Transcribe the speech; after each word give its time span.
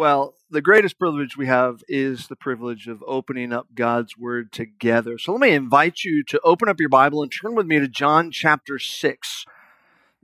Well, 0.00 0.34
the 0.50 0.62
greatest 0.62 0.98
privilege 0.98 1.36
we 1.36 1.46
have 1.48 1.82
is 1.86 2.28
the 2.28 2.34
privilege 2.34 2.88
of 2.88 3.04
opening 3.06 3.52
up 3.52 3.66
God's 3.74 4.16
Word 4.16 4.50
together. 4.50 5.18
So 5.18 5.32
let 5.32 5.42
me 5.42 5.50
invite 5.50 6.04
you 6.04 6.24
to 6.24 6.40
open 6.42 6.70
up 6.70 6.80
your 6.80 6.88
Bible 6.88 7.22
and 7.22 7.30
turn 7.30 7.54
with 7.54 7.66
me 7.66 7.78
to 7.78 7.86
John 7.86 8.30
chapter 8.30 8.78
6. 8.78 9.44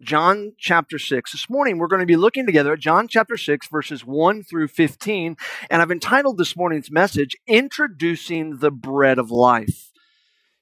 John 0.01 0.55
chapter 0.57 0.99
6. 0.99 1.31
This 1.31 1.51
morning 1.51 1.77
we're 1.77 1.89
going 1.89 2.01
to 2.01 2.07
be 2.07 2.17
looking 2.17 2.47
together 2.47 2.73
at 2.73 2.79
John 2.79 3.07
chapter 3.07 3.37
6, 3.37 3.69
verses 3.69 4.03
1 4.03 4.45
through 4.45 4.69
15. 4.69 5.37
And 5.69 5.83
I've 5.83 5.91
entitled 5.91 6.39
this 6.39 6.57
morning's 6.57 6.91
message, 6.91 7.37
Introducing 7.47 8.61
the 8.61 8.71
Bread 8.71 9.19
of 9.19 9.31
Life. 9.31 9.86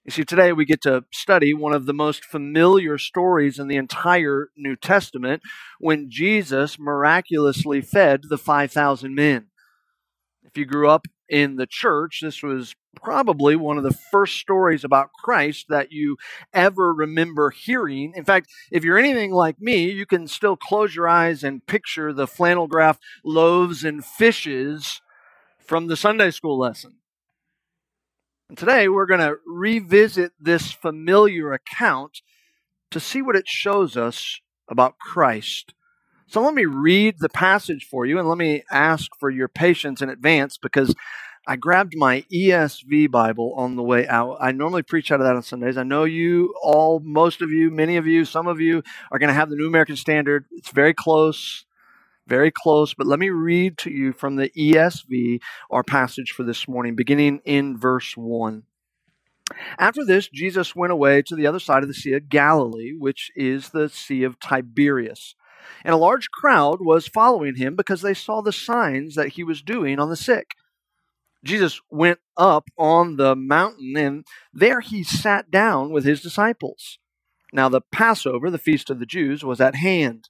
You 0.05 0.11
see, 0.11 0.25
today 0.25 0.53
we 0.53 0.67
get 0.67 0.83
to 0.83 1.07
study 1.11 1.55
one 1.55 1.73
of 1.73 1.87
the 1.87 1.95
most 1.95 2.27
familiar 2.27 2.99
stories 2.99 3.59
in 3.59 3.69
the 3.69 3.77
entire 3.77 4.51
New 4.55 4.77
Testament 4.77 5.43
when 5.81 6.11
Jesus 6.11 6.79
miraculously 6.79 7.81
fed 7.81 8.25
the 8.29 8.37
5,000 8.37 9.15
men. 9.15 9.47
If 10.45 10.59
you 10.59 10.67
grew 10.67 10.91
up 10.91 11.07
in 11.27 11.57
the 11.57 11.67
church, 11.67 12.21
this 12.21 12.43
was 12.43 12.77
probably 12.95 13.57
one 13.57 13.79
of 13.79 13.83
the 13.83 13.97
first 14.11 14.37
stories 14.37 14.85
about 14.85 15.09
Christ 15.25 15.67
that 15.71 15.91
you 15.91 16.19
ever 16.53 16.93
remember 16.93 17.49
hearing. 17.49 18.13
In 18.15 18.25
fact, 18.25 18.51
if 18.71 18.85
you're 18.85 18.99
anything 18.99 19.33
like 19.33 19.59
me, 19.59 19.91
you 19.91 20.05
can 20.05 20.29
still 20.29 20.55
close 20.55 20.95
your 20.95 21.09
eyes 21.09 21.43
and 21.43 21.67
picture 21.67 22.13
the 22.13 22.27
flannel 22.27 22.67
graph 22.67 22.99
loaves 23.25 23.85
and 23.85 24.05
fishes 24.05 25.01
from 25.67 25.87
the 25.87 25.97
Sunday 25.97 26.31
school 26.31 26.59
lesson. 26.59 26.97
And 28.49 28.59
today 28.59 28.89
we're 28.89 29.07
going 29.07 29.21
to 29.21 29.37
revisit 29.47 30.33
this 30.39 30.71
familiar 30.71 31.53
account 31.53 32.21
to 32.91 33.01
see 33.01 33.23
what 33.23 33.37
it 33.37 33.49
shows 33.49 33.97
us 33.97 34.41
about 34.69 34.99
Christ. 34.99 35.73
So 36.27 36.43
let 36.43 36.53
me 36.53 36.67
read 36.67 37.17
the 37.21 37.31
passage 37.31 37.87
for 37.91 38.05
you 38.05 38.19
and 38.19 38.29
let 38.29 38.37
me 38.37 38.63
ask 38.71 39.11
for 39.19 39.31
your 39.31 39.49
patience 39.49 40.03
in 40.03 40.11
advance 40.11 40.59
because 40.59 40.95
I 41.47 41.57
grabbed 41.57 41.95
my 41.97 42.25
ESV 42.33 43.11
Bible 43.11 43.55
on 43.57 43.77
the 43.77 43.83
way 43.83 44.07
out. 44.09 44.37
I 44.41 44.53
normally 44.53 44.83
preach 44.83 45.11
out 45.11 45.21
of 45.21 45.27
that 45.27 45.37
on 45.37 45.43
Sundays. 45.43 45.79
I 45.79 45.83
know 45.83 46.05
you 46.05 46.55
all, 46.63 47.01
most 47.01 47.41
of 47.41 47.51
you, 47.51 47.71
many 47.71 47.97
of 47.97 48.07
you, 48.07 48.27
some 48.27 48.47
of 48.47 48.61
you 48.61 48.83
are 49.11 49.19
going 49.19 49.29
to 49.29 49.35
have 49.35 49.49
the 49.49 49.57
New 49.57 49.67
American 49.67 49.97
Standard. 49.97 50.45
It's 50.51 50.71
very 50.71 50.93
close 50.93 51.65
very 52.27 52.51
close, 52.51 52.95
but 52.95 53.07
let 53.07 53.19
me 53.19 53.31
read 53.31 53.79
to 53.79 53.91
you 53.91 54.13
from 54.13 54.37
the 54.37 54.51
ESV 54.51 55.41
our 55.71 55.83
passage 55.83 56.33
for 56.33 56.43
this 56.43 56.67
morning, 56.67 56.95
beginning 56.95 57.41
in 57.45 57.77
verse 57.77 58.17
1. 58.17 58.63
After 59.79 60.05
this, 60.05 60.29
Jesus 60.29 60.75
went 60.75 60.93
away 60.93 61.23
to 61.23 61.37
the 61.37 61.47
other 61.47 61.59
side 61.59 61.83
of 61.83 61.89
the 61.89 61.95
Sea 61.95 62.15
of 62.15 62.29
Galilee, 62.29 62.95
which 62.97 63.31
is 63.37 63.71
the 63.71 63.89
Sea 63.89 64.23
of 64.23 64.41
Tiberias. 64.41 65.35
And 65.85 65.95
a 65.95 65.99
large 65.99 66.31
crowd 66.31 66.79
was 66.81 67.07
following 67.07 67.57
him 67.57 67.77
because 67.77 68.03
they 68.03 68.15
saw 68.15 68.41
the 68.41 68.53
signs 68.53 69.15
that 69.15 69.31
he 69.31 69.45
was 69.45 69.63
doing 69.63 69.99
on 69.99 70.09
the 70.09 70.17
sick. 70.17 70.53
Jesus 71.45 71.81
went 71.91 72.21
up 72.39 72.69
on 72.79 73.17
the 73.17 73.37
mountain, 73.37 73.95
and 73.97 74.25
there 74.53 74.81
he 74.81 75.05
sat 75.05 75.51
down 75.51 75.91
with 75.91 76.05
his 76.05 76.23
disciples. 76.23 76.99
Now, 77.53 77.69
the 77.69 77.83
Passover, 77.83 78.51
the 78.51 78.59
feast 78.59 78.89
of 78.89 78.99
the 78.99 79.07
Jews, 79.07 79.45
was 79.45 79.61
at 79.61 79.75
hand. 79.75 80.29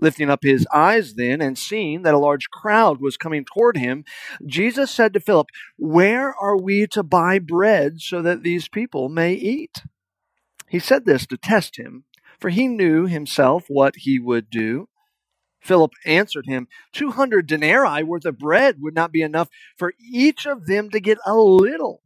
Lifting 0.00 0.30
up 0.30 0.42
his 0.42 0.66
eyes 0.72 1.14
then 1.14 1.40
and 1.40 1.58
seeing 1.58 2.02
that 2.02 2.14
a 2.14 2.18
large 2.18 2.48
crowd 2.50 3.00
was 3.00 3.16
coming 3.16 3.44
toward 3.44 3.76
him, 3.76 4.04
Jesus 4.46 4.90
said 4.90 5.12
to 5.12 5.20
Philip, 5.20 5.48
Where 5.76 6.34
are 6.34 6.56
we 6.56 6.86
to 6.88 7.02
buy 7.02 7.38
bread 7.38 8.00
so 8.00 8.22
that 8.22 8.42
these 8.42 8.68
people 8.68 9.08
may 9.08 9.34
eat? 9.34 9.82
He 10.68 10.78
said 10.78 11.04
this 11.04 11.26
to 11.26 11.36
test 11.36 11.76
him, 11.76 12.04
for 12.38 12.48
he 12.48 12.66
knew 12.66 13.06
himself 13.06 13.64
what 13.68 13.96
he 13.96 14.18
would 14.18 14.48
do. 14.48 14.88
Philip 15.60 15.92
answered 16.06 16.46
him, 16.46 16.68
Two 16.92 17.10
hundred 17.10 17.46
denarii 17.46 18.02
worth 18.02 18.24
of 18.24 18.38
bread 18.38 18.76
would 18.80 18.94
not 18.94 19.12
be 19.12 19.20
enough 19.20 19.48
for 19.76 19.92
each 20.00 20.46
of 20.46 20.66
them 20.66 20.88
to 20.90 21.00
get 21.00 21.18
a 21.26 21.34
little. 21.34 22.02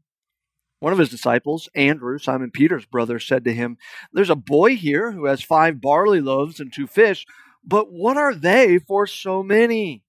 One 0.80 0.92
of 0.92 0.98
his 0.98 1.08
disciples, 1.08 1.68
Andrew, 1.74 2.18
Simon 2.18 2.50
Peter's 2.50 2.84
brother, 2.84 3.18
said 3.18 3.44
to 3.44 3.54
him, 3.54 3.78
There's 4.12 4.28
a 4.28 4.34
boy 4.34 4.76
here 4.76 5.12
who 5.12 5.26
has 5.26 5.42
five 5.42 5.80
barley 5.80 6.20
loaves 6.20 6.58
and 6.58 6.72
two 6.72 6.86
fish 6.86 7.24
but 7.66 7.90
what 7.90 8.16
are 8.16 8.34
they 8.34 8.78
for 8.78 9.06
so 9.06 9.42
many? 9.42 10.02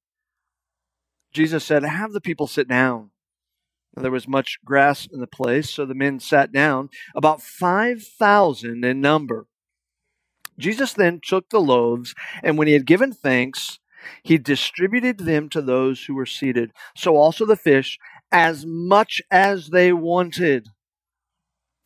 Jesus 1.34 1.64
said, 1.64 1.84
Have 1.84 2.14
the 2.14 2.22
people 2.22 2.48
sit 2.48 2.68
down. 2.68 3.12
There 3.96 4.12
was 4.12 4.28
much 4.28 4.60
grass 4.66 5.08
in 5.12 5.22
the 5.22 5.28
place, 5.28 5.70
so 5.70 5.86
the 5.86 5.94
men 5.94 6.20
sat 6.20 6.52
down, 6.52 6.90
about 7.16 7.42
5,000 7.42 8.84
in 8.84 9.02
number. 9.02 9.48
Jesus 10.58 10.94
then 10.94 11.22
took 11.24 11.50
the 11.50 11.62
loaves, 11.62 12.14
and 12.44 12.58
when 12.58 12.68
he 12.68 12.74
had 12.74 12.86
given 12.86 13.14
thanks, 13.14 13.80
he 14.22 14.38
distributed 14.38 15.20
them 15.20 15.50
to 15.50 15.62
those 15.62 16.06
who 16.06 16.16
were 16.16 16.26
seated. 16.26 16.72
So 16.96 17.16
also 17.16 17.46
the 17.46 17.56
fish, 17.56 17.98
as 18.32 18.66
much 18.66 19.22
as 19.32 19.70
they 19.70 19.94
wanted. 19.94 20.68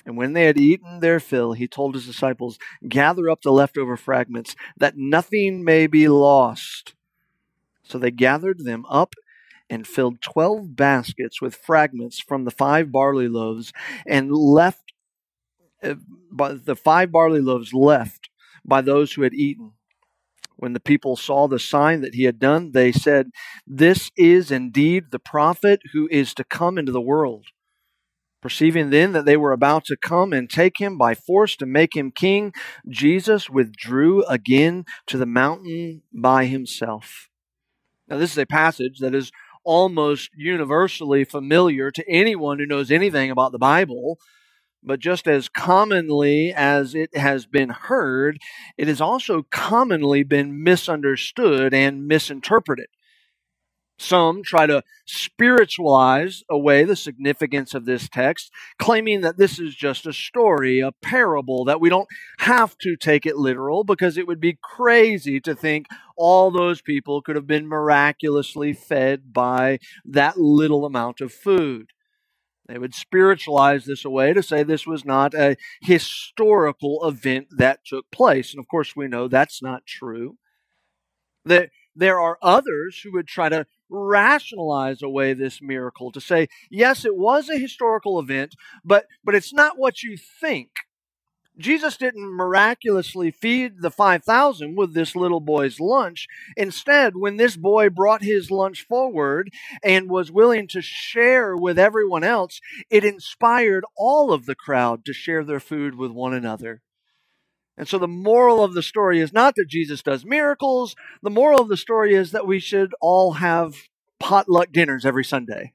And 0.06 0.18
when 0.18 0.34
they 0.34 0.46
had 0.46 0.60
eaten 0.60 1.00
their 1.00 1.20
fill, 1.20 1.54
he 1.54 1.68
told 1.68 1.94
his 1.94 2.06
disciples, 2.06 2.58
Gather 2.88 3.30
up 3.30 3.42
the 3.42 3.52
leftover 3.52 3.98
fragments, 3.98 4.56
that 4.78 4.98
nothing 4.98 5.64
may 5.64 5.88
be 5.88 6.08
lost. 6.08 6.96
So 7.84 7.98
they 7.98 8.12
gathered 8.12 8.64
them 8.64 8.86
up 8.90 9.16
and 9.70 9.86
filled 9.86 10.22
twelve 10.22 10.76
baskets 10.76 11.42
with 11.42 11.56
fragments 11.56 12.20
from 12.20 12.44
the 12.44 12.52
five 12.52 12.92
barley 12.92 13.28
loaves, 13.28 13.72
and 14.08 14.32
left 14.32 14.94
uh, 15.84 15.96
the 16.32 16.76
five 16.76 17.12
barley 17.12 17.42
loaves 17.42 17.74
left 17.74 18.30
by 18.66 18.82
those 18.82 19.14
who 19.14 19.22
had 19.24 19.34
eaten. 19.34 19.74
When 20.56 20.74
the 20.74 20.80
people 20.82 21.16
saw 21.16 21.48
the 21.48 21.59
sign 21.59 22.02
that 22.02 22.16
he 22.16 22.24
had 22.24 22.40
done, 22.40 22.72
they 22.74 22.92
said, 22.92 23.32
This 23.66 24.12
is 24.18 24.52
indeed 24.52 25.06
the 25.12 25.20
prophet 25.20 25.82
who 25.94 26.08
is 26.12 26.34
to 26.34 26.44
come 26.44 26.78
into 26.78 26.92
the 26.92 27.02
world. 27.02 27.48
Perceiving 28.42 28.90
then 28.90 29.12
that 29.12 29.26
they 29.26 29.36
were 29.36 29.52
about 29.52 29.84
to 29.86 29.98
come 29.98 30.32
and 30.32 30.50
take 30.50 30.80
him 30.80 30.98
by 30.98 31.14
force 31.14 31.58
to 31.58 31.66
make 31.66 31.96
him 31.96 32.12
king, 32.12 32.54
Jesus 32.88 33.50
withdrew 33.50 34.24
again 34.26 34.86
to 35.08 35.18
the 35.18 35.26
mountain 35.26 36.04
by 36.14 36.46
himself. 36.46 37.28
Now, 38.08 38.18
this 38.18 38.32
is 38.32 38.38
a 38.38 38.46
passage 38.46 39.00
that 39.00 39.14
is 39.14 39.32
almost 39.66 40.30
universally 40.36 41.26
familiar 41.26 41.92
to 41.92 42.10
anyone 42.10 42.60
who 42.60 42.66
knows 42.66 42.92
anything 42.92 43.30
about 43.30 43.52
the 43.52 43.60
Bible, 43.60 44.18
but 44.82 45.00
just 45.00 45.28
as 45.28 45.50
commonly 45.50 46.54
as 46.54 46.96
it 46.96 47.16
has 47.16 47.46
been 47.46 47.70
heard, 47.70 48.38
it 48.78 48.88
has 48.88 49.02
also 49.02 49.44
commonly 49.52 50.24
been 50.24 50.64
misunderstood 50.64 51.74
and 51.74 52.08
misinterpreted. 52.08 52.88
Some 54.00 54.44
try 54.44 54.66
to 54.66 54.82
spiritualize 55.06 56.44
away 56.50 56.86
the 56.86 56.96
significance 56.96 57.74
of 57.74 57.84
this 57.84 58.08
text, 58.08 58.50
claiming 58.78 59.20
that 59.22 59.38
this 59.38 59.60
is 59.60 59.76
just 59.76 60.08
a 60.08 60.14
story, 60.14 60.80
a 60.80 60.94
parable, 60.94 61.66
that 61.66 61.82
we 61.82 61.90
don't 61.90 62.08
have 62.40 62.78
to 62.78 62.96
take 62.96 63.26
it 63.26 63.36
literal 63.36 63.84
because 63.84 64.18
it 64.18 64.26
would 64.26 64.40
be 64.40 64.58
crazy 64.62 65.42
to 65.42 65.54
think 65.54 65.88
all 66.16 66.50
those 66.50 66.82
people 66.82 67.22
could 67.22 67.36
have 67.36 67.46
been 67.46 67.68
miraculously 67.68 68.72
fed 68.72 69.34
by 69.34 69.80
that 70.06 70.38
little 70.38 70.86
amount 70.86 71.20
of 71.20 71.34
food. 71.34 71.88
They 72.70 72.78
would 72.78 72.96
spiritualize 72.96 73.84
this 73.84 74.06
away 74.06 74.32
to 74.32 74.42
say 74.44 74.64
this 74.64 74.88
was 74.88 75.04
not 75.04 75.34
a 75.34 75.58
historical 75.82 77.06
event 77.06 77.48
that 77.58 77.84
took 77.84 78.09
place. 78.12 78.54
And 78.54 78.62
of 78.62 78.68
course, 78.70 78.96
we 78.96 79.08
know 79.09 79.28
that's 79.28 79.62
not 79.62 79.86
true. 79.86 80.38
That 81.44 81.72
there 81.96 82.20
are 82.20 82.38
others 82.42 83.02
who 83.04 83.12
would 83.14 83.28
try 83.28 83.50
to 83.50 83.66
rationalize 83.90 85.02
away 85.02 85.34
this 85.34 85.62
miracle 85.62 86.12
to 86.12 86.22
say, 86.22 86.48
yes, 86.70 87.06
it 87.06 87.16
was 87.16 87.50
a 87.50 87.58
historical 87.58 88.20
event, 88.20 88.56
but, 88.84 89.06
but 89.24 89.36
it's 89.36 89.54
not 89.54 89.78
what 89.78 90.04
you 90.04 90.18
think. 90.18 90.70
Jesus 91.60 91.98
didn't 91.98 92.36
miraculously 92.36 93.32
feed 93.32 93.82
the 93.82 93.92
5,000 93.92 94.78
with 94.78 94.94
this 94.94 95.14
little 95.14 95.42
boy's 95.42 95.80
lunch. 95.80 96.26
Instead, 96.56 97.18
when 97.18 97.36
this 97.36 97.58
boy 97.58 97.90
brought 97.90 98.24
his 98.24 98.50
lunch 98.50 98.86
forward 98.88 99.52
and 99.84 100.09
was 100.09 100.32
willing 100.32 100.70
to 100.70 100.82
share 100.82 101.58
with 101.58 101.78
everyone 101.78 102.24
else, 102.24 102.62
it 102.90 103.03
inspired 103.03 103.84
all 103.97 104.32
of 104.32 104.46
the 104.46 104.56
crowd 104.56 105.03
to 105.03 105.14
share 105.14 105.44
their 105.44 105.59
food 105.59 105.96
with 105.96 106.12
one 106.12 106.34
another. 106.34 106.82
And 107.79 107.87
so 107.87 107.97
the 107.97 108.09
moral 108.09 108.61
of 108.61 108.73
the 108.73 108.84
story 108.84 109.22
is 109.22 109.31
not 109.31 109.55
that 109.55 109.70
Jesus 109.70 110.03
does 110.03 110.26
miracles. 110.26 110.97
The 111.23 111.29
moral 111.29 111.61
of 111.61 111.70
the 111.70 111.78
story 111.78 112.14
is 112.14 112.31
that 112.31 112.46
we 112.46 112.59
should 112.59 112.93
all 112.99 113.34
have 113.34 113.73
potluck 114.20 114.73
dinners 114.73 115.05
every 115.05 115.23
Sunday. 115.23 115.72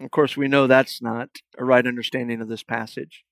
Of 0.00 0.10
course, 0.10 0.36
we 0.36 0.48
know 0.48 0.66
that's 0.66 1.00
not 1.00 1.28
a 1.56 1.64
right 1.64 1.86
understanding 1.86 2.40
of 2.40 2.48
this 2.48 2.64
passage. 2.64 3.24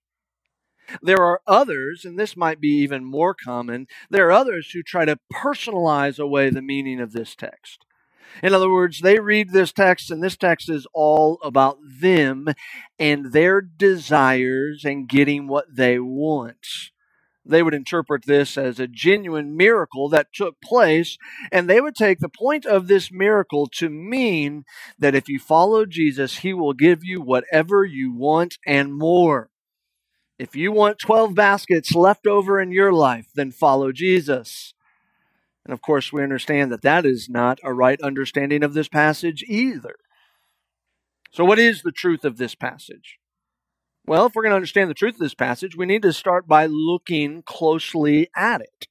There 1.02 1.20
are 1.20 1.40
others, 1.44 2.04
and 2.04 2.16
this 2.16 2.36
might 2.36 2.60
be 2.60 2.68
even 2.68 3.04
more 3.04 3.34
common, 3.34 3.88
there 4.08 4.28
are 4.28 4.32
others 4.32 4.70
who 4.70 4.84
try 4.84 5.04
to 5.06 5.18
personalize 5.32 6.20
away 6.20 6.50
the 6.50 6.62
meaning 6.62 7.00
of 7.00 7.12
this 7.12 7.34
text. 7.34 7.84
In 8.42 8.54
other 8.54 8.70
words, 8.70 9.00
they 9.00 9.18
read 9.20 9.52
this 9.52 9.72
text, 9.72 10.10
and 10.10 10.22
this 10.22 10.36
text 10.36 10.70
is 10.70 10.86
all 10.94 11.38
about 11.42 11.78
them 11.82 12.48
and 12.98 13.32
their 13.32 13.60
desires 13.60 14.84
and 14.84 15.08
getting 15.08 15.48
what 15.48 15.66
they 15.74 15.98
want. 15.98 16.66
they 17.44 17.62
would 17.62 17.74
interpret 17.74 18.24
this 18.26 18.58
as 18.58 18.78
a 18.78 18.86
genuine 18.88 19.56
miracle 19.56 20.08
that 20.10 20.28
took 20.34 20.60
place, 20.62 21.18
and 21.52 21.68
they 21.68 21.80
would 21.80 21.96
take 21.96 22.20
the 22.20 22.28
point 22.28 22.66
of 22.66 22.88
this 22.88 23.10
miracle 23.12 23.66
to 23.66 23.88
mean 23.90 24.64
that 24.98 25.14
if 25.14 25.28
you 25.28 25.38
follow 25.40 25.86
Jesus, 25.86 26.38
he 26.38 26.52
will 26.54 26.74
give 26.74 27.04
you 27.04 27.20
whatever 27.20 27.84
you 27.84 28.12
want 28.12 28.58
and 28.66 28.94
more. 28.94 29.50
If 30.38 30.56
you 30.56 30.72
want 30.72 30.98
12 31.00 31.34
baskets 31.34 31.94
left 31.94 32.26
over 32.26 32.60
in 32.60 32.72
your 32.72 32.92
life, 32.92 33.28
then 33.34 33.52
follow 33.52 33.92
Jesus. 33.92 34.74
And 35.68 35.74
of 35.74 35.82
course, 35.82 36.14
we 36.14 36.22
understand 36.22 36.72
that 36.72 36.80
that 36.80 37.04
is 37.04 37.28
not 37.28 37.58
a 37.62 37.74
right 37.74 38.00
understanding 38.00 38.62
of 38.62 38.72
this 38.72 38.88
passage 38.88 39.44
either. 39.46 39.96
So, 41.30 41.44
what 41.44 41.58
is 41.58 41.82
the 41.82 41.92
truth 41.92 42.24
of 42.24 42.38
this 42.38 42.54
passage? 42.54 43.18
Well, 44.06 44.24
if 44.24 44.34
we're 44.34 44.44
going 44.44 44.52
to 44.52 44.56
understand 44.56 44.88
the 44.88 44.94
truth 44.94 45.16
of 45.16 45.20
this 45.20 45.34
passage, 45.34 45.76
we 45.76 45.84
need 45.84 46.00
to 46.02 46.12
start 46.14 46.48
by 46.48 46.64
looking 46.64 47.42
closely 47.42 48.30
at 48.34 48.62
it. 48.62 48.86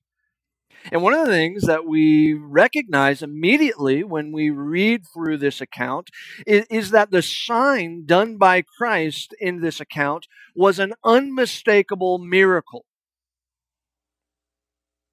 And 0.92 1.02
one 1.02 1.14
of 1.16 1.26
the 1.26 1.32
things 1.32 1.64
that 1.64 1.88
we 1.88 2.36
recognize 2.36 3.24
immediately 3.24 4.04
when 4.04 4.32
we 4.32 4.52
read 4.52 5.02
through 5.12 5.38
this 5.38 5.60
account 5.60 6.12
is, 6.46 6.68
is, 6.70 6.92
that 6.92 7.10
the 7.10 7.24
sign 7.24 8.06
done 8.06 8.38
by 8.38 8.62
Christ 8.78 9.34
in 9.40 9.62
this 9.62 9.80
account 9.82 10.28
was 10.56 10.78
an 10.78 10.94
unmistakable 11.04 12.20
miracle. 12.20 12.86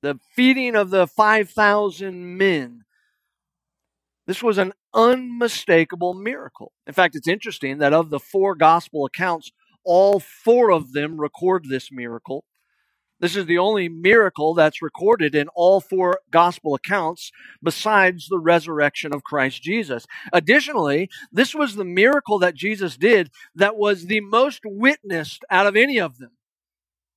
The 0.05 0.21
feeding 0.37 0.77
of 0.77 0.91
the 0.91 1.07
5,000 1.07 2.37
men. 2.37 2.85
This 4.27 4.43
was 4.43 4.59
an 4.59 4.75
unmistakable 4.93 6.13
miracle. 6.13 6.73
In 6.87 6.93
fact, 6.93 7.17
it's 7.17 7.27
interesting 7.27 7.79
that 7.79 7.95
of 7.95 8.11
the 8.11 8.19
four 8.19 8.55
gospel 8.55 9.07
accounts, 9.07 9.51
all 9.83 10.21
four 10.21 10.71
of 10.71 10.93
them 10.93 11.19
record 11.19 11.65
this 11.71 11.91
miracle. 11.91 12.45
This 13.19 13.35
is 13.35 13.47
the 13.47 13.57
only 13.57 13.89
miracle 13.89 14.53
that's 14.53 14.83
recorded 14.83 15.35
in 15.35 15.49
all 15.55 15.81
four 15.81 16.21
gospel 16.31 16.75
accounts 16.75 17.33
besides 17.63 18.29
the 18.29 18.39
resurrection 18.39 19.15
of 19.15 19.25
Christ 19.25 19.63
Jesus. 19.63 20.05
Additionally, 20.35 21.09
this 21.33 21.55
was 21.55 21.77
the 21.77 21.85
miracle 21.87 22.39
that 22.41 22.55
Jesus 22.55 22.99
did 22.99 23.31
that 23.55 23.77
was 23.77 24.05
the 24.05 24.21
most 24.21 24.61
witnessed 24.67 25.47
out 25.51 25.67
of 25.67 25.77
any 25.77 25.99
of 25.99 26.19
them. 26.19 26.33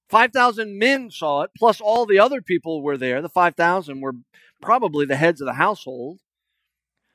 5,000 0.09 0.77
men 0.77 1.11
saw 1.11 1.41
it, 1.41 1.51
plus 1.57 1.81
all 1.81 2.05
the 2.05 2.19
other 2.19 2.41
people 2.41 2.81
were 2.81 2.97
there. 2.97 3.21
The 3.21 3.29
5,000 3.29 4.01
were 4.01 4.13
probably 4.61 5.05
the 5.05 5.17
heads 5.17 5.41
of 5.41 5.47
the 5.47 5.53
household. 5.53 6.19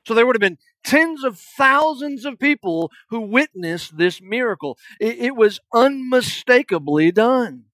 So 0.05 0.13
there 0.13 0.25
would 0.25 0.35
have 0.35 0.41
been 0.41 0.57
tens 0.83 1.23
of 1.23 1.39
thousands 1.39 2.25
of 2.25 2.39
people 2.39 2.91
who 3.09 3.21
witnessed 3.21 3.97
this 3.97 4.21
miracle. 4.21 4.77
It, 4.99 5.17
it 5.17 5.35
was 5.35 5.59
unmistakably 5.73 7.11
done. 7.11 7.65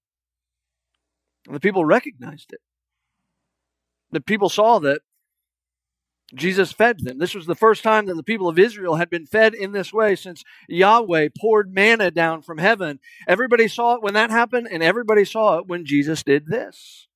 And 1.46 1.54
the 1.54 1.60
people 1.60 1.84
recognized 1.84 2.52
it. 2.52 2.60
The 4.12 4.20
people 4.20 4.48
saw 4.48 4.78
that 4.80 5.02
Jesus 6.34 6.72
fed 6.72 7.00
them. 7.00 7.18
This 7.18 7.34
was 7.34 7.46
the 7.46 7.54
first 7.54 7.82
time 7.82 8.06
that 8.06 8.14
the 8.14 8.22
people 8.22 8.48
of 8.48 8.58
Israel 8.58 8.96
had 8.96 9.10
been 9.10 9.26
fed 9.26 9.54
in 9.54 9.72
this 9.72 9.92
way 9.92 10.14
since 10.14 10.44
Yahweh 10.68 11.30
poured 11.38 11.74
manna 11.74 12.10
down 12.10 12.42
from 12.42 12.58
heaven. 12.58 13.00
Everybody 13.26 13.66
saw 13.66 13.94
it 13.94 14.02
when 14.02 14.14
that 14.14 14.30
happened, 14.30 14.68
and 14.70 14.82
everybody 14.82 15.24
saw 15.24 15.58
it 15.58 15.66
when 15.66 15.84
Jesus 15.84 16.22
did 16.22 16.46
this. 16.46 17.08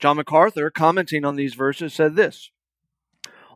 John 0.00 0.16
MacArthur, 0.16 0.70
commenting 0.70 1.24
on 1.24 1.36
these 1.36 1.54
verses, 1.54 1.92
said 1.92 2.16
this 2.16 2.50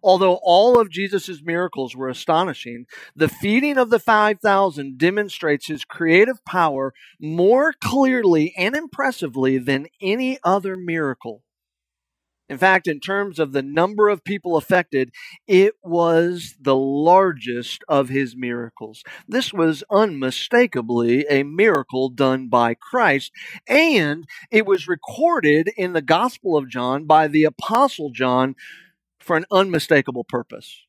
Although 0.02 0.38
all 0.42 0.78
of 0.78 0.90
Jesus' 0.90 1.42
miracles 1.42 1.96
were 1.96 2.08
astonishing, 2.08 2.86
the 3.16 3.28
feeding 3.28 3.78
of 3.78 3.90
the 3.90 3.98
5,000 3.98 4.98
demonstrates 4.98 5.66
his 5.66 5.84
creative 5.84 6.44
power 6.44 6.92
more 7.18 7.72
clearly 7.72 8.54
and 8.56 8.76
impressively 8.76 9.58
than 9.58 9.88
any 10.00 10.38
other 10.44 10.76
miracle. 10.76 11.42
In 12.48 12.58
fact, 12.58 12.86
in 12.86 13.00
terms 13.00 13.38
of 13.40 13.52
the 13.52 13.62
number 13.62 14.08
of 14.08 14.22
people 14.22 14.56
affected, 14.56 15.10
it 15.48 15.74
was 15.82 16.54
the 16.60 16.76
largest 16.76 17.82
of 17.88 18.08
his 18.08 18.36
miracles. 18.36 19.02
This 19.26 19.52
was 19.52 19.82
unmistakably 19.90 21.26
a 21.28 21.42
miracle 21.42 22.08
done 22.08 22.48
by 22.48 22.74
Christ, 22.74 23.32
and 23.66 24.26
it 24.52 24.64
was 24.64 24.86
recorded 24.86 25.70
in 25.76 25.92
the 25.92 26.02
Gospel 26.02 26.56
of 26.56 26.68
John 26.68 27.04
by 27.04 27.26
the 27.26 27.44
Apostle 27.44 28.10
John, 28.10 28.54
for 29.18 29.36
an 29.36 29.44
unmistakable 29.50 30.22
purpose. 30.22 30.85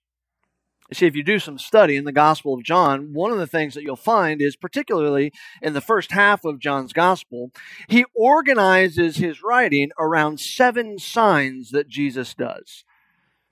See, 0.93 1.05
if 1.05 1.15
you 1.15 1.23
do 1.23 1.37
some 1.39 1.57
study 1.57 1.97
in 1.97 2.05
the 2.05 2.13
Gospel 2.13 2.53
of 2.53 2.63
John, 2.63 3.13
one 3.13 3.31
of 3.31 3.37
the 3.37 3.47
things 3.47 3.73
that 3.73 3.83
you'll 3.83 3.97
find 3.97 4.41
is, 4.41 4.55
particularly 4.55 5.33
in 5.61 5.73
the 5.73 5.81
first 5.81 6.13
half 6.13 6.45
of 6.45 6.59
John's 6.59 6.93
Gospel, 6.93 7.51
he 7.89 8.05
organizes 8.15 9.17
his 9.17 9.43
writing 9.43 9.91
around 9.99 10.39
seven 10.39 10.97
signs 10.97 11.71
that 11.71 11.89
Jesus 11.89 12.33
does. 12.33 12.85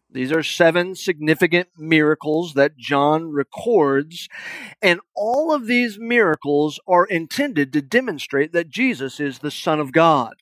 These 0.09 0.31
are 0.31 0.43
seven 0.43 0.95
significant 0.95 1.67
miracles 1.77 2.53
that 2.53 2.77
John 2.77 3.31
records, 3.31 4.29
and 4.81 5.01
all 5.13 5.53
of 5.53 5.67
these 5.67 5.99
miracles 5.99 6.79
are 6.87 7.05
intended 7.05 7.73
to 7.73 7.81
demonstrate 7.81 8.53
that 8.53 8.69
Jesus 8.69 9.19
is 9.19 9.39
the 9.39 9.51
Son 9.51 9.81
of 9.81 9.91
God. 9.91 10.35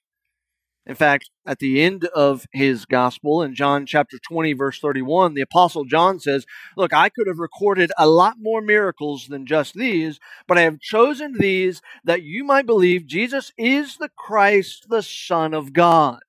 In 0.85 0.95
fact, 0.95 1.29
at 1.45 1.59
the 1.59 1.81
end 1.81 2.05
of 2.13 2.45
his 2.51 2.85
gospel 2.85 3.41
in 3.41 3.55
John 3.55 3.85
chapter 3.85 4.17
20, 4.19 4.51
verse 4.53 4.79
31, 4.79 5.33
the 5.33 5.41
apostle 5.41 5.85
John 5.85 6.19
says, 6.19 6.45
Look, 6.75 6.93
I 6.93 7.07
could 7.07 7.27
have 7.27 7.39
recorded 7.39 7.91
a 7.97 8.05
lot 8.05 8.35
more 8.39 8.61
miracles 8.61 9.27
than 9.27 9.45
just 9.45 9.75
these, 9.75 10.19
but 10.45 10.57
I 10.57 10.61
have 10.61 10.81
chosen 10.81 11.35
these 11.39 11.81
that 12.03 12.23
you 12.23 12.43
might 12.43 12.65
believe 12.65 13.07
Jesus 13.07 13.53
is 13.57 13.95
the 13.95 14.09
Christ, 14.09 14.87
the 14.89 15.03
Son 15.03 15.53
of 15.53 15.71
God. 15.71 16.19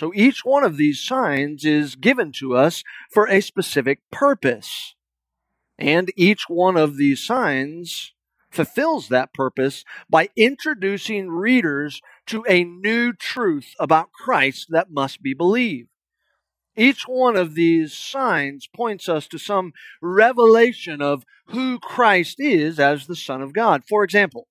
So 0.00 0.12
each 0.14 0.44
one 0.44 0.64
of 0.64 0.78
these 0.78 1.04
signs 1.04 1.64
is 1.66 1.96
given 1.96 2.32
to 2.38 2.56
us 2.56 2.82
for 3.10 3.28
a 3.28 3.42
specific 3.42 3.98
purpose. 4.10 4.94
And 5.78 6.10
each 6.16 6.44
one 6.48 6.76
of 6.76 6.96
these 6.96 7.22
signs 7.22 8.14
fulfills 8.50 9.08
that 9.08 9.34
purpose 9.34 9.84
by 10.08 10.30
introducing 10.36 11.28
readers 11.28 12.00
to 12.28 12.44
a 12.48 12.64
new 12.64 13.12
truth 13.12 13.74
about 13.78 14.12
Christ 14.12 14.68
that 14.70 14.90
must 14.90 15.22
be 15.22 15.34
believed. 15.34 15.88
Each 16.76 17.02
one 17.08 17.36
of 17.36 17.54
these 17.54 17.92
signs 17.92 18.68
points 18.68 19.08
us 19.08 19.26
to 19.28 19.38
some 19.38 19.72
revelation 20.00 21.02
of 21.02 21.24
who 21.48 21.80
Christ 21.80 22.36
is 22.38 22.78
as 22.78 23.06
the 23.06 23.16
Son 23.16 23.42
of 23.42 23.52
God. 23.52 23.82
For 23.88 24.04
example, 24.04 24.46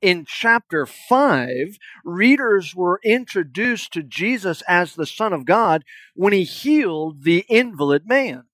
in 0.00 0.24
chapter 0.26 0.84
5, 0.84 1.78
readers 2.04 2.74
were 2.74 3.00
introduced 3.04 3.92
to 3.92 4.02
Jesus 4.02 4.62
as 4.62 4.94
the 4.94 5.06
Son 5.06 5.32
of 5.32 5.44
God 5.44 5.84
when 6.14 6.32
he 6.32 6.42
healed 6.42 7.22
the 7.22 7.44
invalid 7.48 8.08
man. 8.08 8.44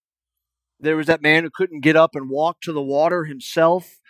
There 0.79 0.97
was 0.97 1.07
that 1.07 1.23
man 1.23 1.45
who 1.45 1.51
couldn't 1.51 1.81
get 1.81 1.97
up 1.97 2.15
and 2.15 2.29
walk 2.29 2.61
to 2.63 2.73
the 2.73 2.83
water 2.83 3.25
himself. 3.25 4.01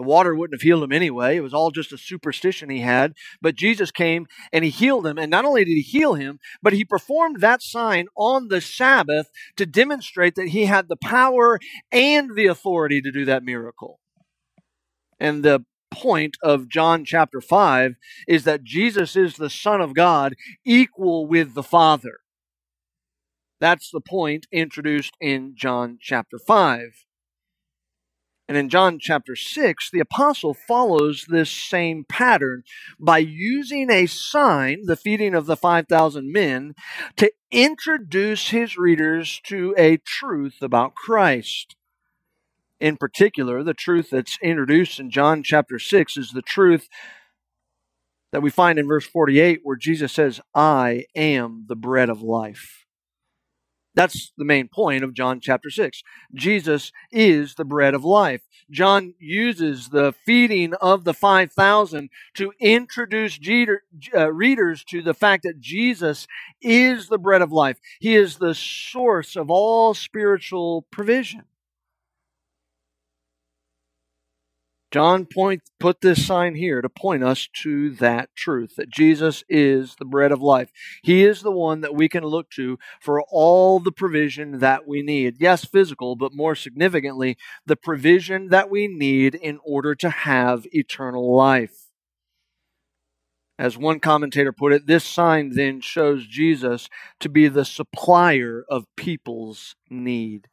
The 0.00 0.06
water 0.06 0.34
wouldn't 0.34 0.58
have 0.58 0.66
healed 0.66 0.82
him 0.82 0.92
anyway. 0.92 1.36
It 1.36 1.42
was 1.42 1.52
all 1.52 1.70
just 1.70 1.92
a 1.92 1.98
superstition 1.98 2.70
he 2.70 2.80
had. 2.80 3.12
But 3.42 3.54
Jesus 3.54 3.90
came 3.90 4.26
and 4.50 4.64
he 4.64 4.70
healed 4.70 5.06
him. 5.06 5.18
And 5.18 5.30
not 5.30 5.44
only 5.44 5.62
did 5.62 5.74
he 5.74 5.82
heal 5.82 6.14
him, 6.14 6.38
but 6.62 6.72
he 6.72 6.86
performed 6.86 7.42
that 7.42 7.60
sign 7.60 8.06
on 8.16 8.48
the 8.48 8.62
Sabbath 8.62 9.30
to 9.56 9.66
demonstrate 9.66 10.36
that 10.36 10.48
he 10.48 10.64
had 10.64 10.88
the 10.88 10.96
power 10.96 11.60
and 11.92 12.34
the 12.34 12.46
authority 12.46 13.02
to 13.02 13.12
do 13.12 13.26
that 13.26 13.44
miracle. 13.44 14.00
And 15.18 15.42
the 15.42 15.66
point 15.90 16.38
of 16.42 16.70
John 16.70 17.04
chapter 17.04 17.42
5 17.42 17.96
is 18.26 18.44
that 18.44 18.64
Jesus 18.64 19.16
is 19.16 19.36
the 19.36 19.50
Son 19.50 19.82
of 19.82 19.92
God, 19.92 20.34
equal 20.64 21.26
with 21.26 21.52
the 21.52 21.62
Father. 21.62 22.20
That's 23.60 23.90
the 23.90 24.00
point 24.00 24.46
introduced 24.50 25.12
in 25.20 25.56
John 25.56 25.98
chapter 26.00 26.38
5. 26.38 27.04
And 28.50 28.58
in 28.58 28.68
John 28.68 28.98
chapter 28.98 29.36
6, 29.36 29.90
the 29.92 30.00
apostle 30.00 30.54
follows 30.54 31.24
this 31.28 31.48
same 31.48 32.04
pattern 32.08 32.64
by 32.98 33.18
using 33.18 33.92
a 33.92 34.06
sign, 34.06 34.86
the 34.86 34.96
feeding 34.96 35.36
of 35.36 35.46
the 35.46 35.56
5,000 35.56 36.32
men, 36.32 36.74
to 37.14 37.30
introduce 37.52 38.48
his 38.48 38.76
readers 38.76 39.40
to 39.44 39.72
a 39.78 39.98
truth 39.98 40.62
about 40.62 40.96
Christ. 40.96 41.76
In 42.80 42.96
particular, 42.96 43.62
the 43.62 43.72
truth 43.72 44.08
that's 44.10 44.36
introduced 44.42 44.98
in 44.98 45.12
John 45.12 45.44
chapter 45.44 45.78
6 45.78 46.16
is 46.16 46.32
the 46.32 46.42
truth 46.42 46.88
that 48.32 48.42
we 48.42 48.50
find 48.50 48.80
in 48.80 48.88
verse 48.88 49.06
48 49.06 49.60
where 49.62 49.76
Jesus 49.76 50.10
says, 50.10 50.40
I 50.56 51.04
am 51.14 51.66
the 51.68 51.76
bread 51.76 52.10
of 52.10 52.20
life. 52.20 52.79
That's 53.94 54.32
the 54.36 54.44
main 54.44 54.68
point 54.68 55.02
of 55.02 55.14
John 55.14 55.40
chapter 55.40 55.70
6. 55.70 56.02
Jesus 56.34 56.92
is 57.10 57.54
the 57.54 57.64
bread 57.64 57.94
of 57.94 58.04
life. 58.04 58.42
John 58.70 59.14
uses 59.18 59.88
the 59.88 60.14
feeding 60.24 60.74
of 60.74 61.04
the 61.04 61.14
5,000 61.14 62.08
to 62.34 62.52
introduce 62.60 63.38
uh, 64.14 64.32
readers 64.32 64.84
to 64.84 65.02
the 65.02 65.14
fact 65.14 65.42
that 65.42 65.60
Jesus 65.60 66.28
is 66.62 67.08
the 67.08 67.18
bread 67.18 67.42
of 67.42 67.50
life. 67.50 67.78
He 68.00 68.14
is 68.14 68.36
the 68.36 68.54
source 68.54 69.34
of 69.34 69.50
all 69.50 69.94
spiritual 69.94 70.82
provision. 70.90 71.42
John 74.90 75.24
point, 75.26 75.62
put 75.78 76.00
this 76.00 76.26
sign 76.26 76.56
here 76.56 76.82
to 76.82 76.88
point 76.88 77.22
us 77.22 77.48
to 77.62 77.90
that 77.96 78.30
truth 78.34 78.74
that 78.76 78.90
Jesus 78.90 79.44
is 79.48 79.94
the 79.96 80.04
bread 80.04 80.32
of 80.32 80.42
life. 80.42 80.70
He 81.02 81.22
is 81.24 81.42
the 81.42 81.52
one 81.52 81.80
that 81.82 81.94
we 81.94 82.08
can 82.08 82.24
look 82.24 82.50
to 82.56 82.76
for 83.00 83.22
all 83.30 83.78
the 83.78 83.92
provision 83.92 84.58
that 84.58 84.88
we 84.88 85.02
need. 85.02 85.36
Yes, 85.38 85.64
physical, 85.64 86.16
but 86.16 86.34
more 86.34 86.56
significantly, 86.56 87.36
the 87.64 87.76
provision 87.76 88.48
that 88.48 88.68
we 88.68 88.88
need 88.88 89.36
in 89.36 89.60
order 89.64 89.94
to 89.94 90.10
have 90.10 90.66
eternal 90.72 91.36
life. 91.36 91.86
As 93.60 93.76
one 93.76 94.00
commentator 94.00 94.52
put 94.52 94.72
it, 94.72 94.86
this 94.86 95.04
sign 95.04 95.50
then 95.50 95.82
shows 95.82 96.26
Jesus 96.26 96.88
to 97.20 97.28
be 97.28 97.46
the 97.46 97.64
supplier 97.64 98.64
of 98.68 98.86
people's 98.96 99.76
need. 99.90 100.48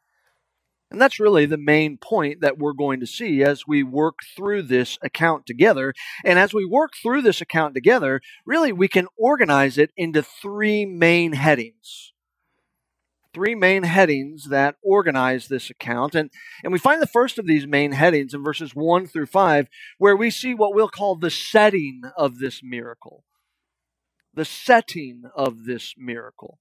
And 0.89 1.01
that's 1.01 1.19
really 1.19 1.45
the 1.45 1.57
main 1.57 1.97
point 1.97 2.39
that 2.41 2.57
we're 2.57 2.73
going 2.73 3.01
to 3.01 3.07
see 3.07 3.43
as 3.43 3.67
we 3.67 3.83
work 3.83 4.19
through 4.35 4.63
this 4.63 4.97
account 5.01 5.45
together. 5.45 5.93
And 6.23 6.39
as 6.39 6.53
we 6.53 6.65
work 6.65 6.93
through 7.01 7.23
this 7.23 7.41
account 7.41 7.73
together, 7.73 8.21
really 8.45 8.71
we 8.71 8.87
can 8.87 9.07
organize 9.17 9.77
it 9.77 9.91
into 9.97 10.23
three 10.23 10.85
main 10.85 11.33
headings. 11.33 12.13
Three 13.33 13.53
main 13.53 13.83
headings 13.83 14.45
that 14.45 14.75
organize 14.81 15.47
this 15.47 15.69
account. 15.69 16.15
And, 16.15 16.31
and 16.63 16.71
we 16.71 16.79
find 16.79 17.01
the 17.01 17.07
first 17.07 17.37
of 17.37 17.45
these 17.45 17.67
main 17.67 17.91
headings 17.91 18.33
in 18.33 18.43
verses 18.43 18.73
1 18.73 19.07
through 19.07 19.27
5, 19.27 19.67
where 19.97 20.15
we 20.15 20.31
see 20.31 20.53
what 20.53 20.73
we'll 20.73 20.87
call 20.87 21.17
the 21.17 21.29
setting 21.29 22.01
of 22.17 22.39
this 22.39 22.61
miracle. 22.63 23.25
The 24.33 24.45
setting 24.45 25.23
of 25.35 25.65
this 25.65 25.93
miracle. 25.97 26.59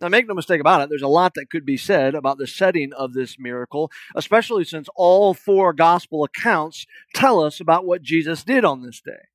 Now, 0.00 0.08
make 0.08 0.28
no 0.28 0.34
mistake 0.34 0.60
about 0.60 0.80
it, 0.82 0.88
there's 0.88 1.02
a 1.02 1.08
lot 1.08 1.34
that 1.34 1.50
could 1.50 1.64
be 1.64 1.76
said 1.76 2.14
about 2.14 2.38
the 2.38 2.46
setting 2.46 2.92
of 2.92 3.14
this 3.14 3.36
miracle, 3.38 3.90
especially 4.14 4.64
since 4.64 4.88
all 4.94 5.34
four 5.34 5.72
gospel 5.72 6.22
accounts 6.24 6.86
tell 7.14 7.40
us 7.40 7.60
about 7.60 7.84
what 7.84 8.02
Jesus 8.02 8.44
did 8.44 8.64
on 8.64 8.82
this 8.82 9.00
day. 9.00 9.26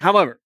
However, 0.00 0.40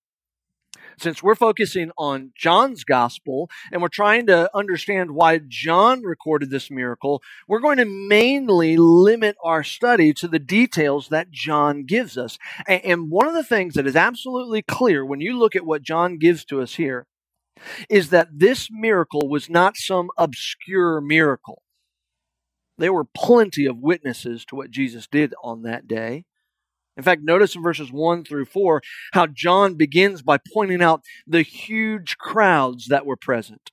since 0.98 1.22
we're 1.22 1.34
focusing 1.34 1.90
on 1.96 2.32
John's 2.36 2.84
gospel 2.84 3.50
and 3.70 3.80
we're 3.80 3.88
trying 3.88 4.26
to 4.26 4.50
understand 4.54 5.12
why 5.12 5.40
John 5.46 6.02
recorded 6.02 6.50
this 6.50 6.70
miracle, 6.70 7.22
we're 7.48 7.60
going 7.60 7.78
to 7.78 7.84
mainly 7.84 8.76
limit 8.76 9.36
our 9.42 9.62
study 9.62 10.12
to 10.14 10.28
the 10.28 10.38
details 10.38 11.08
that 11.08 11.30
John 11.30 11.84
gives 11.84 12.18
us. 12.18 12.38
And 12.66 13.10
one 13.10 13.26
of 13.26 13.34
the 13.34 13.44
things 13.44 13.74
that 13.74 13.86
is 13.86 13.96
absolutely 13.96 14.62
clear 14.62 15.04
when 15.04 15.20
you 15.20 15.38
look 15.38 15.56
at 15.56 15.66
what 15.66 15.82
John 15.82 16.18
gives 16.18 16.44
to 16.46 16.60
us 16.60 16.74
here 16.74 17.06
is 17.88 18.10
that 18.10 18.28
this 18.32 18.68
miracle 18.70 19.28
was 19.28 19.50
not 19.50 19.76
some 19.76 20.10
obscure 20.16 21.00
miracle. 21.00 21.62
There 22.78 22.92
were 22.92 23.04
plenty 23.04 23.66
of 23.66 23.78
witnesses 23.78 24.44
to 24.46 24.56
what 24.56 24.70
Jesus 24.70 25.06
did 25.06 25.34
on 25.42 25.62
that 25.62 25.86
day. 25.86 26.24
In 26.96 27.02
fact, 27.02 27.22
notice 27.22 27.54
in 27.54 27.62
verses 27.62 27.90
1 27.90 28.24
through 28.24 28.46
4 28.46 28.82
how 29.12 29.26
John 29.26 29.74
begins 29.74 30.22
by 30.22 30.38
pointing 30.52 30.82
out 30.82 31.02
the 31.26 31.42
huge 31.42 32.18
crowds 32.18 32.88
that 32.88 33.06
were 33.06 33.16
present. 33.16 33.70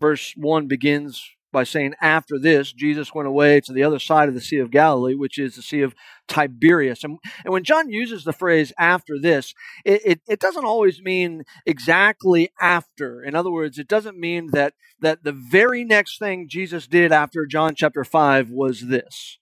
Verse 0.00 0.34
1 0.36 0.66
begins 0.66 1.30
by 1.52 1.64
saying, 1.64 1.94
After 2.00 2.38
this, 2.38 2.72
Jesus 2.72 3.14
went 3.14 3.28
away 3.28 3.60
to 3.60 3.72
the 3.72 3.82
other 3.82 3.98
side 3.98 4.28
of 4.28 4.34
the 4.34 4.40
Sea 4.40 4.58
of 4.58 4.70
Galilee, 4.70 5.14
which 5.14 5.38
is 5.38 5.56
the 5.56 5.62
Sea 5.62 5.82
of 5.82 5.94
Tiberias. 6.28 7.04
And, 7.04 7.18
and 7.44 7.52
when 7.52 7.64
John 7.64 7.90
uses 7.90 8.24
the 8.24 8.32
phrase 8.32 8.72
after 8.78 9.18
this, 9.18 9.54
it, 9.84 10.02
it, 10.04 10.20
it, 10.28 10.40
doesn't 10.40 10.64
always 10.64 11.00
mean 11.02 11.44
exactly 11.66 12.50
after. 12.60 13.22
In 13.22 13.34
other 13.34 13.50
words, 13.50 13.78
it 13.78 13.88
doesn't 13.88 14.18
mean 14.18 14.50
that, 14.52 14.74
that 15.00 15.24
the 15.24 15.32
very 15.32 15.84
next 15.84 16.18
thing 16.18 16.48
Jesus 16.48 16.86
did 16.86 17.12
after 17.12 17.46
John 17.46 17.74
chapter 17.74 18.04
5 18.04 18.50
was 18.50 18.88
this. 18.88 19.38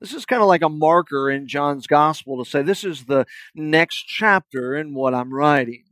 This 0.00 0.14
is 0.14 0.24
kind 0.24 0.42
of 0.42 0.48
like 0.48 0.62
a 0.62 0.68
marker 0.68 1.28
in 1.28 1.48
John's 1.48 1.88
gospel 1.88 2.42
to 2.42 2.48
say 2.48 2.62
this 2.62 2.84
is 2.84 3.06
the 3.06 3.26
next 3.54 4.04
chapter 4.06 4.76
in 4.76 4.94
what 4.94 5.12
I'm 5.12 5.34
writing. 5.34 5.84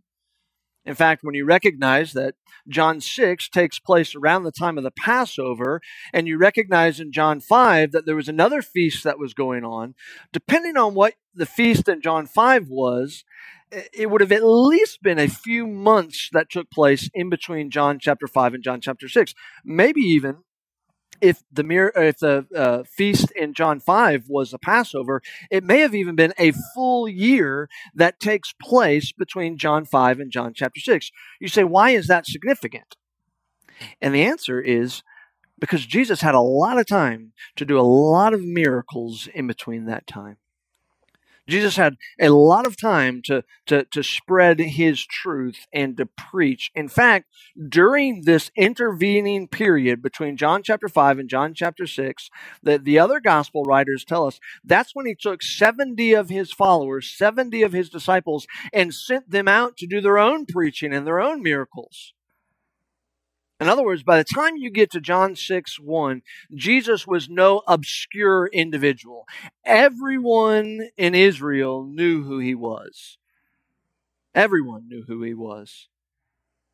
In 0.86 0.94
fact, 0.94 1.24
when 1.24 1.34
you 1.34 1.44
recognize 1.44 2.12
that 2.12 2.36
John 2.68 3.00
6 3.00 3.48
takes 3.48 3.78
place 3.80 4.14
around 4.14 4.44
the 4.44 4.52
time 4.52 4.78
of 4.78 4.84
the 4.84 4.92
Passover, 4.92 5.80
and 6.12 6.28
you 6.28 6.38
recognize 6.38 7.00
in 7.00 7.12
John 7.12 7.40
5 7.40 7.90
that 7.92 8.06
there 8.06 8.16
was 8.16 8.28
another 8.28 8.62
feast 8.62 9.02
that 9.02 9.18
was 9.18 9.34
going 9.34 9.64
on, 9.64 9.94
depending 10.32 10.76
on 10.76 10.94
what 10.94 11.14
the 11.34 11.46
feast 11.46 11.88
in 11.88 12.00
John 12.00 12.26
5 12.26 12.68
was, 12.68 13.24
it 13.92 14.10
would 14.10 14.20
have 14.20 14.32
at 14.32 14.46
least 14.46 15.02
been 15.02 15.18
a 15.18 15.28
few 15.28 15.66
months 15.66 16.30
that 16.32 16.50
took 16.50 16.70
place 16.70 17.10
in 17.12 17.28
between 17.28 17.70
John 17.70 17.98
chapter 18.00 18.28
5 18.28 18.54
and 18.54 18.62
John 18.62 18.80
chapter 18.80 19.08
6. 19.08 19.34
Maybe 19.64 20.00
even 20.00 20.38
if 21.20 21.42
the 21.50 21.64
mir- 21.64 21.92
if 21.94 22.18
the 22.18 22.46
uh, 22.54 22.82
feast 22.84 23.30
in 23.32 23.54
John 23.54 23.80
5 23.80 24.24
was 24.28 24.52
a 24.52 24.58
Passover, 24.58 25.22
it 25.50 25.64
may 25.64 25.80
have 25.80 25.94
even 25.94 26.16
been 26.16 26.34
a 26.38 26.52
full 26.74 27.08
year 27.08 27.68
that 27.94 28.20
takes 28.20 28.52
place 28.60 29.12
between 29.12 29.58
John 29.58 29.84
5 29.84 30.20
and 30.20 30.30
John 30.30 30.52
chapter 30.54 30.80
6. 30.80 31.10
You 31.40 31.48
say, 31.48 31.64
why 31.64 31.90
is 31.90 32.06
that 32.08 32.26
significant? 32.26 32.96
And 34.00 34.14
the 34.14 34.22
answer 34.22 34.60
is 34.60 35.02
because 35.58 35.86
Jesus 35.86 36.20
had 36.20 36.34
a 36.34 36.40
lot 36.40 36.78
of 36.78 36.86
time 36.86 37.32
to 37.56 37.64
do 37.64 37.78
a 37.78 37.82
lot 37.82 38.34
of 38.34 38.42
miracles 38.42 39.28
in 39.34 39.46
between 39.46 39.86
that 39.86 40.06
time. 40.06 40.36
Jesus 41.48 41.76
had 41.76 41.96
a 42.20 42.30
lot 42.30 42.66
of 42.66 42.76
time 42.76 43.22
to, 43.26 43.44
to, 43.66 43.84
to 43.84 44.02
spread 44.02 44.58
his 44.58 45.04
truth 45.04 45.66
and 45.72 45.96
to 45.96 46.06
preach. 46.06 46.70
In 46.74 46.88
fact, 46.88 47.26
during 47.68 48.22
this 48.22 48.50
intervening 48.56 49.48
period 49.48 50.02
between 50.02 50.36
John 50.36 50.62
chapter 50.62 50.88
5 50.88 51.18
and 51.18 51.28
John 51.28 51.54
chapter 51.54 51.86
6, 51.86 52.30
the, 52.62 52.78
the 52.78 52.98
other 52.98 53.20
gospel 53.20 53.62
writers 53.62 54.04
tell 54.04 54.26
us 54.26 54.40
that's 54.64 54.94
when 54.94 55.06
he 55.06 55.14
took 55.14 55.42
70 55.42 56.14
of 56.14 56.28
his 56.28 56.52
followers, 56.52 57.12
70 57.16 57.62
of 57.62 57.72
his 57.72 57.88
disciples, 57.88 58.46
and 58.72 58.92
sent 58.92 59.30
them 59.30 59.48
out 59.48 59.76
to 59.76 59.86
do 59.86 60.00
their 60.00 60.18
own 60.18 60.46
preaching 60.46 60.92
and 60.92 61.06
their 61.06 61.20
own 61.20 61.42
miracles. 61.42 62.14
In 63.58 63.68
other 63.68 63.84
words, 63.84 64.02
by 64.02 64.18
the 64.18 64.24
time 64.24 64.56
you 64.56 64.70
get 64.70 64.90
to 64.90 65.00
John 65.00 65.34
6 65.34 65.80
1, 65.80 66.22
Jesus 66.54 67.06
was 67.06 67.28
no 67.28 67.62
obscure 67.66 68.48
individual. 68.52 69.26
Everyone 69.64 70.88
in 70.96 71.14
Israel 71.14 71.84
knew 71.84 72.24
who 72.24 72.38
he 72.38 72.54
was. 72.54 73.16
Everyone 74.34 74.88
knew 74.88 75.04
who 75.06 75.22
he 75.22 75.32
was. 75.32 75.88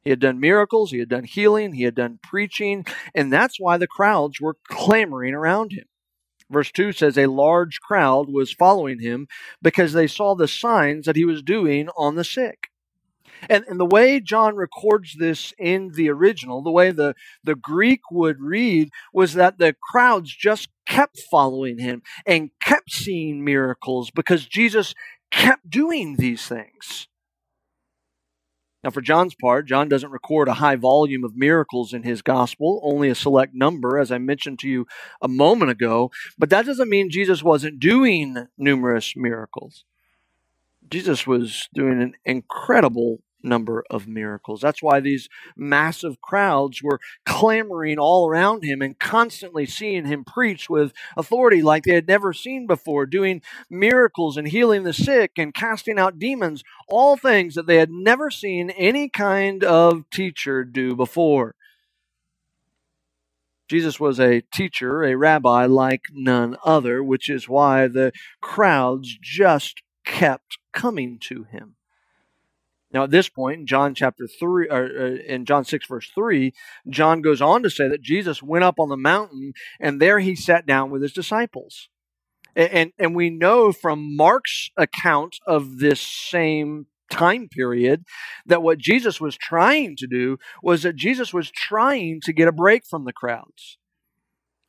He 0.02 0.10
had 0.10 0.18
done 0.18 0.40
miracles, 0.40 0.90
he 0.90 0.98
had 0.98 1.08
done 1.08 1.22
healing, 1.22 1.74
he 1.74 1.84
had 1.84 1.94
done 1.94 2.18
preaching, 2.20 2.84
and 3.14 3.32
that's 3.32 3.60
why 3.60 3.76
the 3.76 3.86
crowds 3.86 4.40
were 4.40 4.56
clamoring 4.68 5.34
around 5.34 5.70
him. 5.70 5.84
Verse 6.50 6.72
2 6.72 6.90
says, 6.90 7.16
A 7.16 7.26
large 7.26 7.80
crowd 7.80 8.28
was 8.28 8.52
following 8.52 8.98
him 8.98 9.28
because 9.62 9.92
they 9.92 10.08
saw 10.08 10.34
the 10.34 10.48
signs 10.48 11.06
that 11.06 11.14
he 11.14 11.24
was 11.24 11.42
doing 11.42 11.88
on 11.96 12.16
the 12.16 12.24
sick. 12.24 12.71
And, 13.48 13.64
and 13.68 13.78
the 13.78 13.86
way 13.86 14.20
John 14.20 14.56
records 14.56 15.16
this 15.18 15.52
in 15.58 15.92
the 15.94 16.08
original, 16.10 16.62
the 16.62 16.70
way 16.70 16.90
the, 16.90 17.14
the 17.44 17.54
Greek 17.54 18.10
would 18.10 18.40
read, 18.40 18.90
was 19.12 19.34
that 19.34 19.58
the 19.58 19.74
crowds 19.90 20.34
just 20.34 20.68
kept 20.86 21.20
following 21.30 21.78
him 21.78 22.02
and 22.26 22.50
kept 22.60 22.90
seeing 22.90 23.44
miracles 23.44 24.10
because 24.10 24.46
Jesus 24.46 24.94
kept 25.30 25.68
doing 25.70 26.16
these 26.16 26.46
things. 26.46 27.08
Now, 28.84 28.90
for 28.90 29.00
John's 29.00 29.36
part, 29.40 29.66
John 29.66 29.88
doesn't 29.88 30.10
record 30.10 30.48
a 30.48 30.54
high 30.54 30.74
volume 30.74 31.22
of 31.22 31.36
miracles 31.36 31.92
in 31.92 32.02
his 32.02 32.20
gospel, 32.20 32.80
only 32.82 33.08
a 33.08 33.14
select 33.14 33.54
number, 33.54 33.96
as 33.96 34.10
I 34.10 34.18
mentioned 34.18 34.58
to 34.60 34.68
you 34.68 34.86
a 35.20 35.28
moment 35.28 35.70
ago. 35.70 36.10
But 36.36 36.50
that 36.50 36.66
doesn't 36.66 36.90
mean 36.90 37.08
Jesus 37.08 37.44
wasn't 37.44 37.78
doing 37.78 38.48
numerous 38.58 39.14
miracles. 39.16 39.84
Jesus 40.88 41.26
was 41.28 41.68
doing 41.72 42.02
an 42.02 42.14
incredible 42.24 43.20
number 43.44 43.84
of 43.90 44.06
miracles. 44.06 44.60
That's 44.60 44.82
why 44.82 45.00
these 45.00 45.28
massive 45.56 46.20
crowds 46.20 46.82
were 46.82 47.00
clamoring 47.24 47.98
all 47.98 48.28
around 48.28 48.64
him 48.64 48.82
and 48.82 48.98
constantly 48.98 49.66
seeing 49.66 50.06
him 50.06 50.24
preach 50.24 50.68
with 50.70 50.92
authority 51.16 51.62
like 51.62 51.84
they 51.84 51.94
had 51.94 52.08
never 52.08 52.32
seen 52.32 52.66
before, 52.66 53.06
doing 53.06 53.42
miracles 53.70 54.36
and 54.36 54.48
healing 54.48 54.82
the 54.82 54.92
sick 54.92 55.32
and 55.36 55.54
casting 55.54 55.98
out 55.98 56.18
demons, 56.18 56.62
all 56.88 57.16
things 57.16 57.54
that 57.54 57.66
they 57.66 57.76
had 57.76 57.90
never 57.90 58.30
seen 58.30 58.70
any 58.70 59.08
kind 59.08 59.64
of 59.64 60.08
teacher 60.10 60.64
do 60.64 60.94
before. 60.94 61.54
Jesus 63.68 63.98
was 63.98 64.20
a 64.20 64.42
teacher, 64.52 65.02
a 65.02 65.16
rabbi 65.16 65.64
like 65.64 66.02
none 66.12 66.56
other, 66.62 67.02
which 67.02 67.30
is 67.30 67.48
why 67.48 67.88
the 67.88 68.12
crowds 68.42 69.16
just 69.22 69.82
kept 70.04 70.58
coming 70.74 71.18
to 71.20 71.44
him. 71.44 71.76
Now, 72.92 73.04
at 73.04 73.10
this 73.10 73.28
point, 73.28 73.60
in 73.60 73.66
John 73.66 73.94
chapter 73.94 74.26
3, 74.26 74.68
or 74.68 74.84
uh, 74.84 75.10
in 75.26 75.44
John 75.44 75.64
6, 75.64 75.86
verse 75.86 76.10
3, 76.14 76.52
John 76.88 77.22
goes 77.22 77.40
on 77.40 77.62
to 77.62 77.70
say 77.70 77.88
that 77.88 78.02
Jesus 78.02 78.42
went 78.42 78.64
up 78.64 78.78
on 78.78 78.88
the 78.88 78.96
mountain 78.96 79.52
and 79.80 80.00
there 80.00 80.18
he 80.18 80.36
sat 80.36 80.66
down 80.66 80.90
with 80.90 81.02
his 81.02 81.12
disciples. 81.12 81.88
And, 82.54 82.72
and, 82.72 82.92
and 82.98 83.16
we 83.16 83.30
know 83.30 83.72
from 83.72 84.16
Mark's 84.16 84.70
account 84.76 85.36
of 85.46 85.78
this 85.78 86.00
same 86.00 86.86
time 87.10 87.48
period 87.48 88.04
that 88.46 88.62
what 88.62 88.78
Jesus 88.78 89.20
was 89.20 89.36
trying 89.36 89.96
to 89.96 90.06
do 90.06 90.38
was 90.62 90.82
that 90.82 90.96
Jesus 90.96 91.32
was 91.32 91.50
trying 91.50 92.20
to 92.22 92.32
get 92.32 92.48
a 92.48 92.52
break 92.52 92.84
from 92.86 93.04
the 93.04 93.12
crowds. 93.12 93.78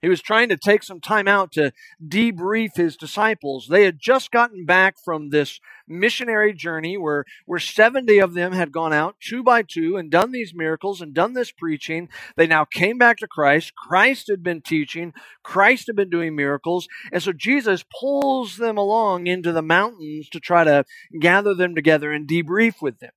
He 0.04 0.10
was 0.10 0.22
trying 0.22 0.50
to 0.50 0.58
take 0.58 0.84
some 0.84 1.00
time 1.00 1.30
out 1.30 1.54
to 1.54 1.72
debrief 2.06 2.76
his 2.76 2.98
disciples. 2.98 3.68
They 3.70 3.86
had 3.86 4.00
just 4.00 4.32
gotten 4.32 4.66
back 4.66 4.98
from 5.02 5.30
this 5.30 5.62
missionary 5.88 6.52
journey 6.52 6.98
where, 6.98 7.24
where 7.46 7.58
70 7.58 8.20
of 8.20 8.34
them 8.34 8.52
had 8.52 8.74
gone 8.74 8.92
out 8.92 9.16
two 9.22 9.44
by 9.44 9.62
two 9.62 9.96
and 9.96 10.12
done 10.12 10.34
these 10.34 10.54
miracles 10.54 11.00
and 11.00 11.14
done 11.14 11.32
this 11.32 11.52
preaching. 11.52 12.10
They 12.36 12.48
now 12.48 12.66
came 12.66 12.98
back 12.98 13.16
to 13.20 13.28
Christ. 13.28 13.76
Christ 13.76 14.28
had 14.28 14.44
been 14.44 14.60
teaching, 14.60 15.14
Christ 15.42 15.88
had 15.88 15.96
been 15.96 16.10
doing 16.10 16.36
miracles. 16.36 16.90
And 17.14 17.24
so 17.24 17.32
Jesus 17.32 17.86
pulls 17.98 18.58
them 18.58 18.78
along 18.78 19.28
into 19.28 19.54
the 19.54 19.62
mountains 19.62 20.28
to 20.32 20.42
try 20.42 20.66
to 20.66 20.84
gather 21.18 21.56
them 21.56 21.76
together 21.76 22.12
and 22.12 22.28
debrief 22.28 22.82
with 22.82 23.00
them. 23.00 23.14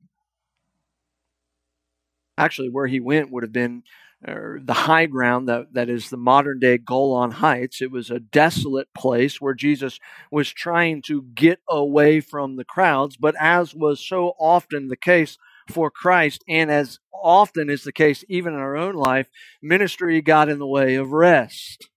Actually, 2.38 2.68
where 2.68 2.86
he 2.86 3.00
went 3.00 3.32
would 3.32 3.42
have 3.42 3.52
been 3.52 3.82
or 4.26 4.60
the 4.62 4.74
high 4.74 5.06
ground 5.06 5.48
that, 5.48 5.72
that 5.72 5.88
is 5.88 6.10
the 6.10 6.16
modern 6.16 6.58
day 6.58 6.78
Golan 6.78 7.32
Heights. 7.32 7.80
It 7.80 7.90
was 7.90 8.10
a 8.10 8.20
desolate 8.20 8.88
place 8.94 9.40
where 9.40 9.54
Jesus 9.54 9.98
was 10.30 10.50
trying 10.50 11.02
to 11.02 11.22
get 11.34 11.60
away 11.68 12.20
from 12.20 12.56
the 12.56 12.64
crowds, 12.64 13.16
but 13.16 13.34
as 13.38 13.74
was 13.74 14.00
so 14.00 14.34
often 14.38 14.88
the 14.88 14.96
case 14.96 15.38
for 15.70 15.90
Christ, 15.90 16.44
and 16.48 16.70
as 16.70 16.98
often 17.12 17.68
is 17.70 17.82
the 17.82 17.92
case 17.92 18.24
even 18.28 18.54
in 18.54 18.60
our 18.60 18.76
own 18.76 18.94
life, 18.94 19.28
ministry 19.62 20.20
got 20.22 20.48
in 20.48 20.58
the 20.58 20.66
way 20.66 20.94
of 20.94 21.12
rest. 21.12 21.88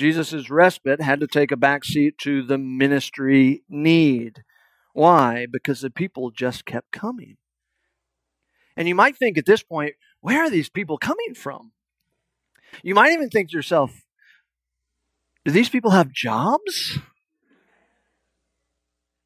Jesus' 0.00 0.48
respite 0.48 1.02
had 1.02 1.20
to 1.20 1.26
take 1.26 1.52
a 1.52 1.56
backseat 1.56 2.16
to 2.22 2.42
the 2.42 2.56
ministry 2.56 3.62
need. 3.68 4.42
Why? 4.94 5.46
Because 5.50 5.82
the 5.82 5.90
people 5.90 6.30
just 6.30 6.64
kept 6.64 6.90
coming. 6.90 7.36
And 8.80 8.88
you 8.88 8.94
might 8.94 9.14
think 9.14 9.36
at 9.36 9.44
this 9.44 9.62
point, 9.62 9.96
where 10.22 10.42
are 10.42 10.48
these 10.48 10.70
people 10.70 10.96
coming 10.96 11.34
from? 11.34 11.72
You 12.82 12.94
might 12.94 13.12
even 13.12 13.28
think 13.28 13.50
to 13.50 13.56
yourself, 13.56 14.06
do 15.44 15.50
these 15.50 15.68
people 15.68 15.90
have 15.90 16.10
jobs? 16.10 16.98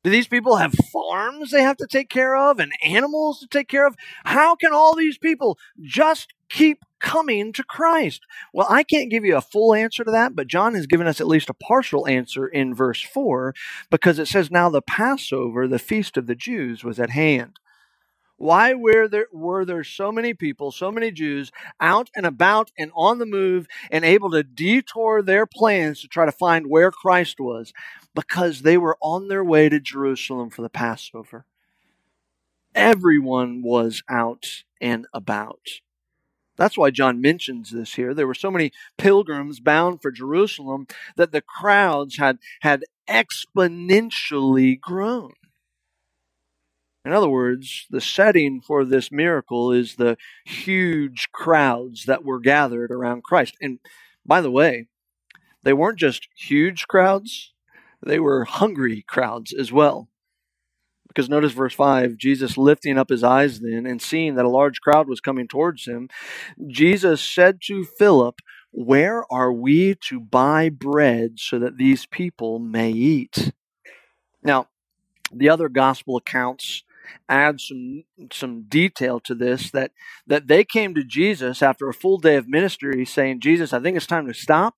Do 0.03 0.11
these 0.11 0.27
people 0.27 0.57
have 0.57 0.75
farms 0.93 1.53
they 1.53 1.63
have 1.63 1.77
to 1.77 1.87
take 1.87 2.11
care 2.11 2.35
of 2.35 2.59
and 2.59 2.73
animals 2.83 3.39
to 3.39 3.47
take 3.47 3.69
care 3.69 3.87
of? 3.87 3.95
How 4.25 4.57
can 4.57 4.73
all 4.73 4.97
these 4.97 5.19
people 5.19 5.57
just 5.81 6.35
keep 6.51 6.81
coming 6.99 7.53
to 7.53 7.63
Christ? 7.63 8.23
Well, 8.53 8.67
I 8.69 8.83
can't 8.83 9.09
give 9.09 9.25
you 9.25 9.37
a 9.37 9.41
full 9.41 9.73
answer 9.73 10.03
to 10.03 10.11
that, 10.11 10.35
but 10.35 10.49
John 10.49 10.75
has 10.75 10.89
given 10.89 11.07
us 11.07 11.21
at 11.21 11.29
least 11.29 11.49
a 11.49 11.55
partial 11.55 12.09
answer 12.09 12.49
in 12.49 12.75
verse 12.75 13.01
4 13.01 13.55
because 13.89 14.19
it 14.19 14.27
says, 14.27 14.51
Now 14.51 14.69
the 14.69 14.83
Passover, 14.83 15.69
the 15.69 15.79
feast 15.79 16.17
of 16.17 16.27
the 16.27 16.35
Jews, 16.35 16.83
was 16.83 16.99
at 16.99 17.11
hand. 17.11 17.61
Why 18.45 18.75
were 18.75 19.09
there, 19.09 19.29
were 19.33 19.65
there 19.65 19.83
so 19.85 20.13
many 20.13 20.35
people, 20.35 20.71
so 20.71 20.93
many 20.93 21.11
Jews 21.11 21.51
out 21.81 22.11
and 22.15 22.27
about 22.27 22.73
and 22.79 22.91
on 22.95 23.19
the 23.19 23.25
move 23.25 23.67
and 23.91 24.05
able 24.05 24.31
to 24.33 24.43
detour 24.43 25.23
their 25.23 25.47
plans 25.47 26.03
to 26.03 26.09
try 26.09 26.27
to 26.27 26.31
find 26.31 26.67
where 26.67 26.91
Christ 26.91 27.41
was? 27.41 27.73
Because 28.15 28.61
they 28.61 28.77
were 28.77 28.99
on 29.01 29.29
their 29.29 29.43
way 29.43 29.71
to 29.71 29.81
Jerusalem 29.81 30.51
for 30.51 30.61
the 30.61 30.69
Passover. 30.69 31.47
Everyone 32.75 33.63
was 33.63 34.03
out 34.11 34.65
and 34.79 35.07
about. 35.15 35.67
That's 36.59 36.77
why 36.77 36.91
John 36.91 37.23
mentions 37.23 37.71
this 37.71 37.95
here. 37.95 38.13
There 38.13 38.27
were 38.27 38.35
so 38.35 38.51
many 38.51 38.73
pilgrims 38.99 39.59
bound 39.59 40.03
for 40.03 40.11
Jerusalem 40.11 40.87
that 41.17 41.33
the 41.33 41.41
crowds 41.41 42.19
had, 42.19 42.39
had 42.61 42.85
exponentially 43.09 44.79
grown. 44.79 45.33
In 47.05 47.13
other 47.13 47.29
words, 47.29 47.87
the 47.91 48.01
setting 48.01 48.63
for 48.63 48.85
this 48.85 49.13
miracle 49.13 49.73
is 49.73 49.97
the 49.97 50.17
huge 50.47 51.29
crowds 51.33 52.05
that 52.05 52.25
were 52.25 52.41
gathered 52.41 52.91
around 52.91 53.25
Christ. 53.25 53.57
And 53.61 53.79
by 54.25 54.41
the 54.41 54.51
way, 54.51 54.87
they 55.63 55.75
weren't 55.75 55.99
just 55.99 56.29
huge 56.37 56.87
crowds, 56.89 57.53
they 58.03 58.19
were 58.19 58.45
hungry 58.45 59.03
crowds 59.07 59.53
as 59.53 59.71
well. 59.71 60.09
Because 61.09 61.29
notice 61.29 61.53
verse 61.53 61.75
5 61.75 62.17
Jesus 62.17 62.57
lifting 62.59 62.99
up 62.99 63.11
his 63.11 63.23
eyes 63.23 63.61
then 63.61 63.87
and 63.87 64.03
seeing 64.03 64.35
that 64.35 64.45
a 64.45 64.51
large 64.51 64.81
crowd 64.81 65.07
was 65.07 65.21
coming 65.21 65.47
towards 65.47 65.87
him, 65.87 66.09
Jesus 66.67 67.23
said 67.23 67.61
to 67.67 67.85
Philip, 67.85 68.41
Where 68.73 69.31
are 69.33 69.53
we 69.53 69.95
to 70.09 70.21
buy 70.21 70.71
bread 70.71 71.39
so 71.39 71.59
that 71.59 71.77
these 71.77 72.07
people 72.07 72.59
may 72.59 72.91
eat? 72.91 73.53
Now, 74.43 74.69
the 75.33 75.49
other 75.49 75.69
gospel 75.69 76.17
accounts 76.17 76.83
add 77.29 77.61
some 77.61 78.05
some 78.33 78.63
detail 78.69 79.21
to 79.21 79.35
this 79.35 79.71
that 79.71 79.93
that 80.27 80.47
they 80.49 80.65
came 80.65 80.95
to 80.95 81.05
Jesus 81.05 81.63
after 81.63 81.89
a 81.89 81.95
full 81.95 82.19
day 82.19 82.37
of 82.37 82.49
ministry 82.49 83.05
saying, 83.05 83.41
"Jesus, 83.41 83.73
I 83.73 83.81
think 83.81 83.97
it's 83.97 84.07
time 84.07 84.27
to 84.27 84.35
stop. 84.35 84.77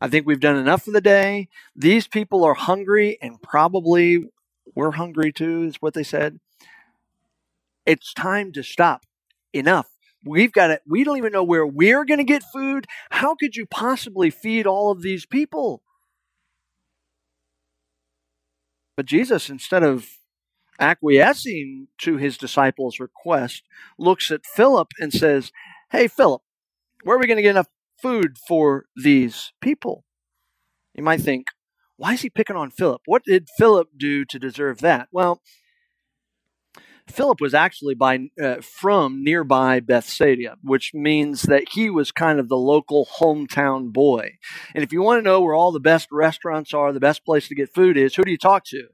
I 0.00 0.08
think 0.08 0.26
we've 0.26 0.40
done 0.40 0.56
enough 0.56 0.84
for 0.84 0.90
the 0.90 1.00
day. 1.00 1.48
These 1.74 2.08
people 2.08 2.44
are 2.44 2.54
hungry 2.54 3.18
and 3.22 3.40
probably 3.42 4.24
we're 4.74 4.92
hungry 4.92 5.32
too," 5.32 5.64
is 5.64 5.76
what 5.80 5.94
they 5.94 6.04
said. 6.04 6.40
It's 7.86 8.14
time 8.14 8.52
to 8.52 8.62
stop. 8.62 9.04
Enough. 9.52 9.88
We've 10.24 10.52
got 10.52 10.70
it. 10.70 10.82
We 10.86 11.04
don't 11.04 11.18
even 11.18 11.32
know 11.32 11.44
where 11.44 11.66
we're 11.66 12.04
going 12.04 12.18
to 12.18 12.24
get 12.24 12.42
food. 12.42 12.86
How 13.10 13.34
could 13.34 13.56
you 13.56 13.66
possibly 13.66 14.30
feed 14.30 14.66
all 14.66 14.90
of 14.90 15.02
these 15.02 15.26
people? 15.26 15.82
But 18.96 19.06
Jesus, 19.06 19.50
instead 19.50 19.82
of 19.82 20.18
acquiescing 20.80 21.88
to 21.98 22.16
his 22.16 22.36
disciples' 22.36 23.00
request, 23.00 23.62
looks 23.98 24.30
at 24.30 24.46
Philip 24.46 24.88
and 24.98 25.12
says, 25.12 25.52
Hey, 25.90 26.08
Philip, 26.08 26.42
where 27.02 27.16
are 27.16 27.20
we 27.20 27.26
going 27.26 27.36
to 27.36 27.42
get 27.42 27.50
enough 27.50 27.68
food 28.00 28.36
for 28.48 28.86
these 28.96 29.52
people? 29.60 30.04
You 30.94 31.02
might 31.02 31.20
think, 31.20 31.48
why 31.96 32.14
is 32.14 32.22
he 32.22 32.30
picking 32.30 32.56
on 32.56 32.70
Philip? 32.70 33.02
What 33.06 33.24
did 33.24 33.48
Philip 33.56 33.88
do 33.96 34.24
to 34.24 34.38
deserve 34.38 34.80
that? 34.80 35.08
Well, 35.12 35.40
Philip 37.06 37.40
was 37.40 37.54
actually 37.54 37.94
by 37.94 38.30
uh, 38.42 38.56
from 38.62 39.22
nearby 39.22 39.80
Bethsaida, 39.80 40.56
which 40.62 40.92
means 40.94 41.42
that 41.42 41.64
he 41.72 41.90
was 41.90 42.10
kind 42.10 42.40
of 42.40 42.48
the 42.48 42.56
local 42.56 43.06
hometown 43.20 43.92
boy. 43.92 44.38
And 44.74 44.82
if 44.82 44.92
you 44.92 45.02
want 45.02 45.18
to 45.18 45.22
know 45.22 45.40
where 45.42 45.54
all 45.54 45.70
the 45.70 45.80
best 45.80 46.08
restaurants 46.10 46.72
are, 46.72 46.92
the 46.92 47.00
best 47.00 47.24
place 47.24 47.46
to 47.48 47.54
get 47.54 47.74
food 47.74 47.98
is, 47.98 48.14
who 48.14 48.22
do 48.22 48.30
you 48.30 48.38
talk 48.38 48.64
to? 48.66 48.88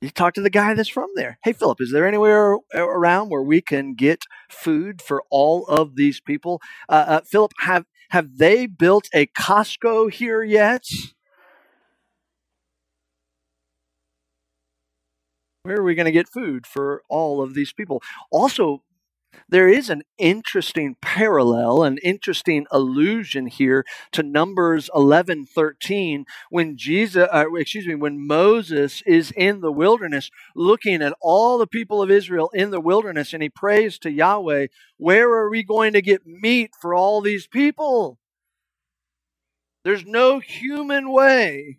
You 0.00 0.10
talk 0.10 0.34
to 0.34 0.42
the 0.42 0.50
guy 0.50 0.74
that's 0.74 0.88
from 0.88 1.10
there. 1.16 1.38
Hey, 1.44 1.52
Philip, 1.52 1.80
is 1.80 1.92
there 1.92 2.06
anywhere 2.06 2.58
around 2.74 3.30
where 3.30 3.42
we 3.42 3.60
can 3.60 3.94
get 3.94 4.22
food 4.50 5.02
for 5.02 5.24
all 5.30 5.66
of 5.66 5.96
these 5.96 6.20
people? 6.20 6.60
Uh, 6.88 7.04
uh, 7.08 7.20
Philip, 7.22 7.52
have 7.60 7.86
have 8.10 8.38
they 8.38 8.66
built 8.66 9.08
a 9.14 9.26
Costco 9.26 10.12
here 10.12 10.42
yet? 10.42 10.84
Where 15.64 15.78
are 15.78 15.84
we 15.84 15.94
going 15.94 16.06
to 16.06 16.12
get 16.12 16.28
food 16.28 16.66
for 16.66 17.02
all 17.10 17.42
of 17.42 17.54
these 17.54 17.72
people? 17.72 18.02
Also, 18.32 18.82
there 19.48 19.68
is 19.68 19.90
an 19.90 20.02
interesting 20.18 20.96
parallel, 21.02 21.82
an 21.82 21.98
interesting 21.98 22.66
allusion 22.70 23.46
here 23.46 23.84
to 24.12 24.22
Numbers 24.22 24.90
11:13 24.94 26.24
when 26.50 26.76
Jesus 26.76 27.28
uh, 27.32 27.44
excuse 27.54 27.86
me 27.86 27.94
when 27.94 28.26
Moses 28.26 29.02
is 29.06 29.32
in 29.32 29.60
the 29.60 29.72
wilderness 29.72 30.30
looking 30.54 31.02
at 31.02 31.14
all 31.20 31.58
the 31.58 31.66
people 31.66 32.02
of 32.02 32.10
Israel 32.10 32.50
in 32.54 32.70
the 32.70 32.80
wilderness 32.80 33.32
and 33.32 33.42
he 33.42 33.48
prays 33.48 33.98
to 34.00 34.10
Yahweh, 34.10 34.68
"Where 34.96 35.30
are 35.30 35.50
we 35.50 35.62
going 35.62 35.92
to 35.94 36.02
get 36.02 36.26
meat 36.26 36.70
for 36.80 36.94
all 36.94 37.20
these 37.20 37.46
people?" 37.46 38.18
There's 39.84 40.04
no 40.04 40.38
human 40.40 41.10
way 41.10 41.78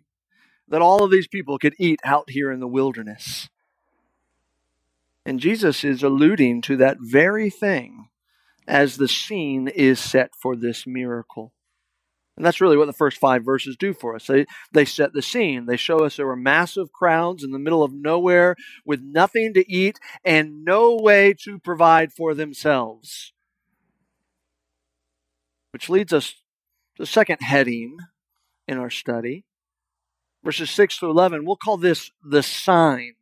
that 0.68 0.82
all 0.82 1.04
of 1.04 1.10
these 1.10 1.28
people 1.28 1.58
could 1.58 1.74
eat 1.78 2.00
out 2.04 2.30
here 2.30 2.50
in 2.50 2.60
the 2.60 2.68
wilderness. 2.68 3.48
And 5.24 5.40
Jesus 5.40 5.84
is 5.84 6.02
alluding 6.02 6.62
to 6.62 6.76
that 6.78 6.96
very 7.00 7.50
thing 7.50 8.08
as 8.66 8.96
the 8.96 9.08
scene 9.08 9.68
is 9.68 10.00
set 10.00 10.30
for 10.34 10.56
this 10.56 10.86
miracle. 10.86 11.52
And 12.36 12.46
that's 12.46 12.60
really 12.60 12.78
what 12.78 12.86
the 12.86 12.94
first 12.94 13.18
five 13.18 13.44
verses 13.44 13.76
do 13.76 13.92
for 13.92 14.14
us. 14.14 14.26
They, 14.26 14.46
they 14.72 14.86
set 14.86 15.12
the 15.12 15.20
scene. 15.20 15.66
They 15.66 15.76
show 15.76 16.04
us 16.04 16.16
there 16.16 16.26
were 16.26 16.36
massive 16.36 16.90
crowds 16.90 17.44
in 17.44 17.50
the 17.50 17.58
middle 17.58 17.82
of 17.82 17.92
nowhere 17.92 18.56
with 18.86 19.02
nothing 19.02 19.52
to 19.54 19.70
eat 19.70 19.98
and 20.24 20.64
no 20.64 20.96
way 20.96 21.34
to 21.44 21.58
provide 21.58 22.14
for 22.14 22.32
themselves. 22.32 23.34
Which 25.72 25.90
leads 25.90 26.14
us 26.14 26.30
to 26.96 27.02
the 27.02 27.06
second 27.06 27.40
heading 27.42 27.98
in 28.66 28.78
our 28.78 28.88
study. 28.90 29.44
Verses 30.42 30.70
6 30.70 31.00
to 31.00 31.10
11, 31.10 31.44
we'll 31.44 31.56
call 31.56 31.76
this 31.76 32.10
the 32.24 32.42
sign. 32.42 33.16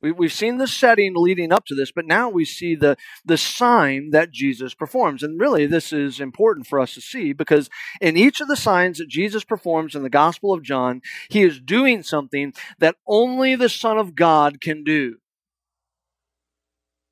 We, 0.00 0.12
we've 0.12 0.32
seen 0.32 0.58
the 0.58 0.68
setting 0.68 1.14
leading 1.16 1.52
up 1.52 1.64
to 1.66 1.74
this, 1.74 1.90
but 1.90 2.06
now 2.06 2.28
we 2.28 2.44
see 2.44 2.74
the, 2.74 2.96
the 3.24 3.36
sign 3.36 4.10
that 4.10 4.30
Jesus 4.30 4.74
performs. 4.74 5.22
And 5.22 5.40
really, 5.40 5.66
this 5.66 5.92
is 5.92 6.20
important 6.20 6.66
for 6.66 6.78
us 6.78 6.94
to 6.94 7.00
see 7.00 7.32
because 7.32 7.68
in 8.00 8.16
each 8.16 8.40
of 8.40 8.48
the 8.48 8.56
signs 8.56 8.98
that 8.98 9.08
Jesus 9.08 9.44
performs 9.44 9.94
in 9.94 10.02
the 10.02 10.10
Gospel 10.10 10.52
of 10.52 10.62
John, 10.62 11.00
he 11.30 11.42
is 11.42 11.60
doing 11.60 12.02
something 12.02 12.52
that 12.78 12.96
only 13.06 13.56
the 13.56 13.68
Son 13.68 13.98
of 13.98 14.14
God 14.14 14.60
can 14.60 14.84
do. 14.84 15.16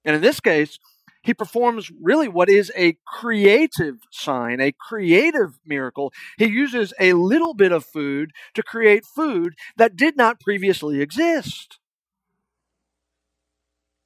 And 0.04 0.14
in 0.14 0.22
this 0.22 0.38
case, 0.38 0.78
he 1.24 1.34
performs 1.34 1.90
really 2.00 2.28
what 2.28 2.48
is 2.48 2.70
a 2.76 2.96
creative 3.04 3.96
sign, 4.12 4.60
a 4.60 4.70
creative 4.70 5.58
miracle. 5.66 6.12
He 6.38 6.46
uses 6.46 6.94
a 7.00 7.14
little 7.14 7.52
bit 7.52 7.72
of 7.72 7.84
food 7.84 8.30
to 8.54 8.62
create 8.62 9.04
food 9.04 9.54
that 9.76 9.96
did 9.96 10.16
not 10.16 10.38
previously 10.38 11.00
exist. 11.00 11.80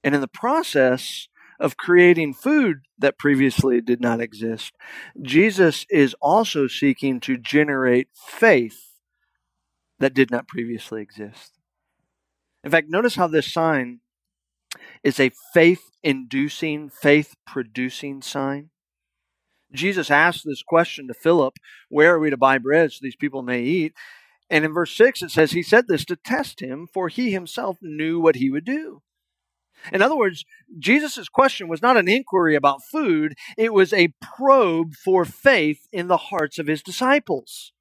And 0.02 0.14
in 0.14 0.20
the 0.20 0.28
process 0.28 1.28
of 1.58 1.76
creating 1.76 2.34
food 2.34 2.78
that 2.98 3.18
previously 3.18 3.80
did 3.80 4.00
not 4.00 4.20
exist, 4.20 4.74
Jesus 5.20 5.84
is 5.90 6.14
also 6.20 6.66
seeking 6.66 7.20
to 7.20 7.36
generate 7.36 8.08
faith 8.14 8.90
that 9.98 10.14
did 10.14 10.30
not 10.30 10.48
previously 10.48 11.02
exist. 11.02 11.58
In 12.64 12.70
fact, 12.70 12.88
notice 12.88 13.16
how 13.16 13.26
this 13.26 13.52
sign 13.52 14.00
is 15.02 15.20
a 15.20 15.30
faith 15.52 15.90
inducing, 16.02 16.88
faith 16.88 17.34
producing 17.46 18.22
sign. 18.22 18.70
Jesus 19.72 20.10
asked 20.10 20.42
this 20.44 20.62
question 20.62 21.06
to 21.08 21.14
Philip 21.14 21.54
Where 21.88 22.14
are 22.14 22.18
we 22.18 22.30
to 22.30 22.36
buy 22.36 22.58
bread 22.58 22.92
so 22.92 22.98
these 23.02 23.16
people 23.16 23.42
may 23.42 23.62
eat? 23.62 23.94
And 24.48 24.64
in 24.64 24.72
verse 24.72 24.96
6, 24.96 25.22
it 25.22 25.30
says, 25.30 25.52
He 25.52 25.62
said 25.62 25.86
this 25.86 26.04
to 26.06 26.16
test 26.16 26.60
him, 26.60 26.88
for 26.92 27.08
he 27.08 27.30
himself 27.30 27.78
knew 27.80 28.18
what 28.18 28.36
he 28.36 28.50
would 28.50 28.64
do. 28.64 29.02
In 29.92 30.02
other 30.02 30.16
words, 30.16 30.44
Jesus' 30.78 31.28
question 31.28 31.68
was 31.68 31.82
not 31.82 31.96
an 31.96 32.08
inquiry 32.08 32.54
about 32.54 32.82
food, 32.82 33.34
it 33.56 33.72
was 33.72 33.92
a 33.92 34.14
probe 34.20 34.94
for 34.94 35.24
faith 35.24 35.88
in 35.92 36.08
the 36.08 36.16
hearts 36.16 36.58
of 36.58 36.66
his 36.66 36.82
disciples. 36.82 37.72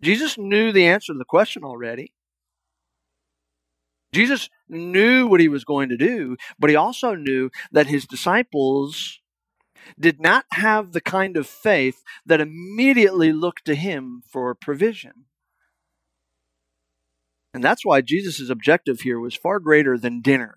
Jesus 0.00 0.38
knew 0.38 0.70
the 0.72 0.86
answer 0.86 1.12
to 1.12 1.18
the 1.18 1.24
question 1.24 1.64
already. 1.64 2.12
Jesus 4.12 4.48
knew 4.68 5.26
what 5.26 5.40
he 5.40 5.48
was 5.48 5.64
going 5.64 5.88
to 5.90 5.96
do, 5.96 6.36
but 6.58 6.70
he 6.70 6.76
also 6.76 7.14
knew 7.14 7.50
that 7.72 7.88
his 7.88 8.06
disciples 8.06 9.20
did 9.98 10.20
not 10.20 10.44
have 10.52 10.92
the 10.92 11.00
kind 11.00 11.36
of 11.36 11.46
faith 11.46 12.02
that 12.24 12.40
immediately 12.40 13.32
looked 13.32 13.64
to 13.66 13.74
him 13.74 14.22
for 14.26 14.54
provision. 14.54 15.24
And 17.54 17.64
that's 17.64 17.84
why 17.84 18.00
Jesus' 18.00 18.50
objective 18.50 19.00
here 19.00 19.18
was 19.18 19.34
far 19.34 19.58
greater 19.58 19.98
than 19.98 20.20
dinner. 20.20 20.56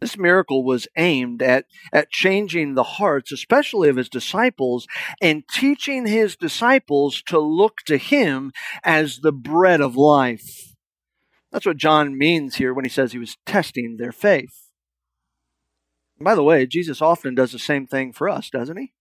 This 0.00 0.18
miracle 0.18 0.62
was 0.62 0.88
aimed 0.96 1.40
at, 1.40 1.64
at 1.92 2.10
changing 2.10 2.74
the 2.74 2.82
hearts, 2.82 3.32
especially 3.32 3.88
of 3.88 3.96
his 3.96 4.10
disciples, 4.10 4.86
and 5.22 5.44
teaching 5.48 6.06
his 6.06 6.36
disciples 6.36 7.22
to 7.28 7.38
look 7.38 7.78
to 7.86 7.96
him 7.96 8.52
as 8.84 9.20
the 9.20 9.32
bread 9.32 9.80
of 9.80 9.96
life. 9.96 10.74
That's 11.50 11.64
what 11.64 11.78
John 11.78 12.18
means 12.18 12.56
here 12.56 12.74
when 12.74 12.84
he 12.84 12.90
says 12.90 13.12
he 13.12 13.18
was 13.18 13.38
testing 13.46 13.96
their 13.96 14.12
faith. 14.12 14.70
And 16.18 16.24
by 16.24 16.34
the 16.34 16.42
way, 16.42 16.66
Jesus 16.66 17.00
often 17.00 17.34
does 17.34 17.52
the 17.52 17.58
same 17.58 17.86
thing 17.86 18.12
for 18.12 18.28
us, 18.28 18.50
doesn't 18.50 18.76
he? 18.76 18.92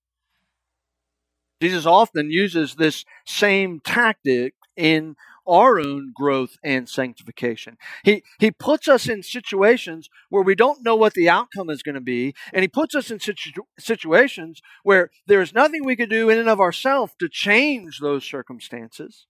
Jesus 1.62 1.86
often 1.86 2.32
uses 2.32 2.76
this 2.76 3.04
same 3.26 3.82
tactic 3.82 4.54
in 4.78 5.16
our 5.48 5.80
own 5.80 6.12
growth 6.16 6.58
and 6.64 6.88
sanctification. 6.90 7.78
He, 8.04 8.24
he 8.40 8.52
puts 8.52 8.88
us 8.88 9.08
in 9.08 9.24
situations 9.24 10.10
where 10.30 10.44
we 10.44 10.56
don't 10.56 10.84
know 10.84 10.96
what 10.96 11.14
the 11.14 11.30
outcome 11.30 11.70
is 11.70 11.84
going 11.84 11.96
to 11.96 12.02
be, 12.02 12.34
and 12.54 12.62
He 12.62 12.68
puts 12.68 12.96
us 12.96 13.12
in 13.12 13.20
situ- 13.20 13.64
situations 13.80 14.62
where 14.84 15.10
there 15.28 15.42
is 15.42 15.54
nothing 15.54 15.84
we 15.84 15.96
can 15.96 16.10
do 16.10 16.30
in 16.30 16.38
and 16.38 16.50
of 16.50 16.60
ourselves 16.60 17.14
to 17.20 17.30
change 17.30 18.00
those 18.00 18.24
circumstances. 18.24 19.28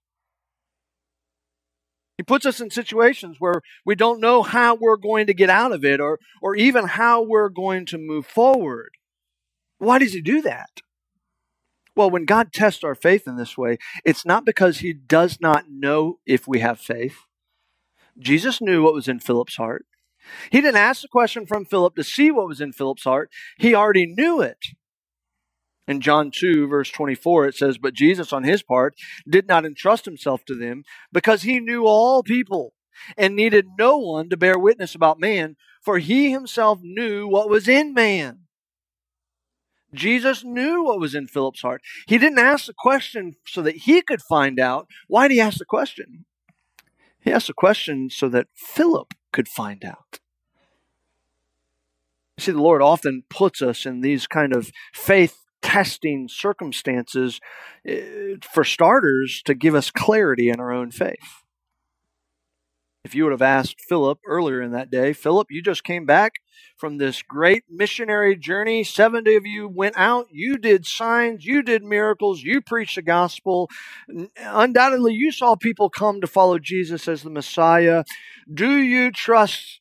He 2.17 2.23
puts 2.23 2.45
us 2.45 2.61
in 2.61 2.69
situations 2.69 3.37
where 3.39 3.61
we 3.85 3.95
don't 3.95 4.21
know 4.21 4.41
how 4.41 4.75
we're 4.75 4.95
going 4.97 5.27
to 5.27 5.33
get 5.33 5.49
out 5.49 5.73
of 5.73 5.83
it 5.83 5.99
or, 5.99 6.19
or 6.41 6.55
even 6.55 6.85
how 6.87 7.21
we're 7.21 7.49
going 7.49 7.85
to 7.87 7.97
move 7.97 8.25
forward. 8.25 8.91
Why 9.79 9.99
does 9.99 10.13
he 10.13 10.21
do 10.21 10.41
that? 10.43 10.81
Well, 11.95 12.09
when 12.09 12.25
God 12.25 12.51
tests 12.51 12.83
our 12.83 12.95
faith 12.95 13.27
in 13.27 13.37
this 13.37 13.57
way, 13.57 13.77
it's 14.03 14.25
not 14.25 14.45
because 14.45 14.79
he 14.79 14.93
does 14.93 15.39
not 15.39 15.65
know 15.69 16.19
if 16.25 16.47
we 16.47 16.59
have 16.59 16.79
faith. 16.79 17.19
Jesus 18.19 18.61
knew 18.61 18.83
what 18.83 18.93
was 18.93 19.07
in 19.07 19.19
Philip's 19.19 19.55
heart. 19.55 19.85
He 20.51 20.59
didn't 20.59 20.77
ask 20.77 21.01
the 21.01 21.07
question 21.07 21.45
from 21.45 21.65
Philip 21.65 21.95
to 21.95 22.03
see 22.03 22.31
what 22.31 22.47
was 22.47 22.59
in 22.59 22.73
Philip's 22.73 23.03
heart. 23.03 23.29
He 23.57 23.75
already 23.75 24.05
knew 24.05 24.41
it. 24.41 24.57
In 25.87 26.01
John 26.01 26.31
2, 26.31 26.67
verse 26.67 26.89
24, 26.89 27.47
it 27.47 27.55
says, 27.55 27.77
But 27.77 27.93
Jesus, 27.93 28.33
on 28.33 28.43
his 28.43 28.63
part, 28.63 28.95
did 29.29 29.47
not 29.47 29.65
entrust 29.65 30.05
himself 30.05 30.43
to 30.45 30.55
them 30.55 30.83
because 31.11 31.43
he 31.43 31.59
knew 31.59 31.85
all 31.85 32.23
people 32.23 32.73
and 33.17 33.35
needed 33.35 33.67
no 33.77 33.97
one 33.97 34.29
to 34.29 34.37
bear 34.37 34.57
witness 34.57 34.95
about 34.95 35.19
man, 35.19 35.55
for 35.83 35.99
he 35.99 36.31
himself 36.31 36.79
knew 36.81 37.27
what 37.27 37.49
was 37.49 37.67
in 37.67 37.93
man. 37.93 38.44
Jesus 39.95 40.43
knew 40.43 40.83
what 40.83 40.99
was 40.99 41.15
in 41.15 41.27
Philip's 41.27 41.61
heart. 41.61 41.81
He 42.07 42.17
didn't 42.17 42.39
ask 42.39 42.65
the 42.65 42.73
question 42.77 43.35
so 43.45 43.61
that 43.61 43.75
he 43.77 44.01
could 44.01 44.21
find 44.21 44.59
out. 44.59 44.87
Why 45.07 45.27
did 45.27 45.35
he 45.35 45.41
ask 45.41 45.57
the 45.57 45.65
question? 45.65 46.25
He 47.21 47.31
asked 47.31 47.47
the 47.47 47.53
question 47.53 48.09
so 48.09 48.29
that 48.29 48.47
Philip 48.53 49.13
could 49.31 49.47
find 49.47 49.83
out. 49.83 50.19
See, 52.37 52.51
the 52.51 52.61
Lord 52.61 52.81
often 52.81 53.23
puts 53.29 53.61
us 53.61 53.85
in 53.85 54.01
these 54.01 54.27
kind 54.27 54.55
of 54.55 54.71
faith 54.93 55.41
testing 55.61 56.27
circumstances, 56.27 57.39
eh, 57.85 58.35
for 58.53 58.63
starters, 58.63 59.41
to 59.45 59.55
give 59.55 59.73
us 59.73 59.89
clarity 59.89 60.49
in 60.49 60.59
our 60.59 60.71
own 60.71 60.91
faith. 60.91 61.44
If 63.05 63.13
you 63.13 63.23
would 63.25 63.33
have 63.33 63.41
asked 63.43 63.79
Philip 63.87 64.19
earlier 64.25 64.63
in 64.63 64.71
that 64.71 64.89
day, 64.89 65.13
Philip, 65.13 65.49
you 65.51 65.61
just 65.61 65.83
came 65.83 66.07
back 66.07 66.33
from 66.75 66.97
this 66.97 67.21
great 67.21 67.63
missionary 67.69 68.35
journey. 68.35 68.83
70 68.83 69.35
of 69.35 69.45
you 69.45 69.67
went 69.69 69.95
out. 69.95 70.25
You 70.31 70.57
did 70.57 70.87
signs. 70.87 71.45
You 71.45 71.61
did 71.61 71.83
miracles. 71.83 72.41
You 72.41 72.61
preached 72.61 72.95
the 72.95 73.03
gospel. 73.03 73.69
Undoubtedly, 74.39 75.13
you 75.13 75.31
saw 75.31 75.55
people 75.55 75.87
come 75.87 76.19
to 76.19 76.25
follow 76.25 76.57
Jesus 76.57 77.07
as 77.07 77.21
the 77.21 77.29
Messiah. 77.29 78.05
Do 78.51 78.73
you 78.73 79.11
trust 79.11 79.79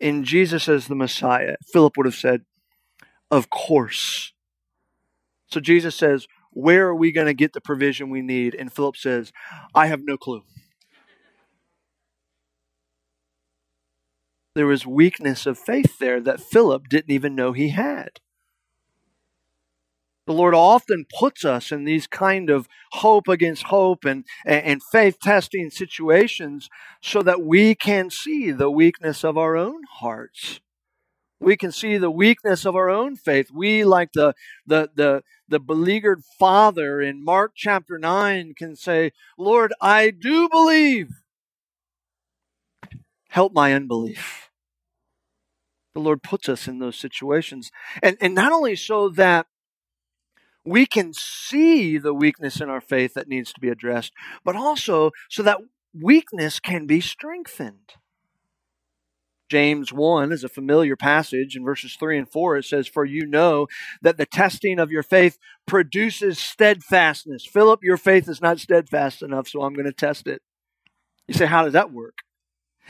in 0.00 0.24
Jesus 0.24 0.66
as 0.66 0.86
the 0.86 0.96
Messiah? 0.96 1.56
Philip 1.74 1.98
would 1.98 2.06
have 2.06 2.14
said, 2.14 2.40
Of 3.30 3.50
course. 3.50 4.32
So 5.48 5.60
Jesus 5.60 5.94
says, 5.94 6.26
Where 6.52 6.88
are 6.88 6.96
we 6.96 7.12
going 7.12 7.26
to 7.26 7.34
get 7.34 7.52
the 7.52 7.60
provision 7.60 8.08
we 8.08 8.22
need? 8.22 8.54
And 8.54 8.72
Philip 8.72 8.96
says, 8.96 9.30
I 9.74 9.88
have 9.88 10.00
no 10.02 10.16
clue. 10.16 10.42
There 14.54 14.66
was 14.66 14.86
weakness 14.86 15.46
of 15.46 15.58
faith 15.58 15.98
there 15.98 16.20
that 16.20 16.40
Philip 16.40 16.88
didn't 16.88 17.10
even 17.10 17.34
know 17.34 17.52
he 17.52 17.70
had. 17.70 18.20
The 20.26 20.32
Lord 20.32 20.54
often 20.54 21.06
puts 21.18 21.44
us 21.44 21.72
in 21.72 21.84
these 21.84 22.06
kind 22.06 22.48
of 22.48 22.68
hope 22.92 23.26
against 23.26 23.64
hope 23.64 24.04
and, 24.04 24.24
and 24.46 24.80
faith 24.82 25.18
testing 25.20 25.70
situations 25.70 26.68
so 27.00 27.22
that 27.22 27.42
we 27.42 27.74
can 27.74 28.08
see 28.08 28.52
the 28.52 28.70
weakness 28.70 29.24
of 29.24 29.36
our 29.36 29.56
own 29.56 29.82
hearts 29.98 30.60
we 31.42 31.56
can 31.56 31.72
see 31.72 31.98
the 31.98 32.10
weakness 32.10 32.64
of 32.64 32.76
our 32.76 32.88
own 32.88 33.16
faith. 33.16 33.50
We, 33.52 33.84
like 33.84 34.12
the, 34.12 34.34
the, 34.66 34.90
the, 34.94 35.22
the 35.48 35.58
beleaguered 35.58 36.22
father 36.38 37.00
in 37.00 37.24
Mark 37.24 37.52
chapter 37.56 37.98
9, 37.98 38.54
can 38.56 38.76
say, 38.76 39.12
Lord, 39.36 39.74
I 39.80 40.10
do 40.10 40.48
believe. 40.48 41.21
Help 43.32 43.54
my 43.54 43.72
unbelief. 43.72 44.50
The 45.94 46.02
Lord 46.02 46.22
puts 46.22 46.50
us 46.50 46.68
in 46.68 46.80
those 46.80 46.98
situations. 46.98 47.70
And, 48.02 48.18
and 48.20 48.34
not 48.34 48.52
only 48.52 48.76
so 48.76 49.08
that 49.08 49.46
we 50.66 50.84
can 50.84 51.14
see 51.14 51.96
the 51.96 52.12
weakness 52.12 52.60
in 52.60 52.68
our 52.68 52.82
faith 52.82 53.14
that 53.14 53.28
needs 53.28 53.50
to 53.54 53.60
be 53.60 53.70
addressed, 53.70 54.12
but 54.44 54.54
also 54.54 55.12
so 55.30 55.42
that 55.44 55.60
weakness 55.98 56.60
can 56.60 56.86
be 56.86 57.00
strengthened. 57.00 57.94
James 59.48 59.94
1 59.94 60.30
is 60.30 60.44
a 60.44 60.48
familiar 60.50 60.94
passage. 60.94 61.56
In 61.56 61.64
verses 61.64 61.96
3 61.98 62.18
and 62.18 62.30
4, 62.30 62.58
it 62.58 62.66
says, 62.66 62.86
For 62.86 63.06
you 63.06 63.24
know 63.24 63.66
that 64.02 64.18
the 64.18 64.26
testing 64.26 64.78
of 64.78 64.90
your 64.90 65.02
faith 65.02 65.38
produces 65.66 66.38
steadfastness. 66.38 67.46
Philip, 67.46 67.80
your 67.82 67.96
faith 67.96 68.28
is 68.28 68.42
not 68.42 68.60
steadfast 68.60 69.22
enough, 69.22 69.48
so 69.48 69.62
I'm 69.62 69.72
going 69.72 69.86
to 69.86 69.92
test 69.92 70.26
it. 70.26 70.42
You 71.26 71.32
say, 71.32 71.46
How 71.46 71.64
does 71.64 71.72
that 71.72 71.90
work? 71.90 72.18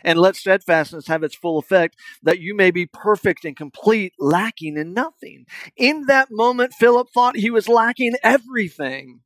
And 0.04 0.18
let 0.18 0.36
steadfastness 0.36 1.06
have 1.06 1.22
its 1.22 1.34
full 1.34 1.58
effect, 1.58 1.96
that 2.22 2.40
you 2.40 2.54
may 2.54 2.70
be 2.70 2.86
perfect 2.86 3.44
and 3.44 3.56
complete, 3.56 4.12
lacking 4.18 4.76
in 4.76 4.92
nothing. 4.92 5.46
In 5.76 6.06
that 6.06 6.28
moment, 6.30 6.74
Philip 6.74 7.08
thought 7.10 7.36
he 7.36 7.50
was 7.50 7.68
lacking 7.68 8.14
everything. 8.22 9.20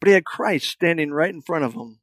But 0.00 0.08
he 0.08 0.14
had 0.14 0.24
Christ 0.24 0.68
standing 0.68 1.10
right 1.10 1.34
in 1.34 1.42
front 1.42 1.64
of 1.64 1.74
him. 1.74 1.98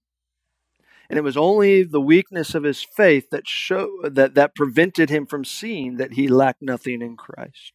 And 1.10 1.20
it 1.20 1.24
was 1.24 1.38
only 1.38 1.84
the 1.84 2.02
weakness 2.02 2.56
of 2.56 2.64
his 2.64 2.82
faith 2.84 3.30
that 3.30 3.48
show, 3.48 4.02
that, 4.04 4.34
that 4.34 4.56
prevented 4.56 5.10
him 5.10 5.26
from 5.26 5.46
seeing 5.46 5.98
that 5.98 6.14
he 6.14 6.28
lacked 6.28 6.62
nothing 6.62 7.02
in 7.02 7.16
Christ. 7.16 7.74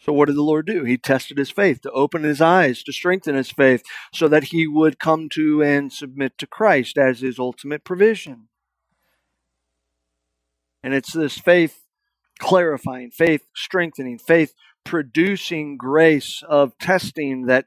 So 0.00 0.12
what 0.12 0.26
did 0.26 0.36
the 0.36 0.42
Lord 0.42 0.66
do? 0.66 0.84
He 0.84 0.96
tested 0.96 1.38
his 1.38 1.50
faith 1.50 1.82
to 1.82 1.90
open 1.90 2.22
his 2.22 2.40
eyes, 2.40 2.82
to 2.84 2.92
strengthen 2.92 3.34
his 3.34 3.50
faith, 3.50 3.82
so 4.14 4.28
that 4.28 4.44
he 4.44 4.66
would 4.66 4.98
come 4.98 5.28
to 5.30 5.62
and 5.62 5.92
submit 5.92 6.38
to 6.38 6.46
Christ 6.46 6.96
as 6.96 7.20
his 7.20 7.38
ultimate 7.38 7.84
provision. 7.84 8.48
And 10.82 10.94
it's 10.94 11.12
this 11.12 11.38
faith 11.38 11.80
clarifying, 12.38 13.10
faith 13.10 13.42
strengthening, 13.54 14.18
faith 14.18 14.54
producing 14.84 15.76
grace 15.76 16.42
of 16.48 16.76
testing 16.78 17.46
that 17.46 17.66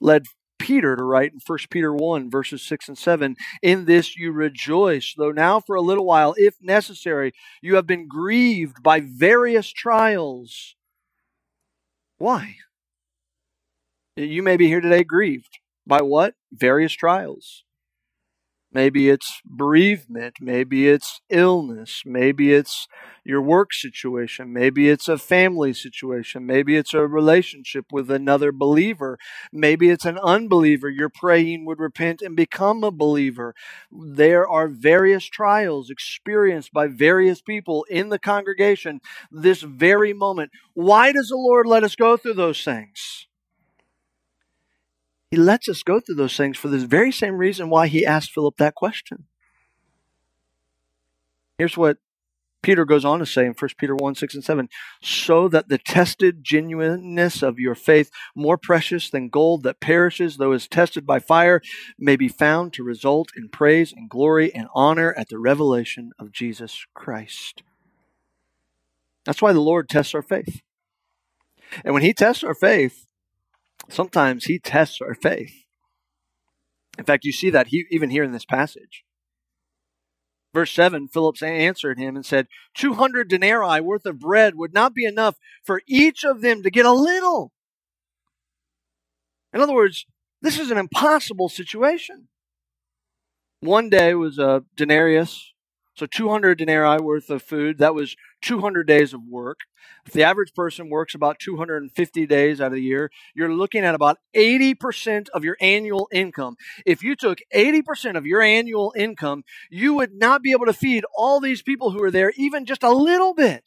led 0.00 0.24
Peter 0.58 0.94
to 0.94 1.02
write 1.02 1.32
in 1.32 1.40
1 1.44 1.58
Peter 1.70 1.94
1, 1.94 2.30
verses 2.30 2.62
6 2.62 2.88
and 2.88 2.98
7 2.98 3.36
In 3.62 3.86
this 3.86 4.16
you 4.16 4.30
rejoice, 4.30 5.14
though 5.16 5.32
now 5.32 5.58
for 5.58 5.74
a 5.74 5.80
little 5.80 6.04
while, 6.04 6.34
if 6.36 6.54
necessary, 6.60 7.32
you 7.62 7.76
have 7.76 7.86
been 7.86 8.06
grieved 8.06 8.82
by 8.82 9.00
various 9.00 9.72
trials. 9.72 10.76
Why? 12.18 12.56
You 14.16 14.42
may 14.42 14.56
be 14.58 14.66
here 14.66 14.82
today 14.82 15.02
grieved. 15.02 15.58
By 15.86 16.02
what? 16.02 16.34
Various 16.52 16.92
trials. 16.92 17.64
Maybe 18.72 19.10
it's 19.10 19.40
bereavement. 19.44 20.36
Maybe 20.40 20.88
it's 20.88 21.20
illness. 21.28 22.02
Maybe 22.06 22.52
it's 22.52 22.86
your 23.24 23.42
work 23.42 23.72
situation. 23.72 24.52
Maybe 24.52 24.88
it's 24.88 25.08
a 25.08 25.18
family 25.18 25.72
situation. 25.72 26.46
Maybe 26.46 26.76
it's 26.76 26.94
a 26.94 27.06
relationship 27.06 27.86
with 27.90 28.10
another 28.10 28.52
believer. 28.52 29.18
Maybe 29.52 29.90
it's 29.90 30.04
an 30.04 30.18
unbeliever 30.18 30.88
you're 30.88 31.08
praying 31.08 31.64
would 31.66 31.80
repent 31.80 32.22
and 32.22 32.36
become 32.36 32.84
a 32.84 32.92
believer. 32.92 33.54
There 33.90 34.48
are 34.48 34.68
various 34.68 35.24
trials 35.24 35.90
experienced 35.90 36.72
by 36.72 36.86
various 36.86 37.42
people 37.42 37.84
in 37.90 38.08
the 38.08 38.18
congregation 38.18 39.00
this 39.30 39.62
very 39.62 40.12
moment. 40.12 40.52
Why 40.74 41.12
does 41.12 41.28
the 41.28 41.36
Lord 41.36 41.66
let 41.66 41.84
us 41.84 41.96
go 41.96 42.16
through 42.16 42.34
those 42.34 42.62
things? 42.62 43.26
He 45.30 45.36
lets 45.36 45.68
us 45.68 45.82
go 45.82 46.00
through 46.00 46.16
those 46.16 46.36
things 46.36 46.58
for 46.58 46.68
this 46.68 46.82
very 46.82 47.12
same 47.12 47.36
reason 47.36 47.70
why 47.70 47.86
he 47.86 48.04
asked 48.04 48.32
Philip 48.32 48.56
that 48.56 48.74
question. 48.74 49.26
Here's 51.58 51.76
what 51.76 51.98
Peter 52.62 52.84
goes 52.84 53.04
on 53.04 53.20
to 53.20 53.26
say 53.26 53.46
in 53.46 53.54
1 53.54 53.70
Peter 53.78 53.94
1 53.94 54.14
6 54.16 54.34
and 54.34 54.44
7 54.44 54.68
so 55.02 55.48
that 55.48 55.68
the 55.68 55.78
tested 55.78 56.42
genuineness 56.42 57.42
of 57.42 57.58
your 57.58 57.74
faith, 57.74 58.10
more 58.34 58.58
precious 58.58 59.08
than 59.08 59.28
gold 59.28 59.62
that 59.62 59.80
perishes, 59.80 60.36
though 60.36 60.52
is 60.52 60.68
tested 60.68 61.06
by 61.06 61.18
fire, 61.18 61.62
may 61.98 62.16
be 62.16 62.28
found 62.28 62.72
to 62.72 62.82
result 62.82 63.30
in 63.36 63.48
praise 63.48 63.92
and 63.92 64.10
glory 64.10 64.54
and 64.54 64.68
honor 64.74 65.14
at 65.16 65.28
the 65.28 65.38
revelation 65.38 66.12
of 66.18 66.32
Jesus 66.32 66.86
Christ. 66.92 67.62
That's 69.24 69.40
why 69.40 69.52
the 69.52 69.60
Lord 69.60 69.88
tests 69.88 70.14
our 70.14 70.22
faith. 70.22 70.60
And 71.84 71.94
when 71.94 72.02
He 72.02 72.12
tests 72.12 72.42
our 72.42 72.54
faith, 72.54 73.06
sometimes 73.88 74.44
he 74.44 74.58
tests 74.58 75.00
our 75.00 75.14
faith. 75.14 75.64
In 76.98 77.04
fact, 77.04 77.24
you 77.24 77.32
see 77.32 77.50
that 77.50 77.68
he, 77.68 77.86
even 77.90 78.10
here 78.10 78.24
in 78.24 78.32
this 78.32 78.44
passage. 78.44 79.04
Verse 80.52 80.72
7 80.72 81.08
Philip 81.08 81.40
answered 81.42 81.98
him 81.98 82.16
and 82.16 82.26
said, 82.26 82.48
200 82.74 83.28
denarii 83.28 83.80
worth 83.80 84.04
of 84.04 84.18
bread 84.18 84.54
would 84.56 84.74
not 84.74 84.94
be 84.94 85.04
enough 85.04 85.36
for 85.64 85.82
each 85.86 86.24
of 86.24 86.40
them 86.40 86.62
to 86.62 86.70
get 86.70 86.86
a 86.86 86.92
little. 86.92 87.52
In 89.52 89.60
other 89.60 89.74
words, 89.74 90.06
this 90.42 90.58
is 90.58 90.70
an 90.70 90.78
impossible 90.78 91.48
situation. 91.48 92.28
One 93.60 93.90
day 93.90 94.14
was 94.14 94.38
a 94.38 94.64
denarius, 94.76 95.49
so 96.00 96.06
200 96.06 96.56
denarii 96.56 96.98
worth 96.98 97.28
of 97.28 97.42
food. 97.42 97.76
That 97.76 97.94
was 97.94 98.16
200 98.40 98.86
days 98.86 99.12
of 99.12 99.20
work. 99.28 99.58
If 100.06 100.14
the 100.14 100.22
average 100.22 100.54
person 100.54 100.88
works 100.88 101.14
about 101.14 101.38
250 101.38 102.26
days 102.26 102.58
out 102.58 102.68
of 102.68 102.72
the 102.72 102.80
year, 102.80 103.10
you're 103.34 103.52
looking 103.52 103.84
at 103.84 103.94
about 103.94 104.16
80% 104.34 105.28
of 105.34 105.44
your 105.44 105.58
annual 105.60 106.08
income. 106.10 106.56
If 106.86 107.02
you 107.02 107.16
took 107.16 107.40
80% 107.54 108.16
of 108.16 108.24
your 108.24 108.40
annual 108.40 108.94
income, 108.96 109.44
you 109.68 109.92
would 109.92 110.14
not 110.14 110.40
be 110.40 110.52
able 110.52 110.64
to 110.64 110.72
feed 110.72 111.04
all 111.14 111.38
these 111.38 111.60
people 111.60 111.90
who 111.90 112.02
are 112.02 112.10
there 112.10 112.32
even 112.34 112.64
just 112.64 112.82
a 112.82 112.90
little 112.90 113.34
bit. 113.34 113.62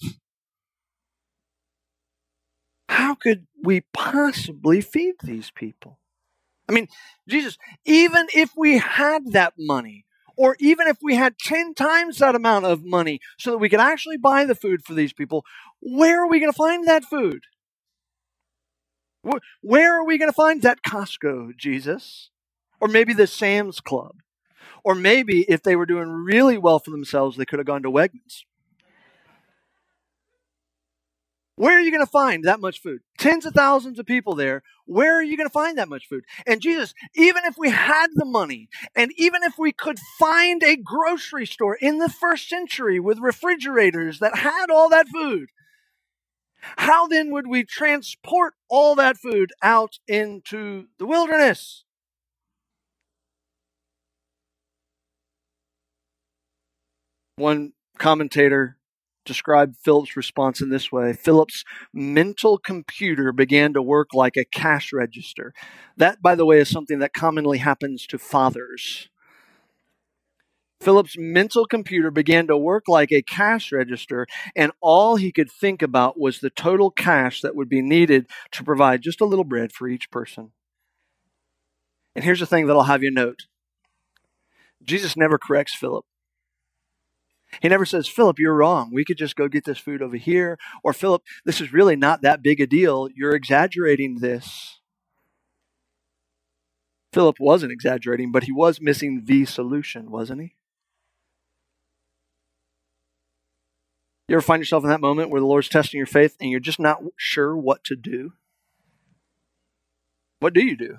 How 2.89 3.13
could 3.13 3.45
we 3.63 3.81
possibly 3.93 4.81
feed 4.81 5.15
these 5.23 5.51
people? 5.51 5.99
I 6.67 6.71
mean, 6.71 6.87
Jesus, 7.29 7.59
even 7.85 8.25
if 8.33 8.53
we 8.57 8.79
had 8.79 9.33
that 9.33 9.53
money, 9.59 10.05
or 10.35 10.55
even 10.59 10.87
if 10.87 10.97
we 11.01 11.15
had 11.15 11.37
10 11.39 11.73
times 11.73 12.17
that 12.17 12.35
amount 12.35 12.65
of 12.65 12.83
money 12.83 13.19
so 13.37 13.51
that 13.51 13.57
we 13.57 13.69
could 13.69 13.79
actually 13.79 14.17
buy 14.17 14.45
the 14.45 14.55
food 14.55 14.83
for 14.83 14.93
these 14.93 15.13
people, 15.13 15.45
where 15.79 16.23
are 16.23 16.27
we 16.27 16.39
going 16.39 16.51
to 16.51 16.57
find 16.57 16.87
that 16.87 17.03
food? 17.03 17.43
Where 19.61 19.99
are 19.99 20.05
we 20.05 20.17
going 20.17 20.29
to 20.29 20.35
find 20.35 20.61
that 20.63 20.83
Costco, 20.83 21.55
Jesus? 21.57 22.29
Or 22.81 22.87
maybe 22.87 23.13
the 23.13 23.27
Sam's 23.27 23.79
Club? 23.79 24.15
Or 24.83 24.95
maybe 24.95 25.45
if 25.47 25.63
they 25.63 25.75
were 25.75 25.85
doing 25.85 26.09
really 26.09 26.57
well 26.57 26.79
for 26.79 26.91
themselves, 26.91 27.37
they 27.37 27.45
could 27.45 27.59
have 27.59 27.65
gone 27.65 27.83
to 27.83 27.91
Wegmans. 27.91 28.43
Where 31.55 31.77
are 31.77 31.81
you 31.81 31.91
going 31.91 32.05
to 32.05 32.11
find 32.11 32.43
that 32.43 32.59
much 32.59 32.81
food? 32.81 33.01
Tens 33.23 33.45
of 33.45 33.53
thousands 33.53 33.99
of 33.99 34.05
people 34.05 34.35
there. 34.35 34.63
Where 34.85 35.17
are 35.17 35.23
you 35.23 35.37
going 35.37 35.47
to 35.47 35.53
find 35.53 35.77
that 35.77 35.87
much 35.87 36.09
food? 36.09 36.25
And 36.45 36.59
Jesus, 36.59 36.93
even 37.15 37.45
if 37.45 37.55
we 37.57 37.69
had 37.69 38.07
the 38.15 38.25
money, 38.25 38.67
and 38.97 39.13
even 39.15 39.43
if 39.43 39.57
we 39.57 39.71
could 39.71 39.97
find 40.19 40.61
a 40.61 40.75
grocery 40.75 41.45
store 41.45 41.77
in 41.79 41.99
the 41.99 42.09
first 42.09 42.49
century 42.49 42.99
with 42.99 43.19
refrigerators 43.19 44.19
that 44.19 44.39
had 44.39 44.69
all 44.69 44.89
that 44.89 45.07
food, 45.07 45.51
how 46.75 47.07
then 47.07 47.31
would 47.31 47.47
we 47.47 47.63
transport 47.63 48.55
all 48.67 48.93
that 48.95 49.15
food 49.15 49.53
out 49.61 49.99
into 50.05 50.87
the 50.99 51.05
wilderness? 51.05 51.85
One 57.37 57.71
commentator 57.97 58.75
described 59.25 59.77
Philip's 59.77 60.15
response 60.15 60.61
in 60.61 60.69
this 60.69 60.91
way 60.91 61.13
Philip's 61.13 61.63
mental 61.93 62.57
computer 62.57 63.31
began 63.31 63.73
to 63.73 63.81
work 63.81 64.13
like 64.13 64.37
a 64.37 64.45
cash 64.45 64.91
register. 64.93 65.53
That, 65.97 66.21
by 66.21 66.35
the 66.35 66.45
way, 66.45 66.59
is 66.59 66.69
something 66.69 66.99
that 66.99 67.13
commonly 67.13 67.59
happens 67.59 68.05
to 68.07 68.17
fathers. 68.17 69.09
Philip's 70.81 71.15
mental 71.17 71.65
computer 71.65 72.11
began 72.11 72.45
to 72.47 72.57
work 72.57 72.89
like 72.89 73.11
a 73.11 73.21
cash 73.21 73.71
register, 73.71 74.27
and 74.53 74.73
all 74.81 75.15
he 75.15 75.31
could 75.31 75.49
think 75.49 75.81
about 75.81 76.19
was 76.19 76.39
the 76.39 76.49
total 76.49 76.91
cash 76.91 77.41
that 77.41 77.55
would 77.55 77.69
be 77.69 77.81
needed 77.81 78.27
to 78.51 78.63
provide 78.65 79.01
just 79.01 79.21
a 79.21 79.25
little 79.25 79.45
bread 79.45 79.71
for 79.71 79.87
each 79.87 80.11
person. 80.11 80.51
And 82.15 82.25
here's 82.25 82.41
the 82.41 82.45
thing 82.45 82.67
that 82.67 82.73
I'll 82.73 82.83
have 82.83 83.01
you 83.01 83.11
note 83.11 83.47
Jesus 84.83 85.15
never 85.15 85.37
corrects 85.37 85.73
Philip. 85.73 86.05
He 87.61 87.69
never 87.69 87.85
says, 87.85 88.07
Philip, 88.07 88.39
you're 88.39 88.55
wrong. 88.55 88.91
We 88.91 89.05
could 89.05 89.17
just 89.17 89.35
go 89.35 89.47
get 89.47 89.65
this 89.65 89.77
food 89.77 90.01
over 90.01 90.17
here. 90.17 90.57
Or, 90.83 90.93
Philip, 90.93 91.23
this 91.45 91.61
is 91.61 91.73
really 91.73 91.95
not 91.95 92.21
that 92.21 92.41
big 92.41 92.59
a 92.59 92.67
deal. 92.67 93.09
You're 93.15 93.35
exaggerating 93.35 94.19
this. 94.19 94.79
Philip 97.13 97.37
wasn't 97.39 97.71
exaggerating, 97.71 98.31
but 98.31 98.45
he 98.45 98.51
was 98.51 98.81
missing 98.81 99.23
the 99.25 99.45
solution, 99.45 100.09
wasn't 100.09 100.41
he? 100.41 100.55
You 104.27 104.37
ever 104.37 104.41
find 104.41 104.61
yourself 104.61 104.83
in 104.83 104.89
that 104.89 105.01
moment 105.01 105.29
where 105.29 105.41
the 105.41 105.47
Lord's 105.47 105.69
testing 105.69 105.97
your 105.97 106.07
faith 106.07 106.35
and 106.39 106.49
you're 106.49 106.59
just 106.59 106.79
not 106.79 107.03
sure 107.17 107.55
what 107.55 107.83
to 107.83 107.95
do? 107.95 108.33
What 110.39 110.53
do 110.53 110.65
you 110.65 110.75
do? 110.75 110.97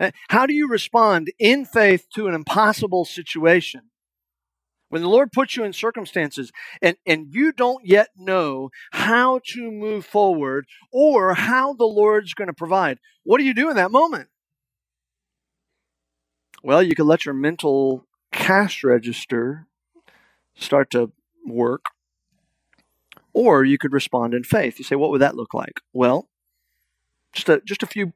Eh, 0.00 0.10
how 0.28 0.46
do 0.46 0.54
you 0.54 0.68
respond 0.68 1.32
in 1.38 1.64
faith 1.64 2.06
to 2.14 2.26
an 2.28 2.34
impossible 2.34 3.04
situation? 3.04 3.82
When 4.92 5.00
the 5.00 5.08
Lord 5.08 5.32
puts 5.32 5.56
you 5.56 5.64
in 5.64 5.72
circumstances 5.72 6.52
and, 6.82 6.98
and 7.06 7.28
you 7.34 7.50
don't 7.50 7.86
yet 7.86 8.08
know 8.14 8.68
how 8.90 9.40
to 9.46 9.70
move 9.70 10.04
forward 10.04 10.66
or 10.92 11.32
how 11.32 11.72
the 11.72 11.86
Lord's 11.86 12.34
going 12.34 12.48
to 12.48 12.52
provide, 12.52 12.98
what 13.24 13.38
do 13.38 13.44
you 13.44 13.54
do 13.54 13.70
in 13.70 13.76
that 13.76 13.90
moment? 13.90 14.28
Well, 16.62 16.82
you 16.82 16.94
could 16.94 17.06
let 17.06 17.24
your 17.24 17.32
mental 17.32 18.06
cash 18.32 18.84
register 18.84 19.66
start 20.54 20.90
to 20.90 21.10
work, 21.46 21.86
or 23.32 23.64
you 23.64 23.78
could 23.78 23.94
respond 23.94 24.34
in 24.34 24.44
faith. 24.44 24.78
You 24.78 24.84
say, 24.84 24.96
what 24.96 25.08
would 25.08 25.22
that 25.22 25.36
look 25.36 25.54
like? 25.54 25.80
Well, 25.94 26.28
just 27.32 27.48
a, 27.48 27.60
just 27.64 27.82
a 27.82 27.86
few 27.86 28.12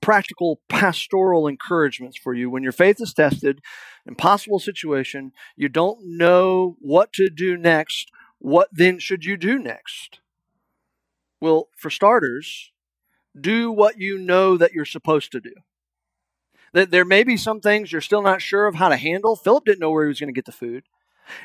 practical 0.00 0.60
pastoral 0.68 1.46
encouragements 1.46 2.16
for 2.16 2.34
you. 2.34 2.50
When 2.50 2.62
your 2.62 2.72
faith 2.72 3.00
is 3.00 3.12
tested, 3.12 3.60
impossible 4.06 4.58
situation, 4.58 5.32
you 5.56 5.68
don't 5.68 5.98
know 6.04 6.76
what 6.80 7.12
to 7.14 7.28
do 7.28 7.56
next, 7.56 8.10
what 8.38 8.68
then 8.72 8.98
should 8.98 9.24
you 9.24 9.36
do 9.36 9.58
next? 9.58 10.20
Well, 11.40 11.68
for 11.76 11.90
starters, 11.90 12.72
do 13.38 13.70
what 13.70 13.98
you 13.98 14.18
know 14.18 14.56
that 14.56 14.72
you're 14.72 14.84
supposed 14.84 15.32
to 15.32 15.40
do. 15.40 15.54
That 16.72 16.90
there 16.90 17.04
may 17.04 17.24
be 17.24 17.36
some 17.36 17.60
things 17.60 17.92
you're 17.92 18.00
still 18.00 18.22
not 18.22 18.42
sure 18.42 18.66
of 18.66 18.74
how 18.74 18.88
to 18.88 18.96
handle. 18.96 19.36
Philip 19.36 19.64
didn't 19.64 19.80
know 19.80 19.90
where 19.90 20.04
he 20.04 20.08
was 20.08 20.20
going 20.20 20.32
to 20.32 20.36
get 20.38 20.44
the 20.44 20.52
food. 20.52 20.84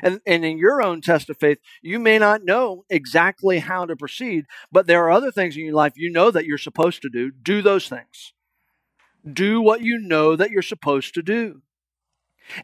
And, 0.02 0.20
and 0.26 0.44
in 0.44 0.58
your 0.58 0.82
own 0.82 1.00
test 1.00 1.30
of 1.30 1.38
faith, 1.38 1.58
you 1.82 1.98
may 1.98 2.18
not 2.18 2.44
know 2.44 2.84
exactly 2.90 3.58
how 3.58 3.86
to 3.86 3.96
proceed, 3.96 4.44
but 4.70 4.86
there 4.86 5.04
are 5.04 5.10
other 5.10 5.30
things 5.30 5.56
in 5.56 5.64
your 5.64 5.74
life 5.74 5.94
you 5.96 6.10
know 6.10 6.30
that 6.30 6.46
you're 6.46 6.58
supposed 6.58 7.02
to 7.02 7.08
do. 7.08 7.30
Do 7.30 7.62
those 7.62 7.88
things. 7.88 8.32
Do 9.30 9.60
what 9.60 9.82
you 9.82 9.98
know 9.98 10.36
that 10.36 10.50
you're 10.50 10.62
supposed 10.62 11.14
to 11.14 11.22
do. 11.22 11.62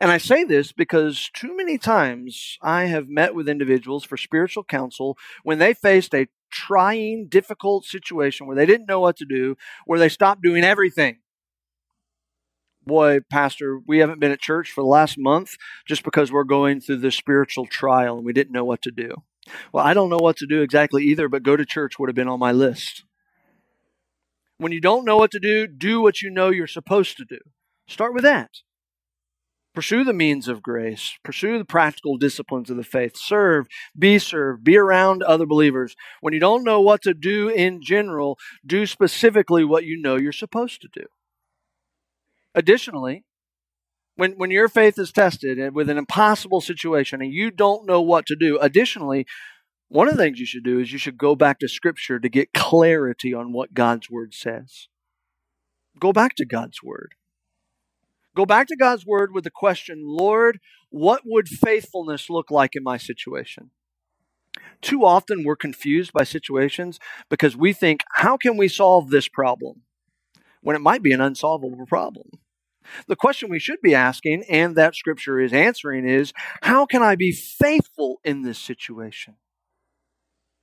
And 0.00 0.10
I 0.10 0.18
say 0.18 0.44
this 0.44 0.72
because 0.72 1.30
too 1.32 1.56
many 1.56 1.78
times 1.78 2.58
I 2.60 2.84
have 2.84 3.08
met 3.08 3.34
with 3.34 3.48
individuals 3.48 4.04
for 4.04 4.16
spiritual 4.16 4.64
counsel 4.64 5.16
when 5.42 5.58
they 5.58 5.72
faced 5.72 6.14
a 6.14 6.28
trying, 6.50 7.28
difficult 7.28 7.84
situation 7.84 8.46
where 8.46 8.56
they 8.56 8.66
didn't 8.66 8.88
know 8.88 9.00
what 9.00 9.16
to 9.16 9.24
do, 9.24 9.56
where 9.86 9.98
they 9.98 10.08
stopped 10.08 10.42
doing 10.42 10.64
everything. 10.64 11.20
Boy, 12.90 13.20
Pastor, 13.30 13.78
we 13.86 13.98
haven't 13.98 14.18
been 14.18 14.32
at 14.32 14.40
church 14.40 14.72
for 14.72 14.80
the 14.80 14.88
last 14.88 15.16
month 15.16 15.54
just 15.86 16.02
because 16.02 16.32
we're 16.32 16.42
going 16.42 16.80
through 16.80 16.96
this 16.96 17.14
spiritual 17.14 17.66
trial 17.66 18.16
and 18.16 18.26
we 18.26 18.32
didn't 18.32 18.50
know 18.50 18.64
what 18.64 18.82
to 18.82 18.90
do. 18.90 19.14
Well, 19.72 19.86
I 19.86 19.94
don't 19.94 20.10
know 20.10 20.18
what 20.18 20.36
to 20.38 20.46
do 20.48 20.60
exactly 20.60 21.04
either, 21.04 21.28
but 21.28 21.44
go 21.44 21.54
to 21.54 21.64
church 21.64 22.00
would 22.00 22.08
have 22.08 22.16
been 22.16 22.26
on 22.26 22.40
my 22.40 22.50
list. 22.50 23.04
When 24.58 24.72
you 24.72 24.80
don't 24.80 25.04
know 25.04 25.16
what 25.16 25.30
to 25.30 25.38
do, 25.38 25.68
do 25.68 26.00
what 26.00 26.20
you 26.20 26.30
know 26.30 26.50
you're 26.50 26.66
supposed 26.66 27.16
to 27.18 27.24
do. 27.24 27.38
Start 27.86 28.12
with 28.12 28.24
that. 28.24 28.50
Pursue 29.72 30.02
the 30.02 30.12
means 30.12 30.48
of 30.48 30.60
grace. 30.60 31.16
Pursue 31.22 31.58
the 31.58 31.64
practical 31.64 32.16
disciplines 32.16 32.70
of 32.70 32.76
the 32.76 32.82
faith. 32.82 33.16
Serve, 33.16 33.68
be 33.96 34.18
served, 34.18 34.64
be 34.64 34.76
around 34.76 35.22
other 35.22 35.46
believers. 35.46 35.94
When 36.22 36.34
you 36.34 36.40
don't 36.40 36.64
know 36.64 36.80
what 36.80 37.02
to 37.02 37.14
do 37.14 37.50
in 37.50 37.82
general, 37.82 38.36
do 38.66 38.84
specifically 38.84 39.62
what 39.62 39.84
you 39.84 39.96
know 39.96 40.16
you're 40.16 40.32
supposed 40.32 40.80
to 40.80 40.88
do. 40.92 41.06
Additionally, 42.54 43.24
when, 44.16 44.32
when 44.32 44.50
your 44.50 44.68
faith 44.68 44.98
is 44.98 45.12
tested 45.12 45.74
with 45.74 45.88
an 45.88 45.98
impossible 45.98 46.60
situation 46.60 47.22
and 47.22 47.32
you 47.32 47.50
don't 47.50 47.86
know 47.86 48.02
what 48.02 48.26
to 48.26 48.36
do, 48.38 48.58
additionally, 48.60 49.26
one 49.88 50.08
of 50.08 50.16
the 50.16 50.22
things 50.22 50.38
you 50.38 50.46
should 50.46 50.64
do 50.64 50.78
is 50.78 50.92
you 50.92 50.98
should 50.98 51.18
go 51.18 51.34
back 51.34 51.58
to 51.60 51.68
Scripture 51.68 52.20
to 52.20 52.28
get 52.28 52.52
clarity 52.52 53.34
on 53.34 53.52
what 53.52 53.74
God's 53.74 54.10
Word 54.10 54.34
says. 54.34 54.88
Go 55.98 56.12
back 56.12 56.36
to 56.36 56.46
God's 56.46 56.82
Word. 56.82 57.14
Go 58.36 58.46
back 58.46 58.68
to 58.68 58.76
God's 58.76 59.04
Word 59.04 59.32
with 59.34 59.44
the 59.44 59.50
question, 59.50 60.02
Lord, 60.04 60.60
what 60.90 61.22
would 61.24 61.48
faithfulness 61.48 62.30
look 62.30 62.50
like 62.50 62.76
in 62.76 62.82
my 62.82 62.96
situation? 62.96 63.70
Too 64.80 65.04
often 65.04 65.44
we're 65.44 65.56
confused 65.56 66.12
by 66.12 66.24
situations 66.24 66.98
because 67.28 67.56
we 67.56 67.72
think, 67.72 68.02
how 68.14 68.36
can 68.36 68.56
we 68.56 68.68
solve 68.68 69.10
this 69.10 69.28
problem? 69.28 69.82
When 70.62 70.76
it 70.76 70.80
might 70.80 71.02
be 71.02 71.12
an 71.12 71.20
unsolvable 71.20 71.86
problem. 71.86 72.30
The 73.06 73.16
question 73.16 73.50
we 73.50 73.58
should 73.58 73.80
be 73.82 73.94
asking, 73.94 74.44
and 74.48 74.76
that 74.76 74.94
Scripture 74.94 75.40
is 75.40 75.52
answering, 75.52 76.08
is 76.08 76.32
how 76.62 76.86
can 76.86 77.02
I 77.02 77.14
be 77.14 77.32
faithful 77.32 78.20
in 78.24 78.42
this 78.42 78.58
situation? 78.58 79.36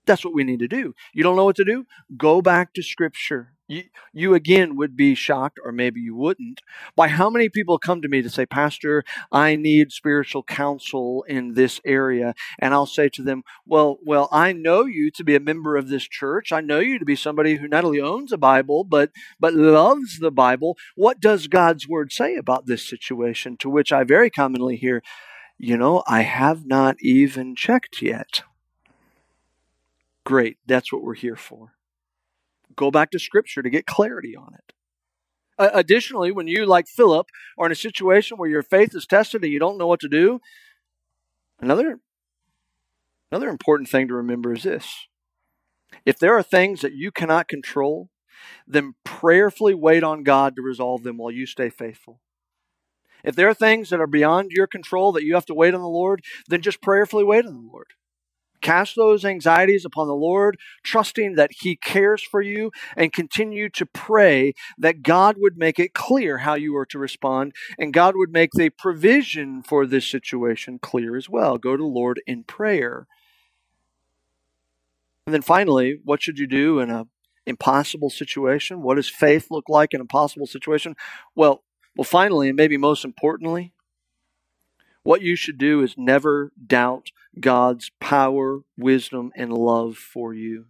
That's 0.05 0.23
what 0.23 0.33
we 0.33 0.43
need 0.43 0.59
to 0.59 0.67
do. 0.67 0.93
You 1.13 1.23
don't 1.23 1.35
know 1.35 1.45
what 1.45 1.57
to 1.57 1.65
do? 1.65 1.85
Go 2.15 2.41
back 2.41 2.73
to 2.73 2.83
Scripture. 2.83 3.53
You, 3.69 3.83
you 4.13 4.33
again 4.33 4.77
would 4.77 4.95
be 4.95 5.13
shocked, 5.13 5.59
or 5.63 5.73
maybe 5.73 5.99
you 5.99 6.15
wouldn't, 6.15 6.61
by 6.95 7.09
how 7.09 7.29
many 7.29 7.49
people 7.49 7.77
come 7.77 8.01
to 8.01 8.07
me 8.07 8.21
to 8.21 8.29
say, 8.29 8.45
Pastor, 8.45 9.03
I 9.29 9.57
need 9.57 9.91
spiritual 9.91 10.43
counsel 10.43 11.23
in 11.27 11.53
this 11.53 11.81
area. 11.85 12.33
And 12.59 12.73
I'll 12.73 12.85
say 12.85 13.09
to 13.09 13.21
them, 13.21 13.43
Well, 13.65 13.99
well, 14.05 14.29
I 14.31 14.53
know 14.53 14.85
you 14.85 15.11
to 15.11 15.23
be 15.23 15.35
a 15.35 15.41
member 15.41 15.75
of 15.75 15.89
this 15.89 16.07
church. 16.07 16.53
I 16.53 16.61
know 16.61 16.79
you 16.79 16.97
to 16.97 17.05
be 17.05 17.15
somebody 17.17 17.55
who 17.57 17.67
not 17.67 17.83
only 17.83 17.99
owns 17.99 18.31
a 18.31 18.37
Bible, 18.37 18.85
but 18.85 19.11
but 19.39 19.53
loves 19.53 20.19
the 20.19 20.31
Bible. 20.31 20.77
What 20.95 21.19
does 21.19 21.47
God's 21.47 21.87
word 21.87 22.13
say 22.13 22.35
about 22.35 22.67
this 22.67 22.87
situation? 22.87 23.57
To 23.57 23.69
which 23.69 23.91
I 23.91 24.05
very 24.05 24.29
commonly 24.29 24.77
hear, 24.77 25.03
you 25.57 25.75
know, 25.75 26.03
I 26.07 26.21
have 26.21 26.65
not 26.65 26.95
even 27.01 27.55
checked 27.55 28.01
yet. 28.01 28.43
Great, 30.23 30.57
that's 30.65 30.91
what 30.93 31.03
we're 31.03 31.15
here 31.15 31.35
for 31.37 31.76
go 32.75 32.91
back 32.91 33.11
to 33.11 33.19
Scripture 33.19 33.61
to 33.61 33.69
get 33.69 33.85
clarity 33.85 34.35
on 34.35 34.53
it. 34.53 34.73
Uh, 35.59 35.69
additionally, 35.73 36.31
when 36.31 36.47
you, 36.47 36.65
like 36.65 36.87
Philip, 36.87 37.27
are 37.57 37.65
in 37.65 37.71
a 37.71 37.75
situation 37.75 38.37
where 38.37 38.49
your 38.49 38.63
faith 38.63 38.93
is 38.93 39.07
tested 39.07 39.43
and 39.43 39.51
you 39.51 39.59
don't 39.59 39.77
know 39.77 39.87
what 39.87 39.99
to 40.01 40.09
do, 40.09 40.39
another, 41.59 41.99
another 43.31 43.49
important 43.49 43.89
thing 43.89 44.07
to 44.07 44.13
remember 44.13 44.53
is 44.53 44.63
this. 44.63 45.07
If 46.05 46.19
there 46.19 46.37
are 46.37 46.43
things 46.43 46.81
that 46.81 46.93
you 46.93 47.11
cannot 47.11 47.47
control, 47.47 48.09
then 48.67 48.95
prayerfully 49.03 49.73
wait 49.73 50.03
on 50.03 50.23
God 50.23 50.55
to 50.55 50.61
resolve 50.61 51.03
them 51.03 51.17
while 51.17 51.31
you 51.31 51.45
stay 51.45 51.69
faithful. 51.69 52.21
If 53.23 53.35
there 53.35 53.49
are 53.49 53.53
things 53.53 53.89
that 53.89 53.99
are 53.99 54.07
beyond 54.07 54.51
your 54.51 54.67
control 54.67 55.11
that 55.13 55.23
you 55.23 55.33
have 55.33 55.45
to 55.47 55.53
wait 55.55 55.73
on 55.73 55.81
the 55.81 55.87
Lord, 55.87 56.23
then 56.47 56.61
just 56.61 56.81
prayerfully 56.81 57.23
wait 57.23 57.45
on 57.45 57.53
the 57.53 57.69
Lord. 57.71 57.87
Cast 58.61 58.95
those 58.95 59.25
anxieties 59.25 59.85
upon 59.85 60.07
the 60.07 60.15
Lord, 60.15 60.57
trusting 60.83 61.35
that 61.35 61.51
He 61.59 61.75
cares 61.75 62.21
for 62.21 62.41
you, 62.41 62.71
and 62.95 63.13
continue 63.13 63.69
to 63.69 63.85
pray 63.85 64.53
that 64.77 65.03
God 65.03 65.35
would 65.37 65.57
make 65.57 65.79
it 65.79 65.93
clear 65.93 66.39
how 66.39 66.55
you 66.55 66.75
are 66.75 66.85
to 66.87 66.99
respond, 66.99 67.53
and 67.77 67.93
God 67.93 68.15
would 68.15 68.31
make 68.31 68.51
the 68.51 68.69
provision 68.69 69.61
for 69.63 69.85
this 69.85 70.07
situation 70.07 70.79
clear 70.79 71.15
as 71.15 71.29
well. 71.29 71.57
Go 71.57 71.77
to 71.77 71.83
the 71.83 71.87
Lord 71.87 72.21
in 72.25 72.43
prayer. 72.43 73.07
And 75.25 75.33
then 75.33 75.41
finally, 75.41 75.99
what 76.03 76.23
should 76.23 76.39
you 76.39 76.47
do 76.47 76.79
in 76.79 76.89
an 76.89 77.09
impossible 77.45 78.09
situation? 78.09 78.81
What 78.81 78.95
does 78.95 79.09
faith 79.09 79.47
look 79.51 79.65
like 79.67 79.93
in 79.93 79.99
a 79.99 80.03
impossible 80.03 80.47
situation? 80.47 80.95
Well, 81.35 81.63
well, 81.97 82.05
finally, 82.05 82.49
and 82.49 82.55
maybe 82.55 82.77
most 82.77 83.03
importantly, 83.03 83.73
what 85.07 85.21
you 85.21 85.37
should 85.37 85.57
do 85.57 85.81
is 85.81 85.95
never 85.97 86.51
doubt 86.67 87.11
God's 87.39 87.91
power, 88.01 88.63
wisdom, 88.77 89.31
and 89.37 89.53
love 89.53 89.95
for 89.95 90.33
you. 90.33 90.65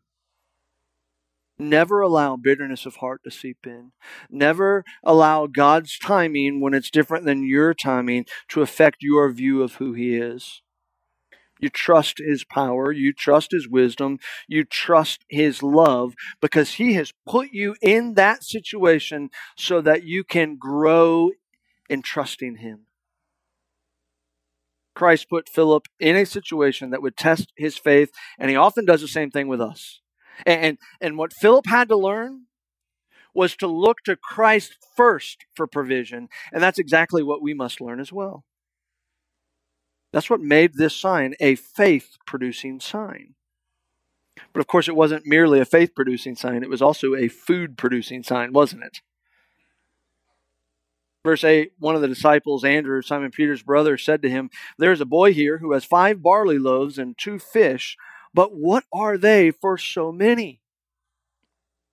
Never 1.57 2.01
allow 2.01 2.35
bitterness 2.35 2.85
of 2.85 2.97
heart 2.97 3.21
to 3.23 3.31
seep 3.31 3.65
in. 3.65 3.93
Never 4.29 4.83
allow 5.03 5.47
God's 5.47 5.97
timing, 5.97 6.61
when 6.61 6.75
it's 6.75 6.91
different 6.91 7.25
than 7.25 7.47
your 7.47 7.73
timing, 7.73 8.27
to 8.49 8.61
affect 8.61 8.97
your 9.01 9.31
view 9.31 9.63
of 9.63 9.77
who 9.77 9.93
He 9.93 10.15
is. 10.15 10.61
You 11.59 11.69
trust 11.69 12.19
His 12.19 12.43
power, 12.43 12.91
you 12.91 13.13
trust 13.13 13.51
His 13.51 13.67
wisdom, 13.67 14.19
you 14.47 14.65
trust 14.65 15.25
His 15.29 15.63
love 15.63 16.13
because 16.41 16.75
He 16.75 16.93
has 16.93 17.11
put 17.25 17.53
you 17.53 17.75
in 17.81 18.13
that 18.13 18.43
situation 18.43 19.31
so 19.55 19.81
that 19.81 20.03
you 20.03 20.23
can 20.23 20.57
grow 20.57 21.31
in 21.89 22.03
trusting 22.03 22.57
Him. 22.57 22.86
Christ 24.97 25.29
put 25.29 25.47
Philip 25.47 25.87
in 25.99 26.15
a 26.15 26.25
situation 26.25 26.89
that 26.89 27.03
would 27.03 27.15
test 27.15 27.53
his 27.55 27.77
faith, 27.77 28.09
and 28.39 28.49
he 28.49 28.55
often 28.55 28.83
does 28.83 29.01
the 29.01 29.07
same 29.07 29.29
thing 29.29 29.47
with 29.47 29.61
us. 29.61 30.01
And, 30.43 30.79
and, 30.99 31.19
what 31.19 31.33
Philip 31.33 31.67
had 31.67 31.87
to 31.89 31.95
learn 31.95 32.45
was 33.31 33.55
to 33.57 33.67
look 33.67 33.99
to 34.05 34.15
Christ 34.15 34.75
first 34.95 35.45
for 35.55 35.67
provision, 35.67 36.29
and 36.51 36.63
that's 36.63 36.79
exactly 36.79 37.21
what 37.21 37.43
we 37.43 37.53
must 37.53 37.79
learn 37.79 37.99
as 37.99 38.11
well. 38.11 38.43
That's 40.13 40.31
what 40.31 40.41
made 40.41 40.73
this 40.73 40.95
sign 40.95 41.35
a 41.39 41.53
faith 41.53 42.17
producing 42.25 42.79
sign. 42.79 43.35
But 44.51 44.61
of 44.61 44.67
course, 44.67 44.87
it 44.87 44.95
wasn't 44.95 45.27
merely 45.27 45.59
a 45.59 45.65
faith 45.65 45.93
producing 45.93 46.35
sign, 46.35 46.63
it 46.63 46.69
was 46.71 46.81
also 46.81 47.13
a 47.13 47.27
food 47.27 47.77
producing 47.77 48.23
sign, 48.23 48.51
wasn't 48.51 48.83
it? 48.83 49.01
Verse 51.23 51.43
8 51.43 51.73
One 51.79 51.95
of 51.95 52.01
the 52.01 52.07
disciples, 52.07 52.63
Andrew, 52.63 53.01
Simon 53.01 53.31
Peter's 53.31 53.63
brother, 53.63 53.97
said 53.97 54.21
to 54.21 54.29
him, 54.29 54.49
There 54.77 54.91
is 54.91 55.01
a 55.01 55.05
boy 55.05 55.33
here 55.33 55.57
who 55.59 55.73
has 55.73 55.83
five 55.85 56.21
barley 56.21 56.59
loaves 56.59 56.97
and 56.97 57.17
two 57.17 57.39
fish, 57.39 57.97
but 58.33 58.55
what 58.55 58.83
are 58.93 59.17
they 59.17 59.51
for 59.51 59.77
so 59.77 60.11
many? 60.11 60.61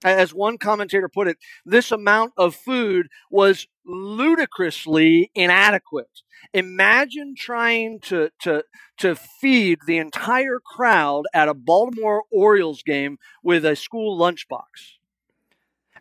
As 0.05 0.35
one 0.35 0.59
commentator 0.59 1.09
put 1.09 1.29
it, 1.29 1.39
this 1.65 1.91
amount 1.91 2.35
of 2.37 2.55
food 2.55 3.09
was 3.31 3.67
ludicrously 3.87 5.31
inadequate. 5.35 6.21
Imagine 6.53 7.35
trying 7.35 8.01
to, 8.01 8.31
to, 8.41 8.65
to 8.99 9.15
feed 9.15 9.79
the 9.87 9.97
entire 9.97 10.61
crowd 10.61 11.25
at 11.33 11.49
a 11.49 11.55
Baltimore 11.55 12.25
Orioles 12.31 12.83
game 12.83 13.19
with 13.43 13.65
a 13.65 13.75
school 13.75 14.19
lunchbox. 14.19 14.99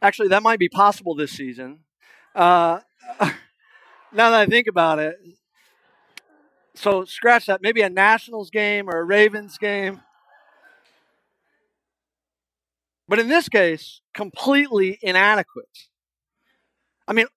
Actually, 0.02 0.28
that 0.28 0.44
might 0.44 0.60
be 0.60 0.68
possible 0.68 1.16
this 1.16 1.32
season. 1.32 1.80
Uh, 2.36 2.82
now 4.12 4.30
that 4.30 4.34
I 4.42 4.46
think 4.46 4.68
about 4.68 5.00
it, 5.00 5.18
so 6.76 7.06
scratch 7.06 7.46
that. 7.46 7.62
Maybe 7.62 7.82
a 7.82 7.90
Nationals 7.90 8.50
game 8.50 8.90
or 8.90 9.00
a 9.00 9.04
Ravens 9.04 9.58
game. 9.58 10.02
But 13.08 13.20
in 13.20 13.28
this 13.28 13.50
case, 13.50 14.02
completely 14.14 14.98
inadequate. 15.02 15.88
I 17.08 17.14
mean, 17.14 17.28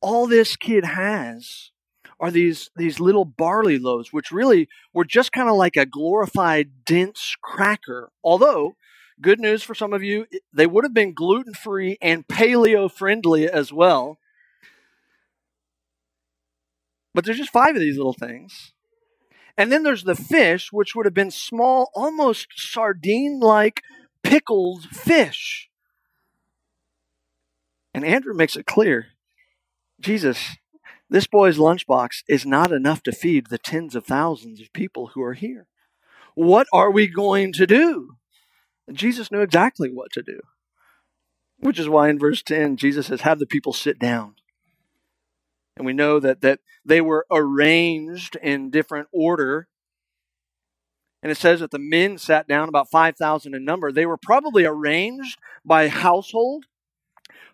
all 0.00 0.26
this 0.26 0.56
kid 0.56 0.84
has 0.84 1.70
are 2.20 2.30
these 2.30 2.70
these 2.76 3.00
little 3.00 3.24
barley 3.24 3.78
loaves, 3.78 4.12
which 4.12 4.30
really 4.30 4.68
were 4.92 5.04
just 5.04 5.32
kind 5.32 5.48
of 5.48 5.56
like 5.56 5.76
a 5.76 5.86
glorified 5.86 6.84
dense 6.84 7.34
cracker. 7.42 8.10
Although, 8.22 8.76
good 9.20 9.40
news 9.40 9.62
for 9.62 9.74
some 9.74 9.92
of 9.92 10.02
you, 10.02 10.26
they 10.52 10.66
would 10.66 10.84
have 10.84 10.94
been 10.94 11.14
gluten 11.14 11.54
free 11.54 11.96
and 12.00 12.26
paleo 12.26 12.90
friendly 12.90 13.48
as 13.48 13.72
well. 13.72 14.18
But 17.16 17.24
there's 17.24 17.38
just 17.38 17.50
five 17.50 17.74
of 17.74 17.80
these 17.80 17.96
little 17.96 18.12
things. 18.12 18.74
And 19.56 19.72
then 19.72 19.84
there's 19.84 20.04
the 20.04 20.14
fish, 20.14 20.70
which 20.70 20.94
would 20.94 21.06
have 21.06 21.14
been 21.14 21.30
small, 21.30 21.90
almost 21.94 22.48
sardine 22.54 23.40
like 23.40 23.80
pickled 24.22 24.84
fish. 24.84 25.70
And 27.94 28.04
Andrew 28.04 28.34
makes 28.34 28.54
it 28.54 28.66
clear 28.66 29.06
Jesus, 29.98 30.58
This 31.08 31.26
boy's 31.26 31.56
lunchbox 31.56 32.22
is 32.28 32.44
not 32.44 32.70
enough 32.70 33.02
to 33.04 33.12
feed 33.12 33.46
the 33.46 33.56
tens 33.56 33.94
of 33.94 34.04
thousands 34.04 34.60
of 34.60 34.70
people 34.74 35.12
who 35.14 35.22
are 35.22 35.32
here. 35.32 35.68
What 36.34 36.66
are 36.70 36.90
we 36.90 37.06
going 37.06 37.54
to 37.54 37.66
do? 37.66 38.16
Jesus 38.92 39.32
knew 39.32 39.40
exactly 39.40 39.88
what 39.90 40.12
to 40.12 40.22
do, 40.22 40.40
which 41.60 41.78
is 41.78 41.88
why 41.88 42.10
in 42.10 42.18
verse 42.18 42.42
10, 42.42 42.76
Jesus 42.76 43.06
says, 43.06 43.22
Have 43.22 43.38
the 43.38 43.46
people 43.46 43.72
sit 43.72 43.98
down. 43.98 44.34
And 45.76 45.84
we 45.84 45.92
know 45.92 46.18
that, 46.20 46.40
that 46.40 46.60
they 46.84 47.00
were 47.00 47.26
arranged 47.30 48.36
in 48.36 48.70
different 48.70 49.08
order. 49.12 49.68
And 51.22 51.30
it 51.30 51.38
says 51.38 51.60
that 51.60 51.70
the 51.70 51.78
men 51.78 52.18
sat 52.18 52.48
down, 52.48 52.68
about 52.68 52.90
5,000 52.90 53.54
in 53.54 53.64
number. 53.64 53.92
They 53.92 54.06
were 54.06 54.16
probably 54.16 54.64
arranged 54.64 55.38
by 55.64 55.88
household. 55.88 56.64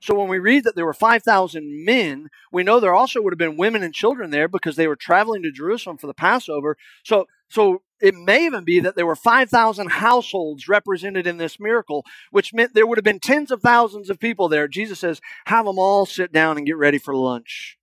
So 0.01 0.15
when 0.17 0.29
we 0.29 0.41
read 0.41 0.65
that 0.65 0.75
there 0.75 0.85
were 0.85 0.93
5,000 0.93 1.85
men, 1.85 2.29
we 2.51 2.65
know 2.65 2.81
there 2.81 2.95
also 2.95 3.23
would 3.23 3.33
have 3.33 3.39
been 3.39 3.57
women 3.57 3.85
and 3.85 3.95
children 3.95 4.31
there 4.31 4.49
because 4.49 4.75
they 4.77 4.89
were 4.89 4.97
traveling 4.97 5.43
to 5.45 5.53
Jerusalem 5.53 5.97
for 5.97 6.09
the 6.09 6.15
Passover. 6.15 6.77
So, 7.05 7.27
so 7.49 7.83
it 8.01 8.17
may 8.17 8.45
even 8.45 8.65
be 8.65 8.81
that 8.81 8.97
there 8.97 9.07
were 9.07 9.15
5,000 9.15 9.91
households 9.93 10.69
represented 10.69 11.27
in 11.27 11.37
this 11.37 11.61
miracle, 11.61 12.05
which 12.33 12.53
meant 12.53 12.75
there 12.75 12.87
would 12.87 12.99
have 12.99 13.05
been 13.05 13.21
tens 13.21 13.53
of 13.53 13.63
thousands 13.63 14.11
of 14.11 14.19
people 14.19 14.49
there. 14.49 14.67
Jesus 14.67 14.99
says, 14.99 15.21
have 15.47 15.67
them 15.67 15.79
all 15.79 16.05
sit 16.05 16.33
down 16.33 16.57
and 16.57 16.67
get 16.67 16.77
ready 16.77 16.99
for 16.99 17.15
lunch. 17.15 17.79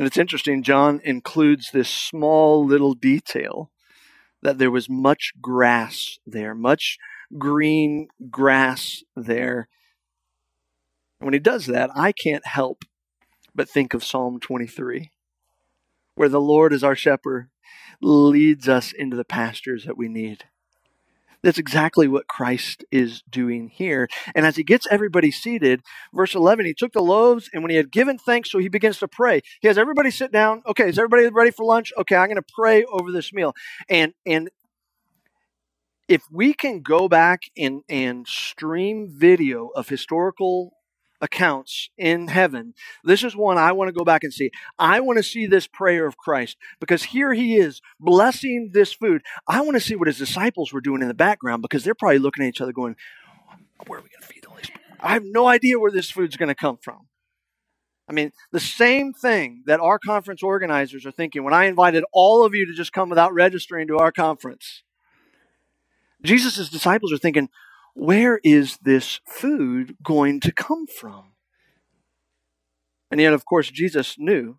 And 0.00 0.06
it's 0.06 0.16
interesting, 0.16 0.62
John 0.62 1.02
includes 1.04 1.72
this 1.72 1.90
small 1.90 2.64
little 2.64 2.94
detail 2.94 3.70
that 4.40 4.56
there 4.56 4.70
was 4.70 4.88
much 4.88 5.34
grass 5.42 6.18
there, 6.24 6.54
much 6.54 6.96
green 7.36 8.08
grass 8.30 9.02
there. 9.14 9.68
And 11.20 11.26
when 11.26 11.34
he 11.34 11.38
does 11.38 11.66
that, 11.66 11.90
I 11.94 12.12
can't 12.12 12.46
help 12.46 12.86
but 13.54 13.68
think 13.68 13.92
of 13.92 14.02
Psalm 14.02 14.40
23, 14.40 15.10
where 16.14 16.30
the 16.30 16.40
Lord 16.40 16.72
is 16.72 16.82
our 16.82 16.96
shepherd, 16.96 17.50
leads 18.00 18.70
us 18.70 18.92
into 18.92 19.18
the 19.18 19.24
pastures 19.26 19.84
that 19.84 19.98
we 19.98 20.08
need. 20.08 20.44
That's 21.42 21.58
exactly 21.58 22.06
what 22.06 22.26
Christ 22.26 22.84
is 22.90 23.22
doing 23.30 23.68
here. 23.68 24.08
And 24.34 24.44
as 24.44 24.56
he 24.56 24.62
gets 24.62 24.86
everybody 24.90 25.30
seated, 25.30 25.82
verse 26.12 26.34
11, 26.34 26.66
he 26.66 26.74
took 26.74 26.92
the 26.92 27.02
loaves 27.02 27.48
and 27.52 27.62
when 27.62 27.70
he 27.70 27.76
had 27.76 27.90
given 27.90 28.18
thanks, 28.18 28.50
so 28.50 28.58
he 28.58 28.68
begins 28.68 28.98
to 28.98 29.08
pray. 29.08 29.40
He 29.60 29.68
has 29.68 29.78
everybody 29.78 30.10
sit 30.10 30.32
down. 30.32 30.62
Okay, 30.66 30.88
is 30.88 30.98
everybody 30.98 31.28
ready 31.28 31.50
for 31.50 31.64
lunch? 31.64 31.92
Okay, 31.96 32.16
I'm 32.16 32.28
going 32.28 32.36
to 32.36 32.54
pray 32.54 32.84
over 32.84 33.10
this 33.10 33.32
meal. 33.32 33.54
And 33.88 34.12
and 34.26 34.50
if 36.08 36.24
we 36.30 36.52
can 36.52 36.82
go 36.82 37.08
back 37.08 37.42
and, 37.56 37.82
and 37.88 38.26
stream 38.26 39.08
video 39.08 39.68
of 39.68 39.88
historical 39.88 40.72
accounts 41.20 41.90
in 41.96 42.28
heaven, 42.28 42.74
this 43.04 43.22
is 43.22 43.36
one 43.36 43.58
I 43.58 43.72
want 43.72 43.88
to 43.88 43.92
go 43.92 44.04
back 44.04 44.24
and 44.24 44.32
see. 44.32 44.50
I 44.78 45.00
want 45.00 45.18
to 45.18 45.22
see 45.22 45.46
this 45.46 45.66
prayer 45.66 46.06
of 46.06 46.16
Christ 46.16 46.56
because 46.80 47.02
here 47.02 47.32
he 47.32 47.56
is 47.56 47.80
blessing 47.98 48.70
this 48.72 48.92
food. 48.92 49.22
I 49.46 49.60
want 49.60 49.74
to 49.74 49.80
see 49.80 49.96
what 49.96 50.08
his 50.08 50.18
disciples 50.18 50.72
were 50.72 50.80
doing 50.80 51.02
in 51.02 51.08
the 51.08 51.14
background 51.14 51.62
because 51.62 51.84
they're 51.84 51.94
probably 51.94 52.18
looking 52.18 52.44
at 52.44 52.48
each 52.48 52.60
other 52.60 52.72
going, 52.72 52.96
Where 53.86 53.98
are 53.98 54.02
we 54.02 54.08
going 54.08 54.22
to 54.22 54.26
feed 54.26 54.44
these 54.56 54.70
people? 54.70 54.80
I 55.00 55.14
have 55.14 55.24
no 55.24 55.46
idea 55.46 55.78
where 55.78 55.90
this 55.90 56.10
food's 56.10 56.36
going 56.36 56.48
to 56.48 56.54
come 56.54 56.76
from. 56.76 57.06
I 58.08 58.12
mean, 58.12 58.32
the 58.50 58.60
same 58.60 59.12
thing 59.12 59.62
that 59.66 59.78
our 59.78 59.98
conference 59.98 60.42
organizers 60.42 61.06
are 61.06 61.12
thinking 61.12 61.44
when 61.44 61.54
I 61.54 61.66
invited 61.66 62.02
all 62.12 62.44
of 62.44 62.54
you 62.54 62.66
to 62.66 62.74
just 62.74 62.92
come 62.92 63.08
without 63.08 63.32
registering 63.32 63.86
to 63.86 63.98
our 63.98 64.10
conference. 64.10 64.82
Jesus' 66.22 66.68
disciples 66.68 67.12
are 67.12 67.18
thinking, 67.18 67.48
where 67.94 68.40
is 68.44 68.78
this 68.82 69.20
food 69.26 69.96
going 70.02 70.40
to 70.40 70.52
come 70.52 70.86
from? 70.86 71.32
And 73.10 73.20
yet, 73.20 73.32
of 73.32 73.44
course, 73.44 73.70
Jesus 73.70 74.16
knew, 74.18 74.58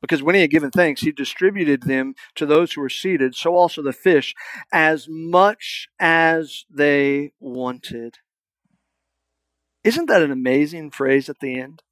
because 0.00 0.22
when 0.22 0.34
he 0.34 0.42
had 0.42 0.50
given 0.50 0.70
thanks, 0.70 1.00
he 1.00 1.10
distributed 1.10 1.82
them 1.82 2.14
to 2.36 2.46
those 2.46 2.72
who 2.72 2.80
were 2.80 2.88
seated, 2.88 3.34
so 3.34 3.54
also 3.54 3.82
the 3.82 3.92
fish, 3.92 4.34
as 4.72 5.06
much 5.08 5.88
as 5.98 6.64
they 6.70 7.32
wanted. 7.40 8.18
Isn't 9.82 10.06
that 10.06 10.22
an 10.22 10.30
amazing 10.30 10.90
phrase 10.90 11.28
at 11.28 11.40
the 11.40 11.58
end? 11.58 11.82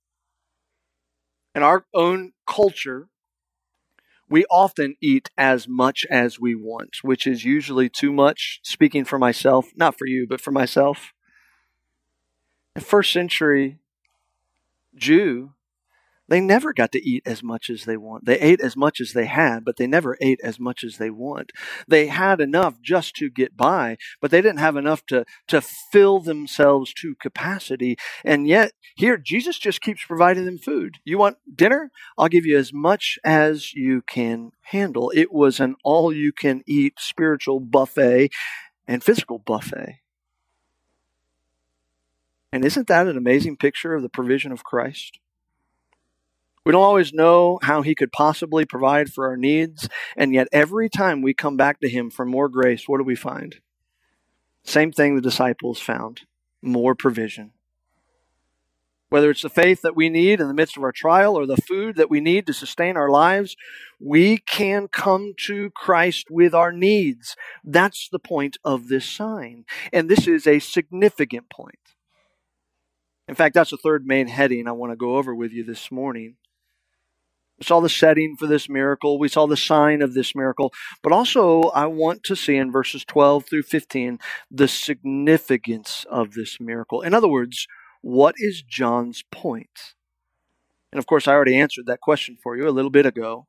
In 1.54 1.62
our 1.62 1.86
own 1.94 2.32
culture, 2.46 3.08
we 4.28 4.44
often 4.50 4.96
eat 5.00 5.30
as 5.36 5.68
much 5.68 6.06
as 6.10 6.40
we 6.40 6.54
want, 6.54 6.96
which 7.02 7.26
is 7.26 7.44
usually 7.44 7.88
too 7.88 8.12
much. 8.12 8.60
Speaking 8.62 9.04
for 9.04 9.18
myself, 9.18 9.68
not 9.76 9.98
for 9.98 10.06
you, 10.06 10.26
but 10.28 10.40
for 10.40 10.50
myself. 10.50 11.12
A 12.76 12.80
first 12.80 13.12
century 13.12 13.78
Jew 14.94 15.52
they 16.28 16.40
never 16.40 16.72
got 16.72 16.92
to 16.92 17.08
eat 17.08 17.22
as 17.26 17.42
much 17.42 17.68
as 17.68 17.84
they 17.84 17.96
want. 17.96 18.24
They 18.24 18.38
ate 18.40 18.60
as 18.60 18.76
much 18.76 19.00
as 19.00 19.12
they 19.12 19.26
had, 19.26 19.64
but 19.64 19.76
they 19.76 19.86
never 19.86 20.16
ate 20.20 20.40
as 20.42 20.58
much 20.58 20.82
as 20.82 20.96
they 20.96 21.10
want. 21.10 21.52
They 21.86 22.06
had 22.06 22.40
enough 22.40 22.80
just 22.80 23.14
to 23.16 23.28
get 23.28 23.56
by, 23.56 23.98
but 24.20 24.30
they 24.30 24.40
didn't 24.40 24.60
have 24.60 24.76
enough 24.76 25.04
to, 25.06 25.24
to 25.48 25.60
fill 25.60 26.20
themselves 26.20 26.94
to 26.94 27.14
capacity. 27.16 27.96
And 28.24 28.48
yet, 28.48 28.72
here, 28.96 29.18
Jesus 29.18 29.58
just 29.58 29.82
keeps 29.82 30.04
providing 30.04 30.46
them 30.46 30.58
food. 30.58 30.98
You 31.04 31.18
want 31.18 31.36
dinner? 31.54 31.90
I'll 32.16 32.28
give 32.28 32.46
you 32.46 32.58
as 32.58 32.72
much 32.72 33.18
as 33.24 33.74
you 33.74 34.02
can 34.02 34.52
handle. 34.62 35.12
It 35.14 35.32
was 35.32 35.60
an 35.60 35.76
all 35.84 36.12
you 36.12 36.32
can 36.32 36.62
eat 36.66 36.94
spiritual 36.98 37.60
buffet 37.60 38.30
and 38.88 39.04
physical 39.04 39.38
buffet. 39.38 40.00
And 42.52 42.64
isn't 42.64 42.86
that 42.86 43.08
an 43.08 43.16
amazing 43.16 43.56
picture 43.56 43.94
of 43.94 44.02
the 44.02 44.08
provision 44.08 44.52
of 44.52 44.62
Christ? 44.62 45.18
We 46.64 46.72
don't 46.72 46.82
always 46.82 47.12
know 47.12 47.58
how 47.62 47.82
He 47.82 47.94
could 47.94 48.12
possibly 48.12 48.64
provide 48.64 49.12
for 49.12 49.26
our 49.26 49.36
needs, 49.36 49.88
and 50.16 50.32
yet 50.32 50.48
every 50.52 50.88
time 50.88 51.20
we 51.20 51.34
come 51.34 51.56
back 51.56 51.80
to 51.80 51.88
Him 51.88 52.10
for 52.10 52.24
more 52.24 52.48
grace, 52.48 52.88
what 52.88 52.98
do 52.98 53.04
we 53.04 53.16
find? 53.16 53.56
Same 54.64 54.90
thing 54.90 55.14
the 55.14 55.20
disciples 55.20 55.78
found 55.78 56.22
more 56.62 56.94
provision. 56.94 57.52
Whether 59.10 59.30
it's 59.30 59.42
the 59.42 59.50
faith 59.50 59.82
that 59.82 59.94
we 59.94 60.08
need 60.08 60.40
in 60.40 60.48
the 60.48 60.54
midst 60.54 60.76
of 60.76 60.82
our 60.82 60.90
trial 60.90 61.36
or 61.38 61.46
the 61.46 61.58
food 61.58 61.96
that 61.96 62.10
we 62.10 62.20
need 62.20 62.46
to 62.46 62.54
sustain 62.54 62.96
our 62.96 63.10
lives, 63.10 63.54
we 64.00 64.38
can 64.38 64.88
come 64.88 65.34
to 65.46 65.70
Christ 65.70 66.28
with 66.30 66.54
our 66.54 66.72
needs. 66.72 67.36
That's 67.62 68.08
the 68.08 68.18
point 68.18 68.56
of 68.64 68.88
this 68.88 69.08
sign. 69.08 69.66
And 69.92 70.08
this 70.08 70.26
is 70.26 70.46
a 70.46 70.58
significant 70.58 71.48
point. 71.48 71.78
In 73.28 73.34
fact, 73.34 73.54
that's 73.54 73.70
the 73.70 73.76
third 73.76 74.06
main 74.06 74.26
heading 74.26 74.66
I 74.66 74.72
want 74.72 74.90
to 74.90 74.96
go 74.96 75.16
over 75.16 75.34
with 75.34 75.52
you 75.52 75.62
this 75.62 75.92
morning. 75.92 76.36
We 77.64 77.66
saw 77.66 77.80
the 77.80 77.88
setting 77.88 78.36
for 78.36 78.46
this 78.46 78.68
miracle. 78.68 79.18
We 79.18 79.28
saw 79.28 79.46
the 79.46 79.56
sign 79.56 80.02
of 80.02 80.12
this 80.12 80.34
miracle. 80.34 80.70
But 81.02 81.14
also, 81.14 81.62
I 81.74 81.86
want 81.86 82.22
to 82.24 82.36
see 82.36 82.56
in 82.56 82.70
verses 82.70 83.06
12 83.06 83.46
through 83.46 83.62
15 83.62 84.18
the 84.50 84.68
significance 84.68 86.04
of 86.10 86.34
this 86.34 86.60
miracle. 86.60 87.00
In 87.00 87.14
other 87.14 87.26
words, 87.26 87.66
what 88.02 88.34
is 88.36 88.60
John's 88.60 89.24
point? 89.32 89.94
And 90.92 90.98
of 90.98 91.06
course, 91.06 91.26
I 91.26 91.32
already 91.32 91.56
answered 91.56 91.86
that 91.86 92.02
question 92.02 92.36
for 92.42 92.54
you 92.54 92.68
a 92.68 92.76
little 92.76 92.90
bit 92.90 93.06
ago. 93.06 93.46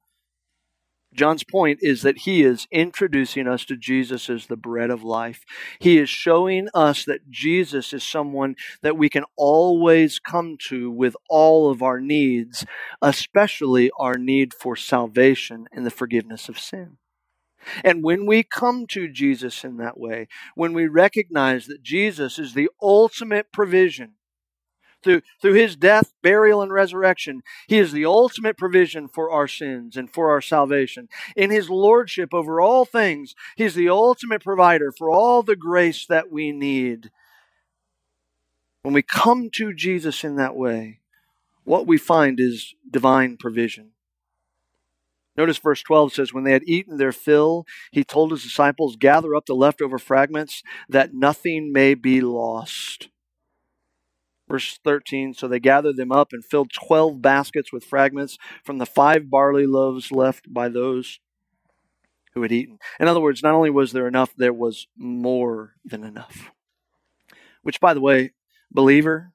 John's 1.15 1.43
point 1.43 1.79
is 1.81 2.01
that 2.01 2.19
he 2.19 2.43
is 2.43 2.67
introducing 2.71 3.47
us 3.47 3.65
to 3.65 3.77
Jesus 3.77 4.29
as 4.29 4.47
the 4.47 4.57
bread 4.57 4.89
of 4.89 5.03
life. 5.03 5.45
He 5.79 5.97
is 5.97 6.09
showing 6.09 6.67
us 6.73 7.05
that 7.05 7.29
Jesus 7.29 7.93
is 7.93 8.03
someone 8.03 8.55
that 8.81 8.97
we 8.97 9.09
can 9.09 9.23
always 9.35 10.19
come 10.19 10.57
to 10.67 10.91
with 10.91 11.15
all 11.29 11.71
of 11.71 11.81
our 11.81 11.99
needs, 11.99 12.65
especially 13.01 13.89
our 13.97 14.15
need 14.15 14.53
for 14.53 14.75
salvation 14.75 15.67
and 15.71 15.85
the 15.85 15.91
forgiveness 15.91 16.49
of 16.49 16.59
sin. 16.59 16.97
And 17.83 18.03
when 18.03 18.25
we 18.25 18.43
come 18.43 18.85
to 18.87 19.07
Jesus 19.07 19.63
in 19.63 19.77
that 19.77 19.99
way, 19.99 20.27
when 20.53 20.73
we 20.73 20.87
recognize 20.87 21.65
that 21.65 21.81
Jesus 21.81 22.37
is 22.37 22.53
the 22.53 22.69
ultimate 22.81 23.51
provision, 23.51 24.13
through, 25.05 25.21
through 25.41 25.53
his 25.53 25.77
death, 25.77 26.11
burial, 26.21 26.61
and 26.61 26.73
resurrection, 26.73 27.43
he 27.67 27.77
is 27.77 27.93
the 27.93 28.05
ultimate 28.05 28.57
provision 28.57 29.07
for 29.07 29.31
our 29.31 29.47
sins 29.47 29.95
and 29.95 30.11
for 30.11 30.31
our 30.31 30.41
salvation. 30.41 31.07
In 31.37 31.51
his 31.51 31.69
lordship 31.69 32.33
over 32.33 32.59
all 32.59 32.83
things, 32.83 33.35
he 33.55 33.63
is 33.63 33.75
the 33.75 33.87
ultimate 33.87 34.43
provider 34.43 34.91
for 34.91 35.09
all 35.09 35.43
the 35.43 35.55
grace 35.55 36.05
that 36.07 36.31
we 36.31 36.51
need. 36.51 37.11
When 38.81 38.93
we 38.93 39.03
come 39.03 39.49
to 39.51 39.73
Jesus 39.73 40.23
in 40.23 40.35
that 40.35 40.55
way, 40.55 40.99
what 41.63 41.87
we 41.87 41.97
find 41.97 42.39
is 42.39 42.73
divine 42.89 43.37
provision. 43.37 43.91
Notice 45.37 45.57
verse 45.57 45.81
12 45.81 46.13
says, 46.13 46.33
When 46.33 46.45
they 46.45 46.53
had 46.53 46.63
eaten 46.65 46.97
their 46.97 47.11
fill, 47.11 47.65
he 47.91 48.03
told 48.03 48.31
his 48.31 48.43
disciples, 48.43 48.95
Gather 48.95 49.35
up 49.35 49.45
the 49.45 49.53
leftover 49.53 49.99
fragments, 49.99 50.63
that 50.89 51.13
nothing 51.13 51.71
may 51.73 51.93
be 51.93 52.21
lost. 52.21 53.09
Verse 54.47 54.79
13 54.83 55.33
So 55.33 55.47
they 55.47 55.59
gathered 55.59 55.97
them 55.97 56.11
up 56.11 56.31
and 56.31 56.43
filled 56.43 56.71
12 56.71 57.21
baskets 57.21 57.71
with 57.71 57.83
fragments 57.83 58.37
from 58.63 58.77
the 58.77 58.85
five 58.85 59.29
barley 59.29 59.65
loaves 59.65 60.11
left 60.11 60.53
by 60.53 60.69
those 60.69 61.19
who 62.33 62.41
had 62.41 62.51
eaten. 62.51 62.77
In 62.99 63.07
other 63.07 63.21
words, 63.21 63.41
not 63.41 63.55
only 63.55 63.69
was 63.69 63.91
there 63.91 64.07
enough, 64.07 64.33
there 64.35 64.53
was 64.53 64.87
more 64.97 65.75
than 65.83 66.03
enough. 66.03 66.51
Which, 67.63 67.79
by 67.79 67.93
the 67.93 68.01
way, 68.01 68.33
believer, 68.71 69.31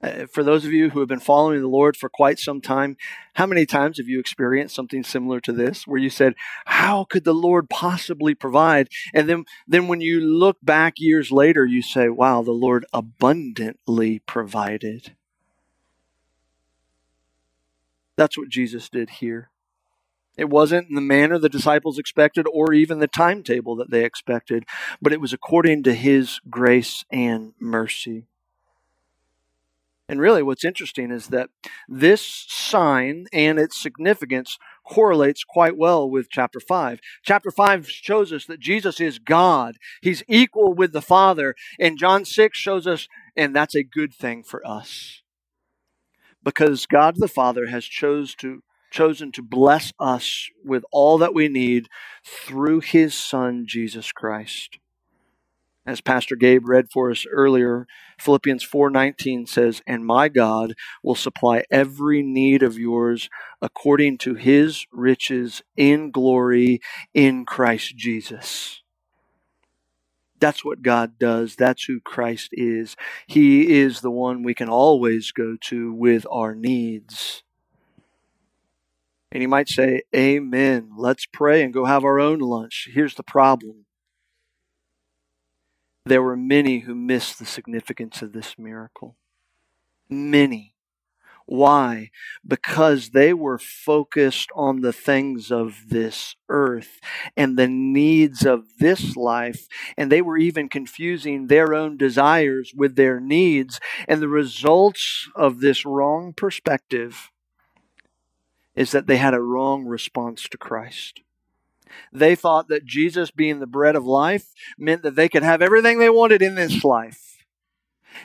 Uh, 0.00 0.26
for 0.32 0.44
those 0.44 0.64
of 0.64 0.72
you 0.72 0.90
who 0.90 1.00
have 1.00 1.08
been 1.08 1.18
following 1.18 1.60
the 1.60 1.66
Lord 1.66 1.96
for 1.96 2.08
quite 2.08 2.38
some 2.38 2.60
time, 2.60 2.96
how 3.34 3.46
many 3.46 3.66
times 3.66 3.98
have 3.98 4.08
you 4.08 4.20
experienced 4.20 4.74
something 4.74 5.02
similar 5.02 5.40
to 5.40 5.52
this 5.52 5.88
where 5.88 5.98
you 5.98 6.10
said, 6.10 6.34
How 6.66 7.04
could 7.04 7.24
the 7.24 7.34
Lord 7.34 7.68
possibly 7.68 8.34
provide? 8.34 8.88
And 9.12 9.28
then, 9.28 9.44
then 9.66 9.88
when 9.88 10.00
you 10.00 10.20
look 10.20 10.58
back 10.62 10.94
years 10.98 11.32
later, 11.32 11.66
you 11.66 11.82
say, 11.82 12.08
Wow, 12.08 12.42
the 12.42 12.52
Lord 12.52 12.86
abundantly 12.92 14.20
provided. 14.20 15.14
That's 18.16 18.38
what 18.38 18.48
Jesus 18.48 18.88
did 18.88 19.10
here. 19.10 19.50
It 20.36 20.48
wasn't 20.48 20.88
in 20.88 20.94
the 20.94 21.00
manner 21.00 21.36
the 21.36 21.48
disciples 21.48 21.98
expected 21.98 22.46
or 22.52 22.72
even 22.72 23.00
the 23.00 23.08
timetable 23.08 23.74
that 23.76 23.90
they 23.90 24.04
expected, 24.04 24.64
but 25.02 25.12
it 25.12 25.20
was 25.20 25.32
according 25.32 25.82
to 25.82 25.94
his 25.94 26.40
grace 26.48 27.04
and 27.10 27.54
mercy. 27.58 28.26
And 30.08 30.20
really, 30.22 30.42
what's 30.42 30.64
interesting 30.64 31.10
is 31.10 31.26
that 31.26 31.50
this 31.86 32.46
sign 32.48 33.26
and 33.30 33.58
its 33.58 33.80
significance 33.80 34.58
correlates 34.86 35.44
quite 35.44 35.76
well 35.76 36.08
with 36.08 36.30
chapter 36.30 36.60
5. 36.60 36.98
Chapter 37.22 37.50
5 37.50 37.90
shows 37.90 38.32
us 38.32 38.46
that 38.46 38.58
Jesus 38.58 39.00
is 39.00 39.18
God, 39.18 39.76
He's 40.00 40.22
equal 40.26 40.72
with 40.72 40.92
the 40.92 41.02
Father. 41.02 41.54
And 41.78 41.98
John 41.98 42.24
6 42.24 42.56
shows 42.56 42.86
us, 42.86 43.06
and 43.36 43.54
that's 43.54 43.74
a 43.74 43.84
good 43.84 44.14
thing 44.14 44.42
for 44.42 44.66
us. 44.66 45.22
Because 46.42 46.86
God 46.86 47.16
the 47.18 47.28
Father 47.28 47.66
has 47.66 47.84
chose 47.84 48.34
to, 48.36 48.62
chosen 48.90 49.30
to 49.32 49.42
bless 49.42 49.92
us 50.00 50.48
with 50.64 50.84
all 50.90 51.18
that 51.18 51.34
we 51.34 51.48
need 51.48 51.88
through 52.24 52.80
His 52.80 53.12
Son, 53.12 53.64
Jesus 53.66 54.10
Christ. 54.12 54.78
As 55.88 56.02
Pastor 56.02 56.36
Gabe 56.36 56.68
read 56.68 56.90
for 56.92 57.10
us 57.10 57.24
earlier, 57.32 57.86
Philippians 58.20 58.62
4:19 58.62 59.46
says, 59.46 59.80
"And 59.86 60.04
my 60.04 60.28
God 60.28 60.74
will 61.02 61.14
supply 61.14 61.64
every 61.70 62.22
need 62.22 62.62
of 62.62 62.78
yours 62.78 63.30
according 63.62 64.18
to 64.18 64.34
his 64.34 64.84
riches 64.92 65.62
in 65.78 66.10
glory 66.10 66.80
in 67.14 67.46
Christ 67.46 67.96
Jesus." 67.96 68.82
That's 70.38 70.62
what 70.62 70.82
God 70.82 71.18
does. 71.18 71.56
That's 71.56 71.84
who 71.84 72.00
Christ 72.00 72.50
is. 72.52 72.94
He 73.26 73.78
is 73.78 74.02
the 74.02 74.10
one 74.10 74.42
we 74.42 74.52
can 74.52 74.68
always 74.68 75.32
go 75.32 75.56
to 75.68 75.94
with 75.94 76.26
our 76.30 76.54
needs. 76.54 77.42
And 79.32 79.42
you 79.42 79.48
might 79.48 79.70
say, 79.70 80.02
Amen. 80.14 80.90
Let's 80.98 81.24
pray 81.24 81.62
and 81.62 81.72
go 81.72 81.86
have 81.86 82.04
our 82.04 82.20
own 82.20 82.40
lunch. 82.40 82.90
Here's 82.92 83.14
the 83.14 83.22
problem 83.22 83.86
there 86.08 86.22
were 86.22 86.36
many 86.36 86.80
who 86.80 86.94
missed 86.94 87.38
the 87.38 87.46
significance 87.46 88.22
of 88.22 88.32
this 88.32 88.58
miracle. 88.58 89.16
Many. 90.08 90.74
Why? 91.46 92.10
Because 92.46 93.10
they 93.10 93.32
were 93.32 93.58
focused 93.58 94.50
on 94.54 94.82
the 94.82 94.92
things 94.92 95.50
of 95.50 95.76
this 95.88 96.36
earth 96.50 97.00
and 97.38 97.56
the 97.56 97.66
needs 97.66 98.44
of 98.44 98.66
this 98.78 99.16
life, 99.16 99.66
and 99.96 100.12
they 100.12 100.20
were 100.20 100.36
even 100.36 100.68
confusing 100.68 101.46
their 101.46 101.72
own 101.72 101.96
desires 101.96 102.74
with 102.76 102.96
their 102.96 103.18
needs. 103.18 103.80
And 104.06 104.20
the 104.20 104.28
results 104.28 105.30
of 105.34 105.60
this 105.60 105.86
wrong 105.86 106.34
perspective 106.34 107.30
is 108.76 108.90
that 108.90 109.06
they 109.06 109.16
had 109.16 109.32
a 109.32 109.40
wrong 109.40 109.86
response 109.86 110.48
to 110.50 110.58
Christ. 110.58 111.22
They 112.12 112.34
thought 112.34 112.68
that 112.68 112.84
Jesus 112.84 113.30
being 113.30 113.60
the 113.60 113.66
bread 113.66 113.96
of 113.96 114.06
life 114.06 114.52
meant 114.78 115.02
that 115.02 115.16
they 115.16 115.28
could 115.28 115.42
have 115.42 115.62
everything 115.62 115.98
they 115.98 116.10
wanted 116.10 116.42
in 116.42 116.54
this 116.54 116.84
life. 116.84 117.36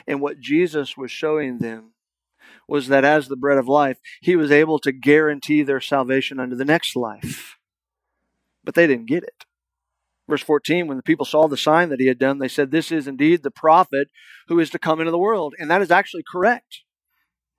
And 0.06 0.20
what 0.20 0.40
Jesus 0.40 0.96
was 0.96 1.10
showing 1.10 1.58
them 1.58 1.92
was 2.68 2.88
that 2.88 3.04
as 3.04 3.28
the 3.28 3.36
bread 3.36 3.58
of 3.58 3.68
life, 3.68 3.98
he 4.20 4.36
was 4.36 4.50
able 4.50 4.78
to 4.80 4.92
guarantee 4.92 5.62
their 5.62 5.80
salvation 5.80 6.40
under 6.40 6.56
the 6.56 6.64
next 6.64 6.96
life. 6.96 7.58
But 8.64 8.74
they 8.74 8.86
didn't 8.86 9.08
get 9.08 9.22
it. 9.22 9.44
Verse 10.28 10.42
14, 10.42 10.86
when 10.86 10.96
the 10.96 11.02
people 11.02 11.26
saw 11.26 11.48
the 11.48 11.56
sign 11.56 11.90
that 11.90 12.00
he 12.00 12.06
had 12.06 12.18
done, 12.18 12.38
they 12.38 12.48
said, 12.48 12.70
This 12.70 12.90
is 12.90 13.06
indeed 13.06 13.42
the 13.42 13.50
prophet 13.50 14.08
who 14.48 14.58
is 14.58 14.70
to 14.70 14.78
come 14.78 15.00
into 15.00 15.10
the 15.10 15.18
world. 15.18 15.54
And 15.58 15.70
that 15.70 15.82
is 15.82 15.90
actually 15.90 16.24
correct. 16.30 16.80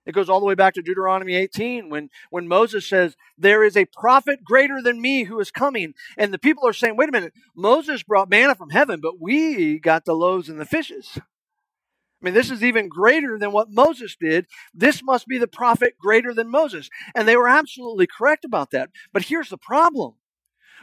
It 0.06 0.14
goes 0.14 0.28
all 0.28 0.40
the 0.40 0.46
way 0.46 0.54
back 0.54 0.74
to 0.74 0.82
Deuteronomy 0.82 1.34
18 1.34 1.90
when, 1.90 2.10
when 2.30 2.46
Moses 2.46 2.88
says, 2.88 3.16
There 3.36 3.64
is 3.64 3.76
a 3.76 3.86
prophet 3.86 4.44
greater 4.44 4.80
than 4.80 5.00
me 5.00 5.24
who 5.24 5.40
is 5.40 5.50
coming. 5.50 5.94
And 6.16 6.32
the 6.32 6.38
people 6.38 6.66
are 6.66 6.72
saying, 6.72 6.96
Wait 6.96 7.08
a 7.08 7.12
minute, 7.12 7.34
Moses 7.56 8.02
brought 8.02 8.30
manna 8.30 8.54
from 8.54 8.70
heaven, 8.70 9.00
but 9.00 9.20
we 9.20 9.78
got 9.78 10.04
the 10.04 10.14
loaves 10.14 10.48
and 10.48 10.60
the 10.60 10.64
fishes. 10.64 11.10
I 11.16 12.24
mean, 12.24 12.34
this 12.34 12.50
is 12.50 12.64
even 12.64 12.88
greater 12.88 13.38
than 13.38 13.52
what 13.52 13.70
Moses 13.70 14.16
did. 14.18 14.46
This 14.72 15.02
must 15.02 15.26
be 15.26 15.38
the 15.38 15.46
prophet 15.46 15.94
greater 16.00 16.32
than 16.32 16.50
Moses. 16.50 16.88
And 17.14 17.28
they 17.28 17.36
were 17.36 17.48
absolutely 17.48 18.06
correct 18.06 18.44
about 18.44 18.70
that. 18.70 18.90
But 19.12 19.24
here's 19.24 19.50
the 19.50 19.58
problem 19.58 20.14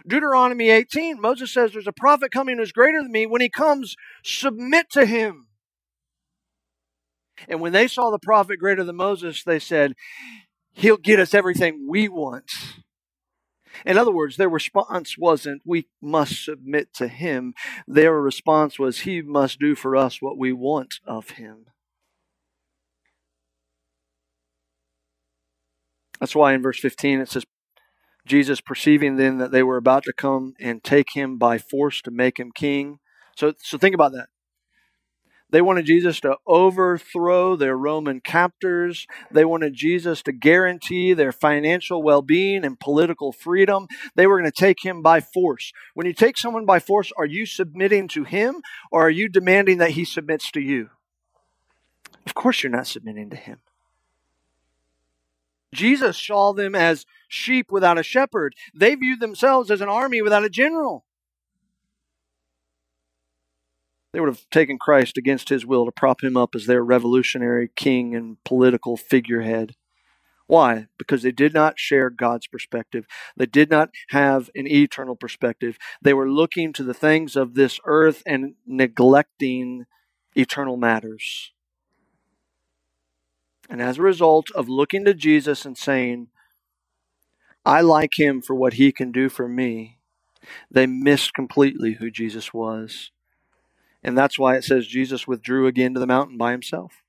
Deuteronomy 0.05 0.69
18, 0.69 1.21
Moses 1.21 1.51
says, 1.51 1.71
There's 1.71 1.88
a 1.88 1.93
prophet 1.93 2.32
coming 2.32 2.57
who's 2.57 2.71
greater 2.71 3.01
than 3.01 3.11
me. 3.11 3.26
When 3.26 3.41
he 3.41 3.49
comes, 3.49 3.95
submit 4.24 4.89
to 4.91 5.05
him. 5.05 5.47
And 7.48 7.62
when 7.62 7.74
they 7.74 7.88
saw 7.88 8.12
the 8.12 8.20
prophet 8.20 8.60
greater 8.60 8.84
than 8.84 8.96
Moses, 8.96 9.44
they 9.44 9.60
said, 9.60 9.94
He'll 10.74 10.98
get 10.98 11.20
us 11.20 11.34
everything 11.34 11.86
we 11.88 12.08
want. 12.08 12.52
In 13.86 13.98
other 13.98 14.12
words, 14.12 14.38
their 14.38 14.50
response 14.50 15.18
wasn't, 15.18 15.62
We 15.66 15.88
must 16.02 16.44
submit 16.44 16.94
to 16.96 17.08
him. 17.08 17.54
Their 17.88 18.14
response 18.14 18.80
was, 18.80 19.02
He 19.02 19.22
must 19.22 19.60
do 19.60 19.76
for 19.76 19.96
us 19.96 20.22
what 20.22 20.38
we 20.38 20.54
want 20.54 20.96
of 21.06 21.32
him. 21.32 21.66
That's 26.20 26.36
why 26.36 26.54
in 26.54 26.62
verse 26.62 26.80
15 26.80 27.20
it 27.20 27.30
says, 27.30 27.46
Jesus 28.26 28.62
perceiving 28.62 29.18
then 29.18 29.38
that 29.39 29.52
they 29.52 29.64
were 29.64 29.78
about 29.78 30.04
to 30.04 30.14
come 30.14 30.54
and 30.60 30.84
take 30.84 31.08
him 31.14 31.38
by 31.38 31.58
force 31.58 32.02
to 32.04 32.12
make 32.12 32.39
him 32.39 32.52
king. 32.54 33.00
So, 33.36 33.54
so 33.62 33.78
think 33.78 33.94
about 33.94 34.14
that. 34.14 34.28
They 35.54 35.62
wanted 35.62 35.86
Jesus 35.86 36.20
to 36.22 36.38
overthrow 36.47 37.56
their 37.56 37.78
Roman 37.78 38.22
captors. 38.22 39.06
They 39.30 39.45
wanted 39.45 39.76
Jesus 39.76 40.24
to 40.24 40.32
guarantee 40.32 41.14
their 41.14 41.32
financial 41.32 42.01
well 42.01 42.24
being 42.24 42.66
and 42.66 42.80
political 42.80 43.32
freedom. 43.32 43.86
They 44.16 44.26
were 44.26 44.39
going 44.39 44.51
to 44.51 44.60
take 44.60 44.84
him 44.84 45.04
by 45.04 45.22
force. 45.22 45.72
When 45.93 46.08
you 46.08 46.14
take 46.14 46.39
someone 46.39 46.66
by 46.66 46.80
force, 46.80 47.12
are 47.20 47.28
you 47.28 47.45
submitting 47.45 48.08
to 48.10 48.24
him 48.24 48.64
or 48.91 49.06
are 49.06 49.12
you 49.12 49.30
demanding 49.30 49.78
that 49.78 49.91
he 49.91 50.06
submits 50.06 50.49
to 50.54 50.60
you? 50.60 50.89
Of 52.26 52.34
course, 52.34 52.64
you're 52.64 52.72
not 52.72 52.88
submitting 52.88 53.30
to 53.30 53.38
him. 53.38 53.60
Jesus 55.72 56.18
saw 56.18 56.54
them 56.54 56.74
as 56.74 57.06
sheep 57.28 57.72
without 57.72 57.99
a 57.99 58.04
shepherd. 58.04 58.56
They 58.74 58.95
viewed 58.95 59.20
themselves 59.20 59.70
as 59.70 59.82
an 59.82 59.89
army 59.89 60.24
without 60.24 60.43
a 60.43 60.49
general. 60.49 61.06
They 64.14 64.20
would 64.20 64.30
have 64.30 64.49
taken 64.51 64.78
Christ 64.78 65.18
against 65.18 65.49
his 65.49 65.66
will 65.66 65.86
to 65.86 65.91
prop 65.91 66.24
him 66.24 66.38
up 66.38 66.53
as 66.55 66.68
their 66.68 66.84
revolutionary 66.84 67.70
king 67.76 68.16
and 68.16 68.38
political 68.43 68.95
figurehead. 68.95 69.76
Why? 70.45 70.88
Because 70.99 71.24
they 71.24 71.32
did 71.32 71.53
not 71.53 71.80
share 71.80 72.11
God's 72.11 72.45
perspective. 72.45 73.07
They 73.36 73.47
did 73.47 73.72
not 73.72 73.89
have 74.09 74.51
an 74.53 74.68
eternal 74.68 75.16
perspective. 75.16 75.78
They 76.01 76.14
were 76.14 76.30
looking 76.30 76.74
to 76.74 76.84
the 76.84 76.93
things 76.93 77.36
of 77.36 77.55
this 77.55 77.80
earth 77.86 78.22
and 78.26 78.53
neglecting 78.68 79.86
eternal 80.36 80.78
matters. 80.78 81.51
And 83.70 83.82
as 83.82 83.97
a 83.97 84.03
result 84.03 84.51
of 84.51 84.70
looking 84.70 85.05
to 85.05 85.16
Jesus 85.16 85.66
and 85.66 85.78
saying, 85.78 86.28
I 87.66 87.82
like 87.82 88.20
him 88.20 88.41
for 88.41 88.53
what 88.53 88.74
he 88.74 88.91
can 88.91 89.11
do 89.11 89.30
for 89.30 89.47
me, 89.47 89.97
they 90.70 90.86
missed 90.86 91.34
completely 91.34 91.93
who 91.93 92.11
Jesus 92.11 92.53
was. 92.53 93.12
And 94.04 94.18
that's 94.18 94.38
why 94.38 94.56
it 94.56 94.64
says 94.64 94.86
Jesus 94.88 95.28
withdrew 95.28 95.68
again 95.68 95.93
to 95.93 95.99
the 95.99 96.08
mountain 96.08 96.38
by 96.38 96.51
himself. 96.51 97.04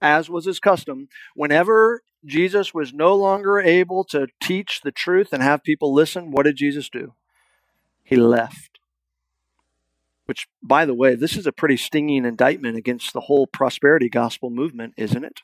As 0.00 0.30
was 0.30 0.44
his 0.44 0.60
custom, 0.60 1.08
whenever 1.34 2.02
Jesus 2.24 2.72
was 2.72 2.92
no 2.92 3.14
longer 3.14 3.58
able 3.58 4.04
to 4.04 4.28
teach 4.40 4.80
the 4.82 4.92
truth 4.92 5.32
and 5.32 5.42
have 5.42 5.64
people 5.64 5.92
listen, 5.92 6.30
what 6.30 6.44
did 6.44 6.56
Jesus 6.56 6.88
do? 6.88 7.14
He 8.04 8.16
left. 8.16 8.78
Which, 10.26 10.46
by 10.62 10.84
the 10.84 10.94
way, 10.94 11.14
this 11.14 11.36
is 11.36 11.46
a 11.46 11.52
pretty 11.52 11.76
stinging 11.76 12.24
indictment 12.24 12.76
against 12.76 13.12
the 13.12 13.22
whole 13.22 13.46
prosperity 13.46 14.08
gospel 14.08 14.50
movement, 14.50 14.94
isn't 14.96 15.24
it? 15.24 15.40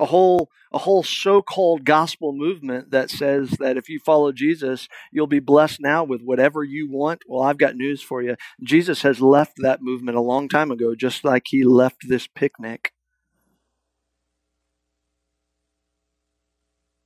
A 0.00 0.06
whole 0.06 0.50
a 0.72 0.78
whole 0.78 1.02
so-called 1.02 1.84
gospel 1.84 2.32
movement 2.32 2.90
that 2.92 3.10
says 3.10 3.50
that 3.58 3.76
if 3.76 3.88
you 3.88 3.98
follow 3.98 4.32
Jesus, 4.32 4.88
you'll 5.12 5.26
be 5.26 5.40
blessed 5.40 5.80
now 5.80 6.04
with 6.04 6.22
whatever 6.22 6.62
you 6.64 6.88
want. 6.90 7.22
Well, 7.28 7.42
I've 7.42 7.58
got 7.58 7.76
news 7.76 8.02
for 8.02 8.22
you. 8.22 8.36
Jesus 8.62 9.02
has 9.02 9.20
left 9.20 9.54
that 9.58 9.82
movement 9.82 10.16
a 10.16 10.22
long 10.22 10.48
time 10.48 10.70
ago, 10.70 10.94
just 10.94 11.24
like 11.24 11.44
he 11.48 11.64
left 11.64 12.08
this 12.08 12.28
picnic. 12.28 12.92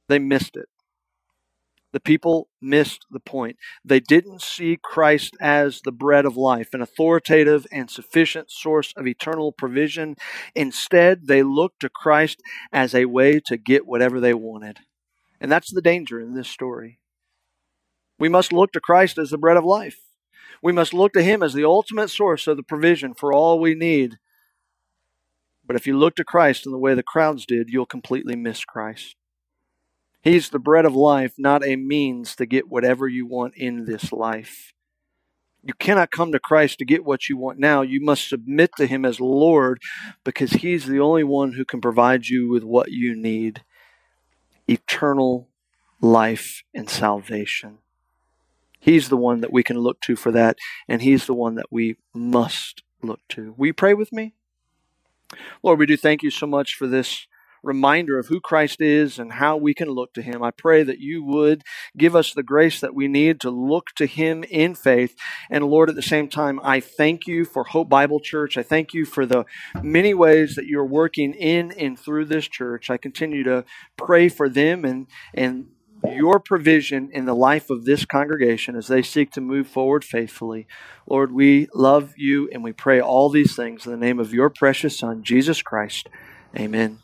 They 0.08 0.18
missed 0.18 0.56
it. 0.56 0.68
The 1.94 2.00
people 2.00 2.48
missed 2.60 3.06
the 3.08 3.20
point. 3.20 3.56
They 3.84 4.00
didn't 4.00 4.42
see 4.42 4.76
Christ 4.82 5.36
as 5.40 5.80
the 5.80 5.92
bread 5.92 6.24
of 6.26 6.36
life, 6.36 6.70
an 6.74 6.82
authoritative 6.82 7.68
and 7.70 7.88
sufficient 7.88 8.50
source 8.50 8.92
of 8.96 9.06
eternal 9.06 9.52
provision. 9.52 10.16
Instead, 10.56 11.28
they 11.28 11.44
looked 11.44 11.78
to 11.82 11.88
Christ 11.88 12.42
as 12.72 12.96
a 12.96 13.04
way 13.04 13.38
to 13.46 13.56
get 13.56 13.86
whatever 13.86 14.18
they 14.18 14.34
wanted. 14.34 14.80
And 15.40 15.52
that's 15.52 15.72
the 15.72 15.80
danger 15.80 16.18
in 16.20 16.34
this 16.34 16.48
story. 16.48 16.98
We 18.18 18.28
must 18.28 18.52
look 18.52 18.72
to 18.72 18.80
Christ 18.80 19.16
as 19.16 19.30
the 19.30 19.38
bread 19.38 19.56
of 19.56 19.64
life. 19.64 20.00
We 20.60 20.72
must 20.72 20.94
look 20.94 21.12
to 21.12 21.22
Him 21.22 21.44
as 21.44 21.54
the 21.54 21.64
ultimate 21.64 22.08
source 22.08 22.48
of 22.48 22.56
the 22.56 22.64
provision 22.64 23.14
for 23.14 23.32
all 23.32 23.60
we 23.60 23.76
need. 23.76 24.18
But 25.64 25.76
if 25.76 25.86
you 25.86 25.96
look 25.96 26.16
to 26.16 26.24
Christ 26.24 26.66
in 26.66 26.72
the 26.72 26.78
way 26.78 26.94
the 26.94 27.04
crowds 27.04 27.46
did, 27.46 27.68
you'll 27.68 27.86
completely 27.86 28.34
miss 28.34 28.64
Christ. 28.64 29.14
He's 30.24 30.48
the 30.48 30.58
bread 30.58 30.86
of 30.86 30.96
life, 30.96 31.34
not 31.36 31.66
a 31.66 31.76
means 31.76 32.34
to 32.36 32.46
get 32.46 32.70
whatever 32.70 33.06
you 33.06 33.26
want 33.26 33.54
in 33.56 33.84
this 33.84 34.10
life. 34.10 34.72
You 35.62 35.74
cannot 35.74 36.10
come 36.10 36.32
to 36.32 36.38
Christ 36.38 36.78
to 36.78 36.86
get 36.86 37.04
what 37.04 37.28
you 37.28 37.36
want 37.36 37.58
now. 37.58 37.82
You 37.82 38.02
must 38.02 38.26
submit 38.26 38.70
to 38.78 38.86
Him 38.86 39.04
as 39.04 39.20
Lord 39.20 39.80
because 40.24 40.52
He's 40.52 40.86
the 40.86 40.98
only 40.98 41.24
one 41.24 41.52
who 41.52 41.64
can 41.66 41.82
provide 41.82 42.26
you 42.26 42.48
with 42.48 42.64
what 42.64 42.90
you 42.90 43.14
need 43.14 43.64
eternal 44.66 45.50
life 46.00 46.62
and 46.74 46.88
salvation. 46.88 47.80
He's 48.80 49.10
the 49.10 49.18
one 49.18 49.42
that 49.42 49.52
we 49.52 49.62
can 49.62 49.78
look 49.78 50.00
to 50.02 50.16
for 50.16 50.32
that, 50.32 50.56
and 50.88 51.02
He's 51.02 51.26
the 51.26 51.34
one 51.34 51.54
that 51.56 51.70
we 51.70 51.96
must 52.14 52.82
look 53.02 53.20
to. 53.30 53.54
Will 53.58 53.66
you 53.66 53.74
pray 53.74 53.92
with 53.92 54.10
me? 54.10 54.32
Lord, 55.62 55.78
we 55.78 55.84
do 55.84 55.98
thank 55.98 56.22
you 56.22 56.30
so 56.30 56.46
much 56.46 56.74
for 56.74 56.86
this 56.86 57.26
reminder 57.64 58.18
of 58.18 58.28
who 58.28 58.40
Christ 58.40 58.80
is 58.80 59.18
and 59.18 59.32
how 59.32 59.56
we 59.56 59.74
can 59.74 59.88
look 59.88 60.12
to 60.14 60.22
Him. 60.22 60.42
I 60.42 60.50
pray 60.50 60.82
that 60.82 61.00
you 61.00 61.24
would 61.24 61.62
give 61.96 62.14
us 62.14 62.32
the 62.32 62.42
grace 62.42 62.80
that 62.80 62.94
we 62.94 63.08
need 63.08 63.40
to 63.40 63.50
look 63.50 63.88
to 63.96 64.06
Him 64.06 64.44
in 64.44 64.74
faith. 64.74 65.16
And 65.50 65.64
Lord, 65.64 65.88
at 65.88 65.96
the 65.96 66.02
same 66.02 66.28
time, 66.28 66.60
I 66.62 66.80
thank 66.80 67.26
you 67.26 67.44
for 67.44 67.64
Hope 67.64 67.88
Bible 67.88 68.20
Church. 68.20 68.56
I 68.56 68.62
thank 68.62 68.94
you 68.94 69.04
for 69.04 69.26
the 69.26 69.44
many 69.82 70.14
ways 70.14 70.54
that 70.54 70.66
you're 70.66 70.84
working 70.84 71.34
in 71.34 71.72
and 71.72 71.98
through 71.98 72.26
this 72.26 72.46
church. 72.46 72.90
I 72.90 72.96
continue 72.96 73.42
to 73.44 73.64
pray 73.96 74.28
for 74.28 74.48
them 74.48 74.84
and, 74.84 75.06
and 75.32 75.68
your 76.06 76.38
provision 76.38 77.10
in 77.12 77.24
the 77.24 77.34
life 77.34 77.70
of 77.70 77.84
this 77.84 78.04
congregation 78.04 78.76
as 78.76 78.88
they 78.88 79.02
seek 79.02 79.30
to 79.32 79.40
move 79.40 79.66
forward 79.66 80.04
faithfully. 80.04 80.66
Lord, 81.06 81.32
we 81.32 81.68
love 81.74 82.14
you 82.16 82.48
and 82.52 82.62
we 82.62 82.72
pray 82.72 83.00
all 83.00 83.30
these 83.30 83.56
things 83.56 83.86
in 83.86 83.92
the 83.92 83.98
name 83.98 84.18
of 84.18 84.34
your 84.34 84.50
precious 84.50 84.98
Son, 84.98 85.22
Jesus 85.22 85.62
Christ. 85.62 86.08
Amen. 86.56 87.03